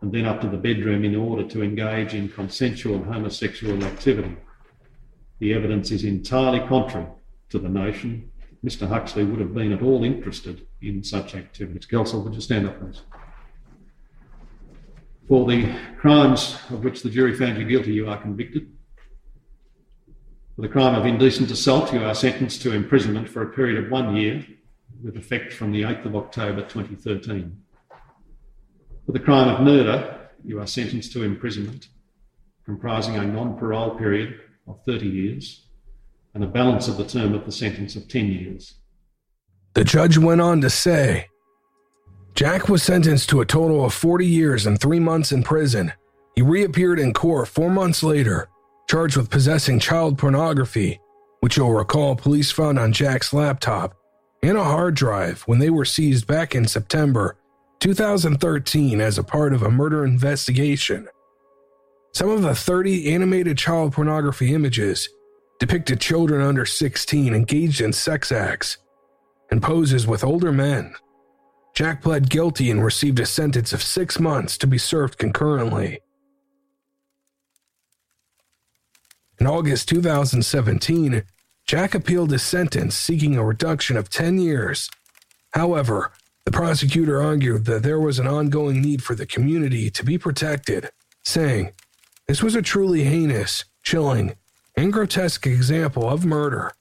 and 0.02 0.12
then 0.12 0.24
up 0.24 0.40
to 0.42 0.48
the 0.48 0.56
bedroom 0.56 1.04
in 1.04 1.16
order 1.16 1.42
to 1.48 1.64
engage 1.64 2.14
in 2.14 2.28
consensual 2.28 3.02
homosexual 3.02 3.82
activity. 3.82 4.36
The 5.40 5.52
evidence 5.52 5.90
is 5.90 6.04
entirely 6.04 6.60
contrary 6.60 7.08
to 7.48 7.58
the 7.58 7.68
notion 7.68 8.30
Mr. 8.64 8.86
Huxley 8.86 9.24
would 9.24 9.40
have 9.40 9.54
been 9.54 9.72
at 9.72 9.82
all 9.82 10.04
interested 10.04 10.64
in 10.80 11.02
such 11.02 11.34
activities. 11.34 11.86
Kelsall, 11.86 12.22
would 12.22 12.34
you 12.34 12.40
stand 12.40 12.68
up, 12.68 12.78
please? 12.78 13.02
For 15.28 15.46
the 15.46 15.74
crimes 15.98 16.56
of 16.70 16.82
which 16.82 17.02
the 17.02 17.10
jury 17.10 17.36
found 17.36 17.58
you 17.58 17.66
guilty, 17.66 17.92
you 17.92 18.08
are 18.08 18.20
convicted. 18.20 18.72
For 20.56 20.62
the 20.62 20.68
crime 20.68 20.94
of 20.94 21.04
indecent 21.04 21.50
assault, 21.50 21.92
you 21.92 22.02
are 22.02 22.14
sentenced 22.14 22.62
to 22.62 22.72
imprisonment 22.72 23.28
for 23.28 23.42
a 23.42 23.52
period 23.52 23.84
of 23.84 23.90
one 23.90 24.16
year 24.16 24.44
with 25.04 25.16
effect 25.16 25.52
from 25.52 25.70
the 25.70 25.82
8th 25.82 26.06
of 26.06 26.16
October 26.16 26.62
2013. 26.62 27.62
For 29.04 29.12
the 29.12 29.20
crime 29.20 29.54
of 29.54 29.60
murder, 29.60 30.30
you 30.42 30.60
are 30.60 30.66
sentenced 30.66 31.12
to 31.12 31.22
imprisonment 31.22 31.88
comprising 32.64 33.16
a 33.16 33.24
non 33.24 33.58
parole 33.58 33.96
period 33.96 34.40
of 34.66 34.82
30 34.84 35.06
years 35.06 35.66
and 36.32 36.42
a 36.42 36.46
balance 36.46 36.88
of 36.88 36.96
the 36.96 37.06
term 37.06 37.34
of 37.34 37.44
the 37.44 37.52
sentence 37.52 37.96
of 37.96 38.08
10 38.08 38.26
years. 38.26 38.74
The 39.74 39.84
judge 39.84 40.16
went 40.16 40.40
on 40.40 40.62
to 40.62 40.70
say 40.70 41.28
Jack 42.38 42.68
was 42.68 42.84
sentenced 42.84 43.28
to 43.30 43.40
a 43.40 43.44
total 43.44 43.84
of 43.84 43.92
40 43.92 44.24
years 44.24 44.64
and 44.64 44.80
three 44.80 45.00
months 45.00 45.32
in 45.32 45.42
prison. 45.42 45.92
He 46.36 46.42
reappeared 46.42 47.00
in 47.00 47.12
court 47.12 47.48
four 47.48 47.68
months 47.68 48.04
later, 48.04 48.48
charged 48.88 49.16
with 49.16 49.28
possessing 49.28 49.80
child 49.80 50.18
pornography, 50.18 51.00
which 51.40 51.56
you'll 51.56 51.72
recall 51.72 52.14
police 52.14 52.52
found 52.52 52.78
on 52.78 52.92
Jack's 52.92 53.32
laptop, 53.32 53.96
and 54.40 54.56
a 54.56 54.62
hard 54.62 54.94
drive 54.94 55.42
when 55.46 55.58
they 55.58 55.68
were 55.68 55.84
seized 55.84 56.28
back 56.28 56.54
in 56.54 56.64
September 56.68 57.36
2013 57.80 59.00
as 59.00 59.18
a 59.18 59.24
part 59.24 59.52
of 59.52 59.64
a 59.64 59.68
murder 59.68 60.04
investigation. 60.04 61.08
Some 62.12 62.30
of 62.30 62.42
the 62.42 62.54
30 62.54 63.12
animated 63.12 63.58
child 63.58 63.94
pornography 63.94 64.54
images 64.54 65.08
depicted 65.58 66.00
children 66.00 66.40
under 66.40 66.64
16 66.64 67.34
engaged 67.34 67.80
in 67.80 67.92
sex 67.92 68.30
acts 68.30 68.78
and 69.50 69.60
poses 69.60 70.06
with 70.06 70.22
older 70.22 70.52
men 70.52 70.94
Jack 71.78 72.02
pled 72.02 72.28
guilty 72.28 72.72
and 72.72 72.84
received 72.84 73.20
a 73.20 73.24
sentence 73.24 73.72
of 73.72 73.84
six 73.84 74.18
months 74.18 74.58
to 74.58 74.66
be 74.66 74.78
served 74.78 75.16
concurrently. 75.16 76.00
In 79.38 79.46
August 79.46 79.88
2017, 79.88 81.22
Jack 81.68 81.94
appealed 81.94 82.32
his 82.32 82.42
sentence, 82.42 82.96
seeking 82.96 83.36
a 83.36 83.44
reduction 83.44 83.96
of 83.96 84.10
10 84.10 84.40
years. 84.40 84.90
However, 85.52 86.10
the 86.44 86.50
prosecutor 86.50 87.22
argued 87.22 87.66
that 87.66 87.84
there 87.84 88.00
was 88.00 88.18
an 88.18 88.26
ongoing 88.26 88.82
need 88.82 89.04
for 89.04 89.14
the 89.14 89.24
community 89.24 89.88
to 89.88 90.04
be 90.04 90.18
protected, 90.18 90.90
saying, 91.22 91.70
This 92.26 92.42
was 92.42 92.56
a 92.56 92.60
truly 92.60 93.04
heinous, 93.04 93.66
chilling, 93.84 94.34
and 94.76 94.92
grotesque 94.92 95.46
example 95.46 96.10
of 96.10 96.24
murder. 96.24 96.72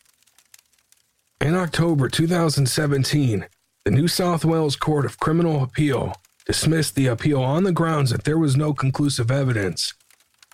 In 1.39 1.53
October 1.53 2.09
2017, 2.09 3.45
the 3.87 3.91
New 3.91 4.09
South 4.09 4.43
Wales 4.43 4.75
Court 4.75 5.05
of 5.05 5.17
Criminal 5.17 5.63
Appeal 5.63 6.13
dismissed 6.45 6.95
the 6.95 7.07
appeal 7.07 7.41
on 7.41 7.63
the 7.63 7.71
grounds 7.71 8.11
that 8.11 8.25
there 8.25 8.37
was 8.37 8.57
no 8.57 8.73
conclusive 8.73 9.31
evidence 9.31 9.93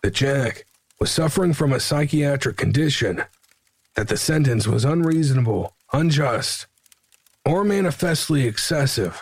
that 0.04 0.14
Jack 0.14 0.68
was 1.00 1.10
suffering 1.10 1.52
from 1.52 1.74
a 1.74 1.80
psychiatric 1.80 2.58
condition, 2.58 3.24
that 3.96 4.08
the 4.08 4.18
sentence 4.18 4.68
was 4.68 4.86
unreasonable, 4.86 5.76
unjust, 5.92 6.68
or 7.44 7.64
manifestly 7.64 8.46
excessive. 8.46 9.20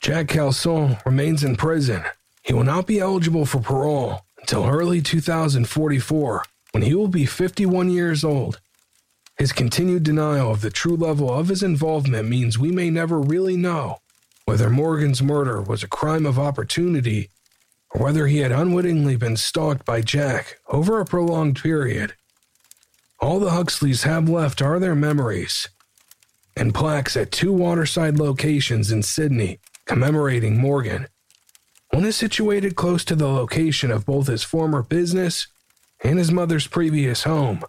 Jack 0.00 0.28
Kelsall 0.28 0.98
remains 1.04 1.44
in 1.44 1.56
prison. 1.56 2.04
He 2.42 2.54
will 2.54 2.64
not 2.64 2.86
be 2.86 3.00
eligible 3.00 3.44
for 3.44 3.60
parole 3.60 4.22
until 4.40 4.64
early 4.64 5.02
2044 5.02 6.42
when 6.72 6.82
he 6.82 6.94
will 6.94 7.08
be 7.08 7.26
51 7.26 7.90
years 7.90 8.24
old. 8.24 8.62
His 9.38 9.52
continued 9.52 10.02
denial 10.02 10.50
of 10.50 10.62
the 10.62 10.70
true 10.70 10.96
level 10.96 11.30
of 11.32 11.48
his 11.48 11.62
involvement 11.62 12.28
means 12.28 12.58
we 12.58 12.70
may 12.70 12.88
never 12.88 13.20
really 13.20 13.56
know 13.56 13.98
whether 14.46 14.70
Morgan's 14.70 15.22
murder 15.22 15.60
was 15.60 15.82
a 15.82 15.88
crime 15.88 16.24
of 16.24 16.38
opportunity 16.38 17.28
or 17.90 18.02
whether 18.02 18.26
he 18.26 18.38
had 18.38 18.52
unwittingly 18.52 19.16
been 19.16 19.36
stalked 19.36 19.84
by 19.84 20.00
Jack 20.00 20.58
over 20.68 21.00
a 21.00 21.04
prolonged 21.04 21.60
period. 21.60 22.14
All 23.20 23.38
the 23.38 23.50
Huxleys 23.50 24.04
have 24.04 24.28
left 24.28 24.62
are 24.62 24.78
their 24.78 24.94
memories 24.94 25.68
and 26.56 26.74
plaques 26.74 27.16
at 27.16 27.30
two 27.30 27.52
waterside 27.52 28.18
locations 28.18 28.90
in 28.90 29.02
Sydney 29.02 29.58
commemorating 29.84 30.58
Morgan. 30.58 31.08
One 31.90 32.04
is 32.04 32.16
situated 32.16 32.74
close 32.74 33.04
to 33.04 33.14
the 33.14 33.28
location 33.28 33.90
of 33.90 34.06
both 34.06 34.26
his 34.26 34.42
former 34.42 34.82
business 34.82 35.46
and 36.02 36.18
his 36.18 36.32
mother's 36.32 36.66
previous 36.66 37.24
home. 37.24 37.62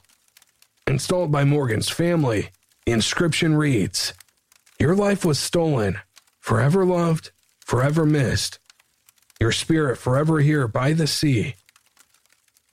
Installed 0.87 1.33
by 1.33 1.43
Morgan's 1.43 1.89
family, 1.89 2.49
the 2.85 2.93
inscription 2.93 3.57
reads 3.57 4.13
Your 4.79 4.95
life 4.95 5.25
was 5.25 5.37
stolen, 5.37 5.99
forever 6.39 6.85
loved, 6.85 7.31
forever 7.59 8.05
missed. 8.05 8.59
Your 9.37 9.51
spirit 9.51 9.97
forever 9.97 10.39
here 10.39 10.65
by 10.65 10.93
the 10.93 11.05
sea. 11.05 11.55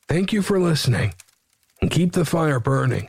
Thank 0.08 0.32
you 0.32 0.42
for 0.42 0.60
listening, 0.60 1.14
and 1.82 1.90
keep 1.90 2.12
the 2.12 2.24
fire 2.24 2.60
burning. 2.60 3.08